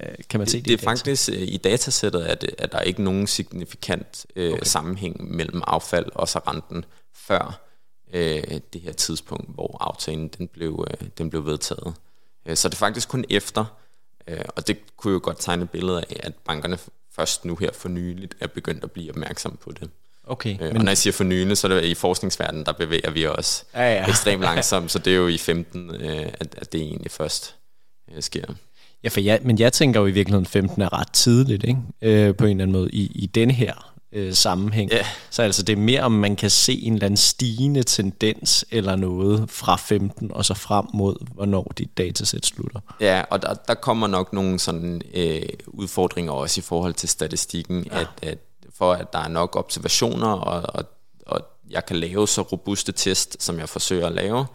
øh, 0.00 0.14
kan 0.28 0.40
man 0.40 0.46
se 0.46 0.58
det, 0.58 0.64
det, 0.64 0.72
er 0.72 0.84
faktisk, 0.84 1.30
øh, 1.32 1.42
i 1.42 1.56
datasættet, 1.56 2.22
at, 2.22 2.44
at 2.58 2.72
der 2.72 2.78
er 2.78 2.82
ikke 2.82 3.02
nogen 3.02 3.26
signifikant 3.26 4.26
øh, 4.36 4.52
okay. 4.52 4.62
sammenhæng 4.62 5.34
mellem 5.34 5.62
affald 5.66 6.06
og 6.14 6.28
så 6.28 6.38
renten 6.38 6.84
før 7.14 7.68
øh, 8.12 8.60
det 8.72 8.80
her 8.80 8.92
tidspunkt, 8.92 9.54
hvor 9.54 9.76
aftalen 9.80 10.28
den 10.28 10.48
blev, 10.48 10.86
øh, 10.90 11.08
den 11.18 11.30
blev 11.30 11.46
vedtaget. 11.46 11.94
Øh, 12.46 12.56
så 12.56 12.68
det 12.68 12.74
er 12.74 12.78
faktisk 12.78 13.08
kun 13.08 13.24
efter, 13.30 13.64
øh, 14.28 14.44
og 14.56 14.66
det 14.66 14.96
kunne 14.96 15.12
jo 15.12 15.20
godt 15.22 15.40
tegne 15.40 15.62
et 15.62 15.70
billede 15.70 15.98
af, 16.10 16.20
at 16.20 16.34
bankerne 16.34 16.78
først 17.12 17.44
nu 17.44 17.56
her 17.56 17.72
for 17.72 17.88
nyligt 17.88 18.36
er 18.40 18.46
begyndt 18.46 18.84
at 18.84 18.90
blive 18.90 19.10
opmærksom 19.10 19.58
på 19.62 19.72
det. 19.72 19.90
Okay. 20.28 20.54
Øh, 20.54 20.60
men... 20.60 20.76
Og 20.76 20.84
når 20.84 20.90
jeg 20.90 20.98
siger 20.98 21.12
for 21.12 21.24
nylig, 21.24 21.56
så 21.56 21.66
er 21.66 21.74
det 21.74 21.84
i 21.84 21.94
forskningsverdenen, 21.94 22.66
der 22.66 22.72
bevæger 22.72 23.10
vi 23.10 23.26
os 23.26 23.64
ja, 23.74 23.94
ja. 23.94 24.06
ekstremt 24.10 24.42
langsomt, 24.42 24.90
så 24.90 24.98
det 24.98 25.12
er 25.12 25.16
jo 25.16 25.28
i 25.28 25.38
15, 25.38 25.90
øh, 25.94 26.26
at, 26.40 26.54
at 26.56 26.72
det 26.72 26.80
egentlig 26.80 27.10
først 27.10 27.54
øh, 28.16 28.22
sker. 28.22 28.44
Ja, 29.04 29.08
for 29.08 29.20
jeg, 29.20 29.40
men 29.42 29.58
jeg 29.58 29.72
tænker 29.72 30.00
jo 30.00 30.06
i 30.06 30.10
virkeligheden, 30.10 30.46
15 30.46 30.82
er 30.82 31.00
ret 31.00 31.12
tidligt, 31.12 31.64
ikke? 31.64 31.80
Øh, 32.02 32.36
på 32.36 32.44
en 32.44 32.50
eller 32.50 32.62
anden 32.62 32.72
måde, 32.72 32.90
i, 32.90 33.12
i 33.14 33.26
denne 33.26 33.52
her 33.52 33.94
øh, 34.12 34.34
sammenhæng. 34.34 34.90
Yeah. 34.92 35.04
Så 35.30 35.42
altså 35.42 35.62
det 35.62 35.72
er 35.72 35.76
mere, 35.76 36.02
om 36.02 36.12
man 36.12 36.36
kan 36.36 36.50
se 36.50 36.80
en 36.82 36.92
eller 36.92 37.06
anden 37.06 37.16
stigende 37.16 37.82
tendens 37.82 38.64
eller 38.70 38.96
noget 38.96 39.50
fra 39.50 39.76
15 39.76 40.32
og 40.32 40.44
så 40.44 40.54
frem 40.54 40.84
mod, 40.94 41.26
hvornår 41.34 41.72
dit 41.78 41.98
datasæt 41.98 42.46
slutter. 42.46 42.80
Ja, 43.00 43.22
og 43.30 43.42
der, 43.42 43.54
der 43.54 43.74
kommer 43.74 44.06
nok 44.06 44.32
nogle 44.32 44.58
sådan 44.58 45.02
øh, 45.14 45.42
udfordringer 45.66 46.32
også 46.32 46.60
i 46.60 46.62
forhold 46.62 46.94
til 46.94 47.08
statistikken, 47.08 47.86
ja. 47.92 48.00
at, 48.00 48.08
at 48.22 48.38
for 48.78 48.92
at 48.92 49.12
der 49.12 49.18
er 49.18 49.28
nok 49.28 49.56
observationer, 49.56 50.28
og, 50.28 50.62
og, 50.74 50.84
og 51.26 51.40
jeg 51.70 51.86
kan 51.86 51.96
lave 51.96 52.28
så 52.28 52.42
robuste 52.42 52.92
test, 52.92 53.42
som 53.42 53.58
jeg 53.58 53.68
forsøger 53.68 54.06
at 54.06 54.12
lave, 54.12 54.46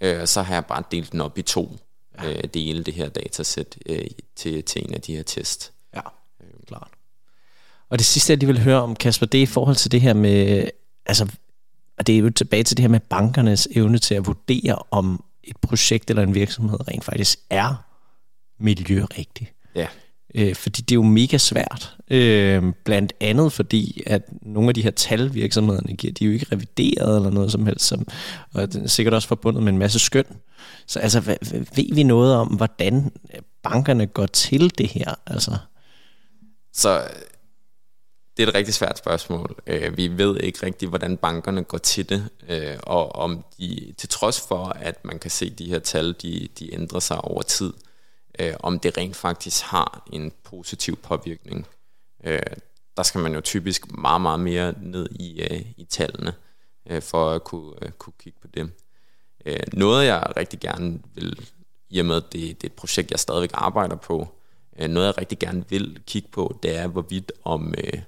øh, 0.00 0.26
så 0.26 0.42
har 0.42 0.54
jeg 0.54 0.66
bare 0.66 0.82
delt 0.90 1.12
den 1.12 1.20
op 1.20 1.38
i 1.38 1.42
to 1.42 1.76
ja. 2.22 2.30
øh, 2.30 2.44
dele, 2.54 2.84
det 2.84 2.94
her 2.94 3.08
datasæt, 3.08 3.78
øh, 3.86 4.04
til, 4.36 4.64
til 4.64 4.84
en 4.88 4.94
af 4.94 5.00
de 5.00 5.16
her 5.16 5.22
test. 5.22 5.72
Ja, 5.94 6.00
øh, 6.40 6.66
klart. 6.66 6.88
Og 7.88 7.98
det 7.98 8.06
sidste, 8.06 8.30
jeg 8.30 8.38
lige 8.38 8.46
vil 8.46 8.62
høre 8.62 8.82
om, 8.82 8.96
Kasper, 8.96 9.26
det 9.26 9.38
er 9.38 9.42
i 9.42 9.46
forhold 9.46 9.76
til 9.76 9.92
det 9.92 10.00
her 10.00 10.14
med, 10.14 10.68
altså, 11.06 11.32
og 11.98 12.06
det 12.06 12.14
er 12.14 12.18
jo 12.18 12.30
tilbage 12.30 12.64
til 12.64 12.76
det 12.76 12.82
her 12.82 12.88
med 12.88 13.00
bankernes 13.00 13.68
evne 13.70 13.98
til 13.98 14.14
at 14.14 14.26
vurdere, 14.26 14.78
om 14.90 15.24
et 15.44 15.56
projekt 15.56 16.10
eller 16.10 16.22
en 16.22 16.34
virksomhed 16.34 16.88
rent 16.88 17.04
faktisk 17.04 17.38
er 17.50 17.74
miljørigtig. 18.58 19.52
Ja. 19.74 19.88
Øh, 20.34 20.54
fordi 20.54 20.82
det 20.82 20.92
er 20.92 20.96
jo 20.96 21.02
mega 21.02 21.38
svært. 21.38 21.96
Øh, 22.10 22.62
blandt 22.84 23.12
andet 23.20 23.52
fordi, 23.52 24.02
at 24.06 24.22
nogle 24.42 24.68
af 24.68 24.74
de 24.74 24.82
her 24.82 24.90
tal, 24.90 25.34
virksomhederne 25.34 25.96
giver, 25.96 26.12
de 26.12 26.24
er 26.24 26.26
jo 26.26 26.32
ikke 26.32 26.46
revideret 26.52 27.16
eller 27.16 27.30
noget 27.30 27.52
som 27.52 27.66
helst. 27.66 27.86
Som, 27.86 28.06
og 28.54 28.72
det 28.72 28.82
er 28.82 28.88
sikkert 28.88 29.14
også 29.14 29.28
forbundet 29.28 29.62
med 29.62 29.72
en 29.72 29.78
masse 29.78 29.98
skøn. 29.98 30.24
Så 30.86 30.98
altså, 30.98 31.20
ved 31.50 31.94
vi 31.94 32.02
noget 32.02 32.34
om, 32.34 32.48
hvordan 32.48 33.12
bankerne 33.62 34.06
går 34.06 34.26
til 34.26 34.78
det 34.78 34.88
her? 34.88 35.14
Altså? 35.26 35.56
Så 36.72 37.00
øh, 37.00 37.06
det 38.36 38.42
er 38.42 38.48
et 38.48 38.54
rigtig 38.54 38.74
svært 38.74 38.98
spørgsmål. 38.98 39.56
Øh, 39.66 39.96
vi 39.96 40.18
ved 40.18 40.40
ikke 40.40 40.66
rigtig, 40.66 40.88
hvordan 40.88 41.16
bankerne 41.16 41.64
går 41.64 41.78
til 41.78 42.08
det, 42.08 42.28
øh, 42.48 42.76
og 42.82 43.16
om 43.16 43.44
de, 43.58 43.94
til 43.98 44.08
trods 44.08 44.40
for, 44.48 44.64
at 44.64 45.04
man 45.04 45.18
kan 45.18 45.30
se, 45.30 45.46
at 45.46 45.58
de 45.58 45.66
her 45.66 45.78
tal, 45.78 46.14
de, 46.22 46.48
de 46.58 46.74
ændrer 46.74 47.00
sig 47.00 47.24
over 47.24 47.42
tid, 47.42 47.72
øh, 47.72 47.89
øh, 48.40 48.54
om 48.60 48.78
det 48.78 48.96
rent 48.96 49.16
faktisk 49.16 49.62
har 49.62 50.08
en 50.12 50.32
positiv 50.44 50.96
påvirkning. 50.96 51.66
Øh, 52.24 52.38
der 52.96 53.02
skal 53.02 53.20
man 53.20 53.34
jo 53.34 53.40
typisk 53.40 53.92
meget, 53.92 54.20
meget 54.20 54.40
mere 54.40 54.74
ned 54.82 55.08
i, 55.10 55.42
øh, 55.42 55.62
i 55.76 55.84
tallene, 55.84 56.32
øh, 56.90 57.02
for 57.02 57.30
at 57.30 57.44
kunne, 57.44 57.72
øh, 57.82 57.90
kunne 57.90 58.12
kigge 58.18 58.38
på 58.42 58.48
dem. 58.54 58.72
Øh, 59.46 59.60
noget 59.72 60.06
jeg 60.06 60.32
rigtig 60.36 60.60
gerne 60.60 61.00
vil, 61.14 61.48
i 61.90 61.98
og 61.98 62.06
med 62.06 62.16
at 62.16 62.32
det, 62.32 62.42
det 62.42 62.64
er 62.64 62.68
et 62.68 62.72
projekt, 62.72 63.10
jeg 63.10 63.20
stadigvæk 63.20 63.50
arbejder 63.54 63.96
på, 63.96 64.28
øh, 64.78 64.88
noget 64.88 65.06
jeg 65.06 65.18
rigtig 65.18 65.38
gerne 65.38 65.64
vil 65.68 66.00
kigge 66.06 66.28
på, 66.32 66.58
det 66.62 66.76
er 66.76 66.86
hvorvidt 66.86 67.32
om, 67.44 67.74
øh, 67.78 68.02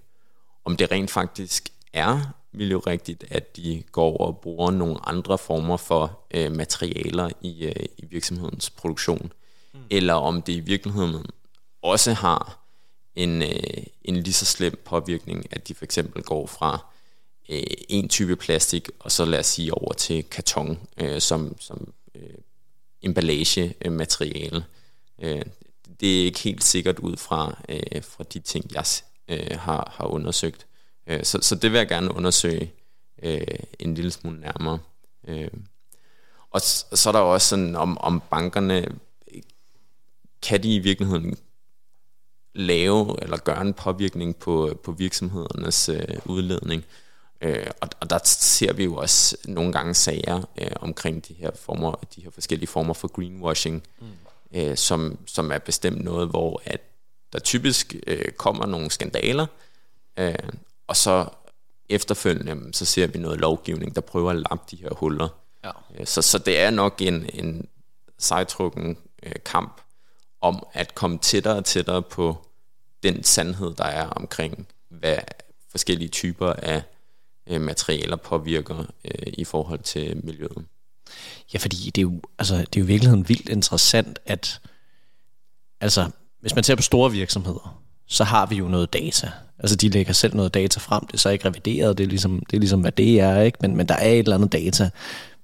om 0.65 0.77
det 0.77 0.91
rent 0.91 1.11
faktisk 1.11 1.69
er 1.93 2.35
miljørigtigt, 2.53 3.25
at 3.31 3.57
de 3.57 3.83
går 3.93 4.05
over 4.05 4.27
og 4.27 4.39
bruger 4.39 4.71
nogle 4.71 5.09
andre 5.09 5.39
former 5.39 5.77
for 5.77 6.21
øh, 6.35 6.53
materialer 6.53 7.31
i, 7.41 7.65
øh, 7.65 7.87
i 7.99 8.07
virksomhedens 8.07 8.71
produktion, 8.71 9.33
mm. 9.75 9.81
eller 9.91 10.15
om 10.15 10.43
det 10.43 10.53
i 10.53 10.61
virkeligheden 10.61 11.27
også 11.83 12.13
har 12.13 12.59
en, 13.15 13.43
øh, 13.43 13.85
en 14.05 14.17
lige 14.17 14.33
så 14.33 14.45
slem 14.45 14.83
påvirkning, 14.85 15.47
at 15.51 15.69
de 15.69 15.75
for 15.75 15.85
eksempel 15.85 16.23
går 16.23 16.47
fra 16.47 16.87
øh, 17.49 17.63
en 17.89 18.09
type 18.09 18.37
plastik, 18.37 18.89
og 18.99 19.13
så 19.13 19.25
lad 19.25 19.39
os 19.39 19.47
sige 19.47 19.75
over 19.75 19.93
til 19.93 20.25
karton 20.25 20.79
øh, 20.97 21.21
som, 21.21 21.57
som 21.61 21.93
øh, 22.15 22.35
emballagemateriale. 23.03 24.65
Øh, 25.23 25.43
det 26.01 26.21
er 26.21 26.25
ikke 26.25 26.41
helt 26.41 26.65
sikkert 26.65 26.99
ud 26.99 27.17
fra, 27.17 27.63
øh, 27.69 28.03
fra 28.03 28.25
de 28.25 28.39
ting, 28.39 28.75
jeg 28.75 28.85
øh, 29.29 29.59
har, 29.59 29.93
har 29.97 30.07
undersøgt. 30.07 30.67
Øh, 31.07 31.25
så, 31.25 31.39
så 31.43 31.55
det 31.55 31.73
vil 31.73 31.79
jeg 31.79 31.89
gerne 31.89 32.15
undersøge 32.15 32.73
øh, 33.23 33.47
en 33.79 33.95
lille 33.95 34.11
smule 34.11 34.41
nærmere. 34.41 34.79
Øh. 35.29 35.51
Og 36.51 36.61
så, 36.61 36.87
så 36.93 37.09
er 37.09 37.13
der 37.13 37.21
også 37.21 37.49
sådan, 37.49 37.77
om, 37.77 37.99
om 37.99 38.23
bankerne, 38.31 38.87
kan 40.43 40.63
de 40.63 40.75
i 40.75 40.79
virkeligheden 40.79 41.37
lave 42.55 43.23
eller 43.23 43.37
gøre 43.37 43.61
en 43.61 43.75
påvirkning 43.75 44.37
på, 44.37 44.81
på 44.85 44.93
virksomhedernes 44.93 45.89
øh, 45.89 46.19
udledning. 46.25 46.85
Øh, 47.41 47.67
og, 47.81 47.89
og 48.01 48.11
der 48.11 48.19
ser 48.25 48.73
vi 48.73 48.85
jo 48.85 48.97
også 48.97 49.37
nogle 49.45 49.73
gange 49.73 49.95
sager 49.95 50.43
øh, 50.59 50.71
omkring 50.77 51.29
de 51.29 51.35
her 51.35 51.51
former, 51.55 51.93
de 52.17 52.23
her 52.23 52.31
forskellige 52.31 52.69
former 52.69 52.95
for 52.95 53.09
greenwashing, 53.09 53.83
mm. 54.01 54.07
øh, 54.55 54.77
som, 54.77 55.19
som 55.27 55.53
er 55.53 55.59
bestemt 55.59 56.05
noget, 56.05 56.29
hvor 56.29 56.63
at 56.65 56.81
der 57.33 57.39
typisk 57.39 57.95
øh, 58.07 58.33
kommer 58.33 58.67
nogle 58.67 58.91
skandaler, 58.91 59.47
øh, 60.17 60.35
og 60.87 60.97
så 60.97 61.29
efterfølgende, 61.89 62.75
så 62.75 62.85
ser 62.85 63.07
vi 63.07 63.19
noget 63.19 63.41
lovgivning, 63.41 63.95
der 63.95 64.01
prøver 64.01 64.31
at 64.31 64.37
lappe 64.37 64.65
de 64.71 64.77
her 64.77 64.95
huller. 64.95 65.29
Ja. 65.65 65.71
Øh, 65.99 66.07
så, 66.07 66.23
så 66.23 66.39
det 66.39 66.61
er 66.61 66.71
nok 66.71 67.03
en, 67.03 67.31
en 67.35 67.69
sejtrukken 68.19 68.99
øh, 69.23 69.33
kamp 69.45 69.81
om 70.43 70.67
at 70.73 70.95
komme 70.95 71.19
tættere 71.19 71.57
og 71.57 71.65
tættere 71.65 72.03
på 72.03 72.47
den 73.03 73.25
sandhed, 73.25 73.75
der 73.75 73.85
er 73.85 74.07
omkring, 74.07 74.67
hvad 74.89 75.19
forskellige 75.71 76.09
typer 76.09 76.53
af 76.53 76.83
øh, 77.47 77.61
materialer 77.61 78.17
påvirker 78.17 78.79
øh, 79.05 79.33
i 79.33 79.45
forhold 79.45 79.81
til 79.81 80.21
miljøet. 80.25 80.65
Ja, 81.55 81.59
fordi 81.59 81.77
det 81.77 81.99
er 81.99 82.03
jo, 82.03 82.21
altså, 82.39 82.55
det 82.55 82.77
er 82.77 82.81
jo 82.81 82.85
i 82.85 82.87
virkeligheden 82.87 83.29
vildt 83.29 83.49
interessant, 83.49 84.19
at 84.27 84.61
altså, 85.81 86.11
hvis 86.41 86.55
man 86.55 86.65
ser 86.65 86.75
på 86.75 86.83
store 86.83 87.11
virksomheder, 87.11 87.83
så 88.07 88.25
har 88.25 88.47
vi 88.47 88.57
jo 88.57 88.69
noget 88.69 88.93
data. 88.93 89.31
Altså 89.59 89.77
de 89.77 89.89
lægger 89.89 90.13
selv 90.13 90.35
noget 90.37 90.55
data 90.55 90.81
frem, 90.81 91.07
det 91.07 91.15
er 91.15 91.19
så 91.19 91.29
ikke 91.29 91.49
revideret, 91.49 91.99
det 91.99 92.05
er 92.05 92.09
ligesom, 92.09 92.43
det 92.51 92.57
er 92.57 92.61
ligesom 92.61 92.81
hvad 92.81 92.93
det 92.93 93.21
er, 93.21 93.41
ikke? 93.41 93.59
Men, 93.61 93.77
men 93.77 93.89
der 93.89 93.95
er 93.95 94.09
et 94.09 94.19
eller 94.19 94.35
andet 94.35 94.53
data. 94.53 94.91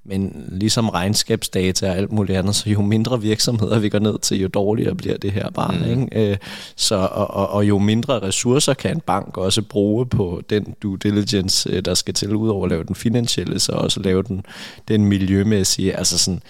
Men 0.09 0.45
ligesom 0.49 0.89
regnskabsdata 0.89 1.91
og 1.91 1.97
alt 1.97 2.13
muligt 2.13 2.39
andet, 2.39 2.55
så 2.55 2.71
jo 2.71 2.83
mindre 2.83 3.23
virksomheder 3.23 3.79
vi 3.79 3.89
går 3.89 3.99
ned 3.99 4.19
til, 4.19 4.41
jo 4.41 4.49
dårligere 4.49 4.95
bliver 4.95 5.17
det 5.17 5.33
her 5.33 5.51
bare. 5.51 5.95
Mm. 5.95 6.01
Ikke? 6.01 6.31
Øh, 6.31 6.37
så, 6.77 6.97
og, 6.97 7.31
og, 7.31 7.49
og 7.49 7.69
jo 7.69 7.79
mindre 7.79 8.19
ressourcer 8.19 8.75
kan 8.75 8.91
en 8.91 9.01
bank 9.01 9.37
også 9.37 9.63
bruge 9.63 10.07
på 10.07 10.43
den 10.51 10.75
due 10.83 10.99
diligence, 10.99 11.71
øh, 11.71 11.85
der 11.85 11.95
skal 11.95 12.15
til, 12.15 12.35
ud 12.35 12.49
over 12.49 12.65
at 12.65 12.71
lave 12.71 12.85
den 12.85 12.95
finansielle, 12.95 13.59
så 13.59 13.73
også 13.73 14.01
lave 14.01 14.23
den, 14.23 14.45
den 14.89 15.05
miljømæssige. 15.05 15.97
Altså 15.97 16.19
sådan, 16.19 16.41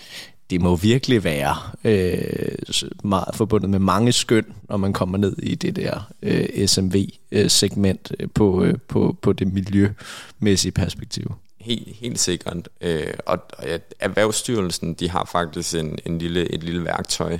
det 0.50 0.60
må 0.60 0.76
virkelig 0.76 1.24
være 1.24 1.56
øh, 1.84 2.54
meget 3.04 3.34
forbundet 3.34 3.70
med 3.70 3.78
mange 3.78 4.12
skøn, 4.12 4.44
når 4.68 4.76
man 4.76 4.92
kommer 4.92 5.18
ned 5.18 5.36
i 5.42 5.54
det 5.54 5.76
der 5.76 6.10
øh, 6.22 6.68
SMV-segment 6.68 8.12
øh, 8.20 8.28
på, 8.34 8.64
øh, 8.64 8.74
på, 8.88 9.16
på 9.22 9.32
det 9.32 9.52
miljømæssige 9.52 10.72
perspektiv. 10.72 11.32
Helt, 11.68 11.96
helt 11.96 12.20
sikkert. 12.20 12.68
Øh, 12.80 13.14
og, 13.26 13.38
og 13.58 13.64
Erhvervsstyrelsen 14.00 14.94
de 14.94 15.10
har 15.10 15.24
faktisk 15.24 15.74
en, 15.74 15.98
en 16.06 16.18
lille, 16.18 16.52
et 16.52 16.62
lille 16.62 16.84
værktøj, 16.84 17.38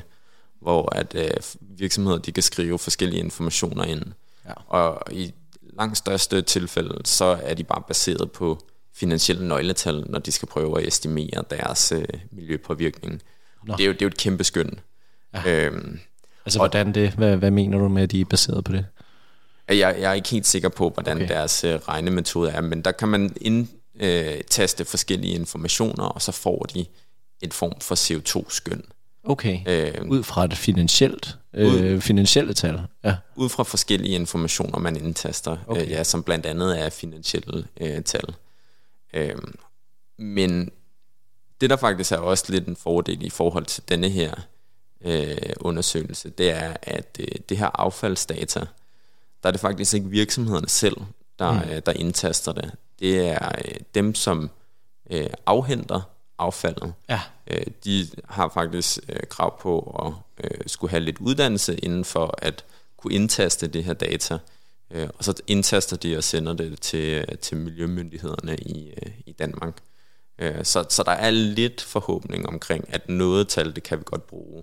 hvor 0.60 0.94
at 0.94 1.14
øh, 1.14 1.30
virksomheder 1.60 2.18
de 2.18 2.32
kan 2.32 2.42
skrive 2.42 2.78
forskellige 2.78 3.20
informationer 3.20 3.84
ind. 3.84 4.02
Ja. 4.46 4.52
Og 4.66 5.12
i 5.12 5.34
langt 5.62 5.98
største 5.98 6.42
tilfælde, 6.42 7.00
så 7.04 7.38
er 7.42 7.54
de 7.54 7.64
bare 7.64 7.82
baseret 7.88 8.32
på 8.32 8.58
finansielle 8.94 9.48
nøgletal, 9.48 10.04
når 10.08 10.18
de 10.18 10.32
skal 10.32 10.48
prøve 10.48 10.80
at 10.80 10.88
estimere 10.88 11.44
deres 11.50 11.92
øh, 11.92 12.04
miljøpåvirkning. 12.30 13.22
Det 13.66 13.80
er, 13.80 13.86
jo, 13.86 13.92
det 13.92 14.02
er 14.02 14.06
jo 14.06 14.08
et 14.08 14.16
kæmpe 14.16 14.44
skøn. 14.44 14.80
Ja. 15.34 15.66
Øhm, 15.66 16.00
altså 16.46 16.58
hvordan 16.58 16.92
det? 16.92 17.10
Hvad, 17.10 17.36
hvad 17.36 17.50
mener 17.50 17.78
du 17.78 17.88
med, 17.88 18.02
at 18.02 18.10
de 18.10 18.20
er 18.20 18.24
baseret 18.24 18.64
på 18.64 18.72
det? 18.72 18.86
Jeg, 19.68 19.78
jeg 19.78 20.10
er 20.10 20.12
ikke 20.12 20.28
helt 20.28 20.46
sikker 20.46 20.68
på, 20.68 20.90
hvordan 20.90 21.16
okay. 21.16 21.28
deres 21.28 21.64
øh, 21.64 21.74
regnemetode 21.74 22.50
er, 22.50 22.60
men 22.60 22.82
der 22.82 22.92
kan 22.92 23.08
man 23.08 23.36
indtaste 24.00 24.84
forskellige 24.84 25.34
informationer, 25.34 26.04
og 26.04 26.22
så 26.22 26.32
får 26.32 26.66
de 26.74 26.86
et 27.40 27.54
form 27.54 27.80
for 27.80 27.94
CO2-skøn. 27.94 28.84
Okay, 29.24 29.60
øh, 29.66 30.08
ud 30.08 30.22
fra 30.22 30.46
det 30.46 30.58
finansielt, 30.58 31.38
øh, 31.54 31.66
ud, 31.66 32.00
finansielle 32.00 32.54
tal? 32.54 32.80
Ja. 33.04 33.16
Ud 33.36 33.48
fra 33.48 33.62
forskellige 33.62 34.14
informationer, 34.14 34.78
man 34.78 34.96
indtaster, 34.96 35.56
okay. 35.66 35.82
øh, 35.82 35.90
ja, 35.90 36.04
som 36.04 36.22
blandt 36.22 36.46
andet 36.46 36.80
er 36.80 36.90
finansielle 36.90 37.66
øh, 37.80 38.02
tal. 38.02 38.34
Øhm, 39.14 39.54
men 40.18 40.70
det 41.60 41.70
der 41.70 41.76
faktisk 41.76 42.12
er 42.12 42.16
også 42.16 42.44
lidt 42.48 42.66
en 42.66 42.76
fordel 42.76 43.22
i 43.22 43.30
forhold 43.30 43.66
til 43.66 43.82
denne 43.88 44.08
her 44.08 44.34
øh, 45.00 45.52
undersøgelse, 45.60 46.30
det 46.30 46.50
er, 46.50 46.76
at 46.82 47.16
øh, 47.20 47.28
det 47.48 47.58
her 47.58 47.70
affaldsdata, 47.74 48.60
der 49.42 49.48
er 49.48 49.50
det 49.50 49.60
faktisk 49.60 49.94
ikke 49.94 50.08
virksomhederne 50.08 50.68
selv, 50.68 50.96
der, 51.38 51.52
mm. 51.52 51.70
øh, 51.70 51.82
der 51.86 51.92
indtaster 51.92 52.52
det. 52.52 52.72
Det 52.98 53.28
er 53.28 53.48
øh, 53.64 53.74
dem, 53.94 54.14
som 54.14 54.50
øh, 55.10 55.30
afhenter 55.46 56.00
affaldet. 56.38 56.94
Ja. 57.08 57.20
Øh, 57.46 57.66
de 57.84 58.06
har 58.28 58.48
faktisk 58.54 58.98
øh, 59.08 59.20
krav 59.28 59.60
på 59.60 59.80
at 60.06 60.44
øh, 60.44 60.60
skulle 60.66 60.90
have 60.90 61.00
lidt 61.00 61.18
uddannelse 61.18 61.76
inden 61.76 62.04
for 62.04 62.34
at 62.38 62.64
kunne 62.96 63.14
indtaste 63.14 63.66
det 63.66 63.84
her 63.84 63.92
data. 63.92 64.38
Øh, 64.90 65.08
og 65.18 65.24
så 65.24 65.34
indtaster 65.46 65.96
de 65.96 66.16
og 66.16 66.24
sender 66.24 66.52
det 66.52 66.80
til, 66.80 67.38
til 67.38 67.56
miljømyndighederne 67.56 68.56
i, 68.56 68.90
øh, 68.90 69.12
i 69.26 69.32
Danmark. 69.32 69.76
Øh, 70.38 70.64
så, 70.64 70.86
så 70.88 71.02
der 71.02 71.12
er 71.12 71.30
lidt 71.30 71.80
forhåbning 71.80 72.48
omkring, 72.48 72.84
at 72.94 73.08
noget 73.08 73.48
tal, 73.48 73.74
det 73.74 73.82
kan 73.82 73.98
vi 73.98 74.04
godt 74.06 74.26
bruge. 74.26 74.62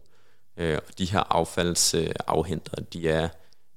Øh, 0.57 0.77
og 0.87 0.97
de 0.97 1.05
her 1.05 1.23
affaldsafhenter, 1.29 2.81
de 2.93 3.09
er 3.09 3.29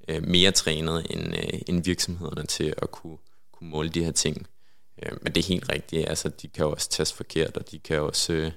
øh, 0.09 0.27
mere 0.27 0.51
trænet 0.51 1.07
end, 1.11 1.37
øh, 1.37 1.61
end 1.67 1.85
virksomhederne 1.85 2.47
til 2.47 2.75
at 2.83 2.91
kunne, 2.91 3.19
kunne 3.59 3.71
måle 3.71 3.89
de 3.89 4.05
her 4.05 4.13
ting. 4.13 4.47
Øh, 5.03 5.13
men 5.23 5.33
det 5.33 5.41
er 5.45 5.49
helt 5.49 5.73
rigtigt, 5.73 6.09
altså 6.09 6.29
de 6.29 6.49
kan 6.49 6.67
også 6.67 6.91
teste 6.91 7.17
forkert, 7.17 7.57
og 7.57 7.71
de 7.71 7.79
kan 7.79 8.01
også... 8.01 8.33
Øh, 8.33 8.51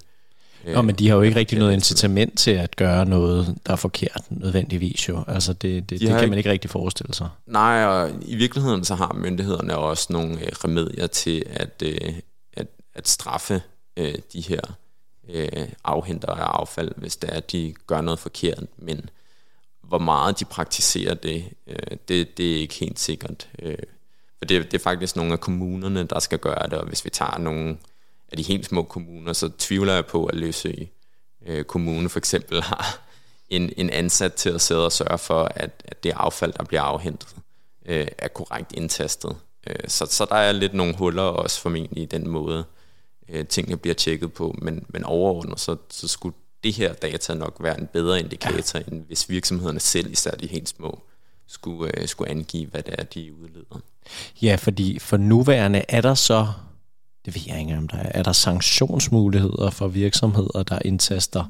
Nå, 0.74 0.82
men 0.82 0.96
de 0.96 1.10
har 1.10 1.16
jo 1.16 1.22
ikke 1.22 1.40
rigtig 1.40 1.60
noget 1.60 1.74
incitament 1.74 2.40
til 2.40 2.52
at 2.52 2.76
gøre 2.76 3.06
noget, 3.06 3.58
der 3.66 3.72
er 3.72 3.76
forkert 3.76 4.24
nødvendigvis 4.30 5.10
jo. 5.10 5.24
Altså 5.28 5.54
det, 5.54 5.90
det, 5.90 6.00
de 6.00 6.08
det 6.08 6.20
kan 6.20 6.30
man 6.30 6.38
ikke 6.38 6.52
rigtig 6.52 6.70
forestille 6.70 7.14
sig. 7.14 7.30
Nej, 7.46 7.86
og 7.86 8.12
i 8.22 8.36
virkeligheden 8.36 8.86
så 8.86 8.96
har 8.96 9.14
myndighederne 9.14 9.78
også 9.78 10.14
nogle 10.14 10.46
øh, 10.46 10.52
remedier 10.64 11.08
til 11.08 11.44
at, 11.50 11.84
øh, 11.86 12.14
at, 12.54 12.68
at 12.94 13.08
straffe 13.08 13.62
øh, 13.98 14.16
de 14.34 14.42
her 14.42 14.62
øh, 15.30 15.68
afhenter 15.84 16.32
af 16.32 16.60
affald, 16.60 16.92
hvis 16.96 17.16
det 17.16 17.30
er, 17.30 17.38
at 17.38 17.52
de 17.52 17.74
gør 17.88 18.02
noget 18.02 18.20
forkert. 18.20 18.64
Men 18.78 19.10
hvor 19.82 20.00
meget 20.00 20.40
de 20.40 20.46
praktiserer 20.46 21.14
det, 21.14 21.46
øh, 21.68 21.98
det, 22.08 22.38
det 22.38 22.56
er 22.56 22.60
ikke 22.60 22.76
helt 22.76 23.00
sikkert. 23.00 23.48
Øh, 23.62 23.78
for 24.42 24.46
det, 24.46 24.72
det 24.72 24.74
er 24.74 24.84
faktisk 24.84 25.16
nogle 25.16 25.34
af 25.34 25.40
kommunerne, 25.40 26.04
der 26.04 26.20
skal 26.20 26.40
gøre 26.40 26.64
det, 26.64 26.74
og 26.74 26.88
hvis 26.88 27.06
vi 27.06 27.10
tager 27.10 27.38
nogle 27.38 27.78
af 28.32 28.38
de 28.38 28.44
helt 28.44 28.66
små 28.66 28.84
kommuner, 28.84 29.34
så 29.34 29.50
tvivler 29.58 29.94
jeg 29.94 30.06
på, 30.06 30.26
at 30.26 30.36
Løsø 30.36 30.72
øh, 31.46 31.64
Kommune 31.64 32.10
for 32.10 32.20
eksempel 32.20 32.62
har 32.72 33.00
en, 33.50 33.74
en 33.78 33.90
ansat 33.90 34.34
til 34.34 34.50
at 34.50 34.62
sidde 34.62 34.86
og 34.86 34.92
sørge 34.92 35.18
for, 35.18 35.44
at, 35.44 35.84
at 35.86 36.04
det 36.04 36.14
affald, 36.16 36.54
der 36.54 36.64
bliver 36.64 36.82
afhentet, 36.82 37.36
øh, 37.86 38.08
er 38.18 38.28
korrekt 38.28 38.72
indtastet. 38.74 39.36
Øh, 39.68 39.76
så, 39.88 40.06
så 40.06 40.26
der 40.26 40.36
er 40.36 40.52
lidt 40.52 40.74
nogle 40.74 40.96
huller 40.98 41.24
også 41.24 41.62
formentlig 41.62 42.04
i 42.04 42.06
den 42.06 42.30
måde, 42.30 42.64
øh, 43.30 43.48
tingene 43.48 43.78
bliver 43.78 43.96
tjekket 43.96 44.34
på, 44.34 44.56
men, 44.62 44.86
men 44.90 45.04
overordnet, 45.04 45.60
så, 45.60 45.76
så 45.90 46.08
skulle 46.08 46.36
det 46.64 46.74
her 46.74 46.94
data 46.94 47.34
nok 47.34 47.58
være 47.60 47.80
en 47.80 47.88
bedre 47.94 48.20
indikator, 48.20 48.80
ja. 48.80 48.84
end 48.88 49.06
hvis 49.06 49.30
virksomhederne 49.30 49.80
selv, 49.80 50.12
især 50.12 50.32
de 50.32 50.48
helt 50.48 50.70
små, 50.70 51.04
skulle, 51.52 52.02
øh, 52.02 52.08
skulle 52.08 52.32
angive, 52.32 52.68
hvad 52.68 52.84
det 52.84 52.96
er, 52.98 53.04
de 53.04 53.34
udleder. 53.42 53.82
Ja, 54.42 54.56
fordi 54.56 55.00
for 55.00 55.18
nuværende 55.18 55.82
er 55.90 56.02
der 56.02 56.14
så 56.14 56.48
det 57.26 57.36
ved 57.36 57.42
jeg 57.48 57.60
ikke 57.60 57.78
om 57.78 57.88
der 57.88 57.98
er. 57.98 58.12
Er 58.14 58.24
der 58.24 58.32
sanktionsmuligheder 58.32 59.70
for 59.70 59.88
virksomheder, 59.88 60.64
der 60.64 60.80
indtaster 60.86 61.46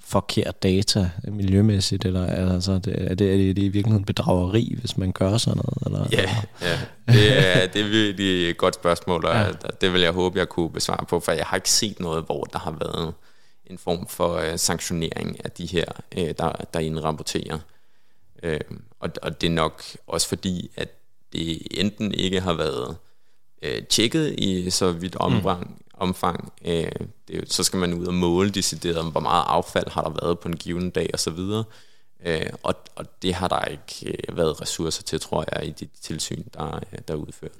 forkert 0.00 0.62
data 0.62 1.10
miljømæssigt, 1.24 2.04
eller 2.04 2.26
altså, 2.26 2.72
er, 2.72 2.78
det, 2.78 3.10
er, 3.10 3.14
det, 3.14 3.32
er 3.32 3.54
det 3.54 3.62
i 3.62 3.68
virkeligheden 3.68 4.04
bedrageri, 4.04 4.76
hvis 4.80 4.96
man 4.96 5.12
gør 5.12 5.36
sådan 5.36 5.56
noget? 5.56 5.78
Eller, 5.86 6.06
ja, 6.12 6.36
ja. 6.62 6.78
Det, 7.12 7.38
er, 7.38 7.66
det 7.66 7.80
er 7.80 7.88
virkelig 7.88 8.50
et 8.50 8.56
godt 8.56 8.74
spørgsmål, 8.74 9.24
og 9.24 9.34
ja. 9.34 9.50
det 9.80 9.92
vil 9.92 10.00
jeg 10.00 10.12
håbe, 10.12 10.38
jeg 10.38 10.48
kunne 10.48 10.70
besvare 10.70 11.06
på, 11.08 11.20
for 11.20 11.32
jeg 11.32 11.46
har 11.46 11.56
ikke 11.56 11.70
set 11.70 12.00
noget, 12.00 12.24
hvor 12.24 12.44
der 12.44 12.58
har 12.58 12.70
været 12.70 13.14
en 13.66 13.78
form 13.78 14.06
for 14.08 14.36
uh, 14.36 14.56
sanktionering 14.56 15.44
af 15.44 15.50
de 15.50 15.66
her, 15.66 15.84
uh, 16.16 16.28
der, 16.38 16.52
der 16.74 16.80
indrapporterer. 16.80 17.58
Uh, 18.42 18.76
og, 19.04 19.10
og 19.22 19.40
det 19.40 19.46
er 19.46 19.50
nok 19.50 19.82
også 20.06 20.28
fordi, 20.28 20.70
at 20.76 20.88
det 21.32 21.62
enten 21.70 22.14
ikke 22.14 22.40
har 22.40 22.52
været 22.52 22.96
uh, 23.62 23.84
tjekket 23.90 24.34
i 24.38 24.70
så 24.70 24.92
vidt 24.92 25.16
omfang, 25.16 25.60
mm 25.60 25.84
omfang. 25.96 26.52
Øh, 26.64 26.90
det, 27.28 27.52
så 27.52 27.64
skal 27.64 27.78
man 27.78 27.94
ud 27.94 28.06
og 28.06 28.14
måle 28.14 28.50
decideret, 28.50 28.98
om 28.98 29.06
hvor 29.06 29.20
meget 29.20 29.44
affald 29.46 29.90
har 29.90 30.02
der 30.02 30.10
været 30.22 30.38
på 30.38 30.48
en 30.48 30.56
given 30.56 30.90
dag 30.90 31.10
osv. 31.14 31.38
Øh, 32.24 32.50
og, 32.62 32.74
og 32.96 33.22
det 33.22 33.34
har 33.34 33.48
der 33.48 33.64
ikke 33.64 34.18
øh, 34.28 34.36
været 34.36 34.60
ressourcer 34.60 35.02
til, 35.02 35.20
tror 35.20 35.44
jeg, 35.52 35.68
i 35.68 35.70
de 35.70 35.88
tilsyn, 36.02 36.42
der, 36.54 36.80
der 37.08 37.14
er 37.14 37.18
udført. 37.18 37.52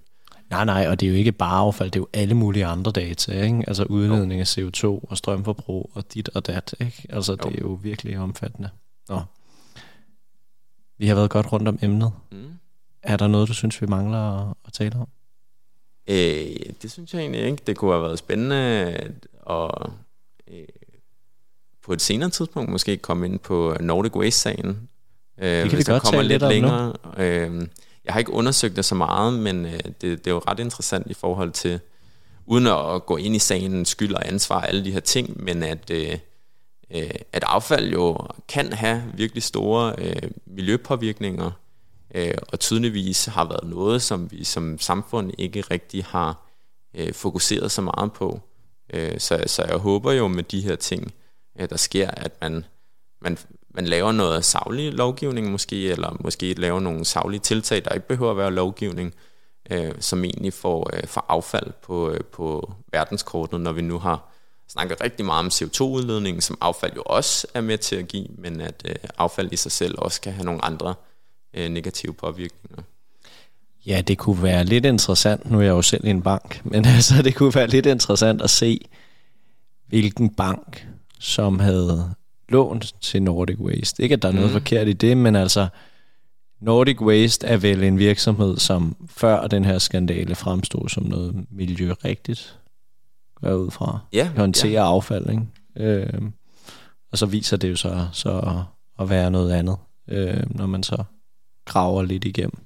Nej, 0.51 0.65
nej, 0.65 0.87
og 0.89 1.01
det 1.01 1.07
er 1.07 1.11
jo 1.11 1.17
ikke 1.17 1.33
bare 1.33 1.59
affald, 1.59 1.91
det 1.91 1.99
er 1.99 2.01
jo 2.01 2.09
alle 2.13 2.35
mulige 2.35 2.67
andre 2.67 2.93
data, 2.93 3.43
ikke? 3.43 3.65
Altså 3.67 3.85
udledning 3.85 4.41
af 4.41 4.59
CO2 4.59 4.85
og 4.85 5.17
strømforbrug 5.17 5.91
og 5.95 6.15
dit 6.15 6.29
og 6.29 6.47
dat, 6.47 6.75
ikke? 6.81 7.07
Altså 7.09 7.33
jo. 7.33 7.51
det 7.51 7.57
er 7.57 7.61
jo 7.61 7.79
virkelig 7.83 8.19
omfattende. 8.19 8.71
Nå. 9.09 9.21
Vi 10.99 11.07
har 11.07 11.15
været 11.15 11.31
godt 11.31 11.53
rundt 11.53 11.69
om 11.69 11.79
emnet. 11.83 12.13
Mm. 12.33 12.53
Er 13.03 13.17
der 13.17 13.27
noget, 13.27 13.49
du 13.49 13.55
synes, 13.55 13.83
vi 13.83 13.87
mangler 13.87 14.51
at 14.51 14.73
tale 14.73 14.97
om? 14.97 15.09
Øh, 16.07 16.57
det 16.83 16.93
synes 16.93 17.15
jeg 17.15 17.21
egentlig 17.21 17.41
ikke. 17.45 17.63
Det 17.67 17.77
kunne 17.77 17.93
have 17.93 18.03
været 18.03 18.19
spændende 18.19 18.57
at 19.51 19.91
øh, 20.49 20.65
på 21.85 21.93
et 21.93 22.03
senere 22.03 22.31
tidspunkt 22.31 22.71
måske 22.71 22.97
komme 22.97 23.27
ind 23.27 23.39
på 23.39 23.77
Nordic 23.81 24.17
Waste-sagen. 24.17 24.89
Øh, 25.39 25.63
det 25.63 25.71
kan 25.71 25.79
vi 25.79 25.85
godt 25.85 26.03
kommer 26.03 26.23
lidt, 26.23 26.43
lidt 26.43 26.53
længere. 26.53 26.93
Øh, 27.17 27.69
jeg 28.05 28.13
har 28.13 28.19
ikke 28.19 28.33
undersøgt 28.33 28.77
det 28.77 28.85
så 28.85 28.95
meget, 28.95 29.33
men 29.33 29.67
øh, 29.67 29.73
det, 29.73 30.01
det 30.01 30.27
er 30.27 30.31
jo 30.31 30.43
ret 30.49 30.61
interessant 30.61 31.11
i 31.11 31.15
forhold 31.15 31.51
til, 31.51 31.81
uden 32.47 32.67
at 32.67 33.07
gå 33.07 33.17
ind 33.17 33.37
i 33.37 33.39
sagen, 33.39 33.85
skyld 33.85 34.15
og 34.15 34.29
ansvar 34.29 34.61
alle 34.61 34.85
de 34.85 34.93
her 34.93 35.01
ting, 35.01 35.45
men 35.45 35.63
at, 35.63 35.91
øh, 35.91 36.19
øh, 36.95 37.11
at 37.33 37.45
affald 37.47 37.93
jo 37.93 38.19
kan 38.49 38.73
have 38.73 39.03
virkelig 39.15 39.43
store 39.43 39.95
øh, 39.99 40.31
miljøpåvirkninger, 40.47 41.51
øh, 42.15 42.35
og 42.49 42.61
tydeligvis 42.61 43.25
har 43.25 43.45
været 43.45 43.71
noget, 43.71 44.03
som 44.03 44.31
vi 44.31 44.45
som 44.45 44.79
samfund 44.79 45.33
ikke 45.39 45.61
rigtig 45.61 46.05
har 46.05 46.47
øh, 46.95 47.13
fokuseret 47.13 47.71
så 47.71 47.83
meget 47.83 48.13
på. 48.13 48.41
Øh, 48.93 49.19
så, 49.19 49.45
så 49.47 49.65
jeg 49.65 49.77
håber 49.77 50.13
jo 50.13 50.29
med 50.29 50.43
de 50.43 50.61
her 50.61 50.77
ting, 50.77 51.15
øh, 51.61 51.71
der 51.71 51.77
sker, 51.77 52.11
at 52.11 52.33
man, 52.41 52.65
man, 53.21 53.39
man 53.71 53.87
laver 53.87 54.13
noget 54.13 54.45
savlig 54.45 54.93
lovgivning 54.93 55.51
måske, 55.51 55.91
eller 55.91 56.17
måske 56.21 56.55
laver 56.55 56.81
nogle 56.81 57.05
savlige 57.05 57.41
tiltag, 57.41 57.85
der 57.85 57.91
ikke 57.91 58.09
behøver 58.09 58.31
at 58.31 58.37
være 58.37 58.53
lovgivning, 58.53 59.15
øh, 59.71 59.93
som 60.01 60.25
egentlig 60.25 60.53
får, 60.53 60.91
øh, 60.97 61.07
får 61.07 61.25
affald 61.29 61.73
på, 61.83 62.11
øh, 62.11 62.21
på 62.25 62.73
verdenskortet, 62.93 63.61
når 63.61 63.73
vi 63.73 63.83
nu 63.83 63.99
har 63.99 64.34
snakket 64.69 65.01
rigtig 65.01 65.27
meget 65.27 65.41
om 65.41 65.47
CO2-udledning, 65.47 66.43
som 66.43 66.59
affald 66.61 66.93
jo 66.97 67.03
også 67.07 67.47
er 67.55 67.61
med 67.61 67.79
til 67.79 67.97
at 67.97 68.09
give, 68.09 68.27
men 68.39 68.61
at 68.61 68.83
øh, 68.85 68.95
affald 69.19 69.53
i 69.53 69.57
sig 69.57 69.73
selv 69.73 69.95
også 69.99 70.21
kan 70.21 70.33
have 70.33 70.45
nogle 70.45 70.65
andre 70.65 70.95
øh, 71.55 71.69
negative 71.69 72.15
påvirkninger. 72.15 72.83
Ja, 73.87 74.01
det 74.01 74.19
kunne 74.19 74.43
være 74.43 74.65
lidt 74.65 74.85
interessant, 74.85 75.51
nu 75.51 75.59
er 75.59 75.63
jeg 75.63 75.71
jo 75.71 75.83
selv 75.83 76.05
i 76.05 76.11
en 76.11 76.23
bank, 76.23 76.61
men 76.65 76.85
altså 76.85 77.23
det 77.23 77.35
kunne 77.35 77.55
være 77.55 77.67
lidt 77.67 77.87
interessant 77.87 78.43
at 78.43 78.51
se, 78.51 78.81
hvilken 79.89 80.31
bank, 80.31 80.87
som 81.21 81.59
havde 81.59 82.15
lånt 82.49 82.95
til 83.01 83.23
Nordic 83.23 83.59
Waste. 83.59 84.03
Ikke 84.03 84.13
at 84.13 84.23
der 84.23 84.29
er 84.29 84.33
noget 84.33 84.49
mm. 84.49 84.53
forkert 84.53 84.89
i 84.89 84.93
det, 84.93 85.17
men 85.17 85.37
altså 85.37 85.69
Nordic 86.61 87.01
Waste 87.01 87.47
er 87.47 87.57
vel 87.57 87.83
en 87.83 87.99
virksomhed, 87.99 88.59
som 88.59 88.97
før 89.11 89.47
den 89.47 89.65
her 89.65 89.79
skandale 89.79 90.35
fremstod 90.35 90.89
som 90.89 91.03
noget 91.03 91.47
miljørigtigt, 91.51 92.59
går 93.41 93.55
ud 93.55 93.71
fra. 93.71 93.99
Ja, 94.13 94.31
håndtere 94.37 94.73
ja. 94.73 94.89
affald, 94.89 95.31
ikke? 95.31 95.47
Øh, 95.77 96.23
og 97.13 97.19
så 97.19 97.27
viser 97.27 97.57
det 97.57 97.71
jo 97.71 97.77
så, 97.77 98.09
så 98.13 98.63
at 99.01 99.11
være 99.11 99.31
noget 99.31 99.53
andet, 99.53 99.77
øh, 100.09 100.43
når 100.51 100.67
man 100.67 100.83
så 100.83 101.05
graver 101.65 102.03
lidt 102.03 102.25
igennem 102.25 102.59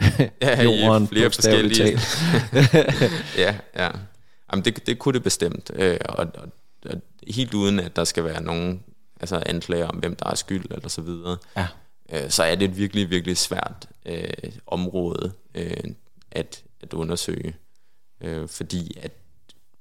ja, 0.42 0.62
jorden. 0.62 1.04
I 1.04 1.06
flere 1.06 1.30
forskellige. 1.30 1.98
ja, 3.44 3.56
ja. 3.76 3.90
Jamen, 4.52 4.64
det, 4.64 4.86
det 4.86 4.98
kunne 4.98 5.12
det 5.12 5.22
bestemt. 5.22 5.70
Øh, 5.74 5.98
og, 6.08 6.16
og, 6.16 6.48
og 6.84 7.00
helt 7.28 7.54
uden, 7.54 7.80
at 7.80 7.96
der 7.96 8.04
skal 8.04 8.24
være 8.24 8.42
nogen 8.42 8.82
altså 9.20 9.42
anklager 9.46 9.86
om, 9.86 9.96
hvem 9.96 10.16
der 10.16 10.30
er 10.30 10.34
skyld, 10.34 10.64
eller 10.70 10.88
så 10.88 11.00
videre. 11.00 11.36
Ja. 11.56 11.66
Øh, 12.12 12.30
så 12.30 12.42
er 12.42 12.54
det 12.54 12.70
et 12.70 12.76
virkelig, 12.76 13.10
virkelig 13.10 13.36
svært 13.36 13.88
øh, 14.06 14.52
område 14.66 15.32
øh, 15.54 15.84
at, 16.30 16.62
at 16.82 16.92
undersøge. 16.92 17.54
Øh, 18.20 18.48
fordi 18.48 18.98
at 19.02 19.12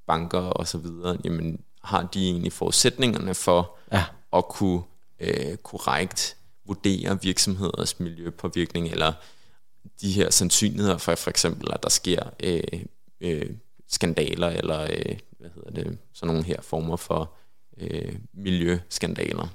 banker 0.08 0.40
og 0.40 0.68
så 0.68 0.78
videre, 0.78 1.18
jamen, 1.24 1.64
har 1.84 2.04
de 2.14 2.30
egentlig 2.30 2.54
forudsætningerne 2.54 3.34
for 3.36 3.78
ja. 3.92 4.04
at 4.34 4.48
kunne 4.48 4.82
øh, 5.20 5.58
korrekt 5.58 6.38
vurdere 6.66 7.22
virksomheders 7.22 8.00
miljøpåvirkning, 8.00 8.88
eller 8.88 9.14
de 10.02 10.12
her 10.12 10.30
sandsynligheder 10.30 10.98
for 10.98 11.16
for 11.16 11.30
eksempel, 11.30 11.72
at 11.74 11.84
der 11.84 11.90
sker 11.90 12.24
øh, 12.44 12.84
øh, 13.22 13.50
skandaler, 13.88 14.48
eller 14.48 14.82
øh, 14.82 15.18
hvad 15.40 15.50
hedder 15.56 15.72
det, 15.72 15.98
sådan 16.14 16.28
nogle 16.34 16.44
her 16.46 16.62
former 16.62 16.96
for 16.96 17.32
øh, 17.78 18.16
miljøskandaler. 18.34 19.48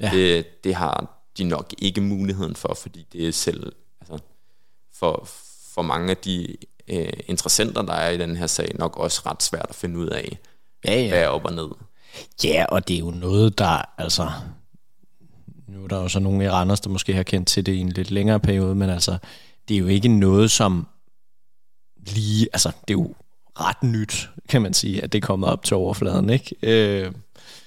Ja. 0.00 0.10
Det, 0.12 0.64
det 0.64 0.74
har 0.74 1.24
de 1.38 1.44
nok 1.44 1.74
ikke 1.78 2.00
muligheden 2.00 2.56
for, 2.56 2.74
fordi 2.74 3.06
det 3.12 3.28
er 3.28 3.32
selv, 3.32 3.72
altså, 4.00 4.18
for, 4.92 5.28
for 5.74 5.82
mange 5.82 6.10
af 6.10 6.16
de 6.16 6.56
øh, 6.90 7.12
interessenter, 7.26 7.82
der 7.82 7.92
er 7.92 8.10
i 8.10 8.18
den 8.18 8.36
her 8.36 8.46
sag, 8.46 8.70
nok 8.74 8.96
også 8.96 9.22
ret 9.26 9.42
svært 9.42 9.66
at 9.68 9.74
finde 9.74 9.98
ud 9.98 10.06
af, 10.06 10.38
ja, 10.84 11.00
ja. 11.00 11.08
hvad 11.08 11.22
er 11.22 11.28
op 11.28 11.44
og 11.44 11.52
ned. 11.52 11.68
Ja, 12.44 12.64
og 12.68 12.88
det 12.88 12.94
er 12.94 13.00
jo 13.00 13.10
noget, 13.10 13.58
der, 13.58 13.82
altså, 13.98 14.30
nu 15.68 15.84
er 15.84 15.88
der 15.88 16.02
jo 16.02 16.08
så 16.08 16.20
nogle 16.20 16.44
i 16.44 16.48
Randers, 16.48 16.80
der 16.80 16.90
måske 16.90 17.14
har 17.14 17.22
kendt 17.22 17.48
til 17.48 17.66
det 17.66 17.72
i 17.72 17.78
en 17.78 17.88
lidt 17.88 18.10
længere 18.10 18.40
periode, 18.40 18.74
men 18.74 18.90
altså, 18.90 19.18
det 19.68 19.74
er 19.74 19.78
jo 19.78 19.86
ikke 19.86 20.08
noget, 20.08 20.50
som 20.50 20.86
lige, 22.06 22.48
altså, 22.52 22.68
det 22.68 22.94
er 22.94 22.98
jo 22.98 23.14
ret 23.60 23.82
nyt, 23.82 24.30
kan 24.48 24.62
man 24.62 24.74
sige, 24.74 25.02
at 25.04 25.12
det 25.12 25.22
er 25.22 25.26
kommet 25.26 25.48
op 25.48 25.64
til 25.64 25.76
overfladen, 25.76 26.30
ikke? 26.30 26.56
Øh, 26.62 27.12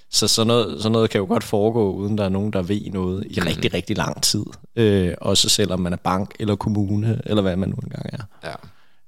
så 0.09 0.27
sådan 0.27 0.47
noget, 0.47 0.81
sådan 0.81 0.91
noget 0.91 1.09
kan 1.09 1.19
jo 1.19 1.25
godt 1.25 1.43
foregå, 1.43 1.91
uden 1.91 2.17
der 2.17 2.23
er 2.23 2.29
nogen, 2.29 2.53
der 2.53 2.61
ved 2.61 2.91
noget 2.91 3.27
i 3.29 3.39
mm. 3.39 3.47
rigtig, 3.47 3.73
rigtig 3.73 3.97
lang 3.97 4.23
tid. 4.23 4.45
Øh, 4.75 5.13
også 5.21 5.49
selvom 5.49 5.79
man 5.79 5.93
er 5.93 5.97
bank 5.97 6.35
eller 6.39 6.55
kommune, 6.55 7.21
eller 7.25 7.41
hvad 7.41 7.55
man 7.55 7.69
nu 7.69 7.75
engang 7.75 8.05
er. 8.13 8.23
Ja. 8.43 8.53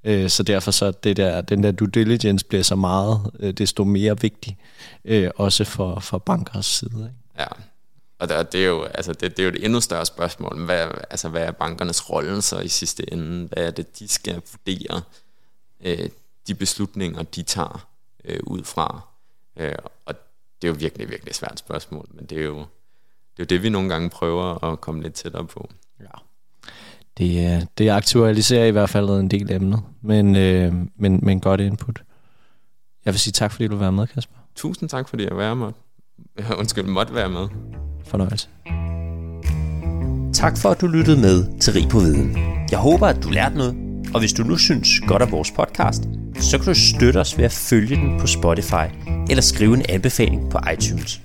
Øh, 0.04 0.30
så 0.30 0.43
derfor 0.43 0.72
så 0.72 0.91
det 0.91 1.18
der, 1.18 1.41
den 1.41 1.64
der 1.64 1.72
due 1.72 1.89
diligence 1.89 2.45
bliver 2.45 2.64
så 2.64 2.76
meget, 2.76 3.32
øh, 3.39 3.54
desto 3.54 3.84
mere 3.84 4.22
vigtig, 4.22 4.58
øh, 5.06 5.30
også 5.36 5.64
for, 5.64 5.99
for 5.99 6.18
bankers 6.18 6.66
side. 6.66 6.91
Ikke? 6.95 7.39
Ja, 7.39 7.47
og 8.20 8.30
det, 8.30 8.51
det, 8.51 8.64
er 8.64 8.68
jo, 8.68 8.84
altså 8.84 9.14
det, 9.14 9.38
det 9.38 9.39
er 9.39 9.43
jo 9.43 9.49
et 9.49 9.66
endnu 9.66 9.82
større 9.82 10.06
spørgsmål. 10.06 10.66
Hvad, 10.66 10.88
altså, 11.10 11.30
hvad 11.30 11.43
er 11.43 11.51
bankernes 11.51 12.10
rolle 12.10 12.41
så 12.41 12.60
i 12.60 12.68
sidste 12.68 13.14
ende? 13.14 13.47
Hvad 13.47 13.68
er 13.68 13.72
det, 13.72 13.99
de 13.99 14.08
skal 14.08 14.41
vurdere 14.51 15.01
øh, 15.84 16.10
de 16.47 16.56
beslutninger, 16.56 17.24
de 17.24 17.43
tager 17.43 17.88
øh, 18.26 18.39
ud 18.43 18.64
fra? 18.64 19.01
Øh, 19.58 19.76
og 20.06 20.16
det 20.62 20.68
er 20.68 20.72
jo 20.72 20.78
virkelig, 20.80 21.10
virkelig 21.10 21.36
svært 21.36 21.60
spørgsmål, 21.60 22.08
men 22.14 22.26
det 22.26 22.38
er 22.38 22.43
jo 22.43 22.58
det, 22.58 23.39
er 23.39 23.43
jo 23.43 23.45
det 23.45 23.64
vi 23.64 23.70
nogle 23.70 23.89
gange 23.89 24.10
prøver 24.10 24.64
at 24.64 24.82
komme 24.82 25.04
lidt 25.04 25.14
tættere 25.14 25.45
på. 25.47 25.70
Ja. 25.99 26.06
Det, 27.18 27.68
det 27.78 27.89
aktualiserer 27.89 28.66
i 28.66 28.72
hvert 28.72 28.89
fald 28.89 29.09
en 29.09 29.28
del 29.28 29.51
emner, 29.51 29.78
men, 30.01 30.36
øh, 30.36 30.74
men, 30.95 31.20
men 31.24 31.39
godt 31.39 31.61
input. 31.61 32.03
Jeg 33.05 33.14
vil 33.14 33.20
sige 33.20 33.32
tak, 33.32 33.51
fordi 33.51 33.68
du 33.68 33.76
var 33.76 33.91
med, 33.91 34.07
Kasper. 34.07 34.38
Tusind 34.55 34.89
tak, 34.89 35.09
fordi 35.09 35.24
jeg 35.24 35.38
var 35.38 35.53
med. 35.53 35.68
Undskyld, 36.59 36.84
måtte 36.84 37.14
være 37.14 37.30
med. 37.30 37.47
Fornøjelse. 38.05 38.47
Tak 40.34 40.57
for, 40.57 40.70
at 40.70 40.82
du 40.82 40.88
lyttede 40.88 41.22
med 41.22 41.59
til 41.59 41.74
Rig 41.74 41.89
på 41.89 41.99
Viden. 41.99 42.38
Jeg 42.72 42.80
håber, 42.80 43.07
at 43.07 43.24
du 43.24 43.30
lærte 43.30 43.57
noget, 43.57 43.76
og 44.14 44.20
hvis 44.20 44.34
du 44.34 44.43
nu 44.43 44.57
synes 44.57 44.88
godt 45.07 45.22
af 45.22 45.32
vores 45.32 45.51
podcast, 45.51 46.03
så 46.36 46.57
kan 46.57 46.66
du 46.66 46.80
støtte 46.80 47.18
os 47.18 47.38
ved 47.38 47.45
at 47.45 47.51
følge 47.51 47.95
den 47.95 48.20
på 48.20 48.28
Spotify 48.28 48.88
eller 49.30 49.41
skrive 49.41 49.74
en 49.74 49.86
anbefaling 49.89 50.51
på 50.51 50.59
iTunes. 50.74 51.22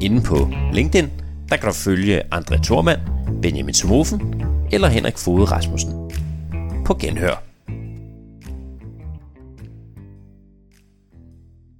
Inden 0.00 0.22
på 0.22 0.50
LinkedIn, 0.72 1.10
der 1.48 1.56
kan 1.56 1.68
du 1.68 1.74
følge 1.74 2.34
André 2.34 2.62
Thormand, 2.62 3.00
Benjamin 3.42 3.74
Somofen 3.74 4.20
eller 4.74 4.88
Henrik 4.88 5.18
Fode 5.18 5.44
Rasmussen. 5.44 6.10
På 6.86 6.94
genhør. 7.00 7.53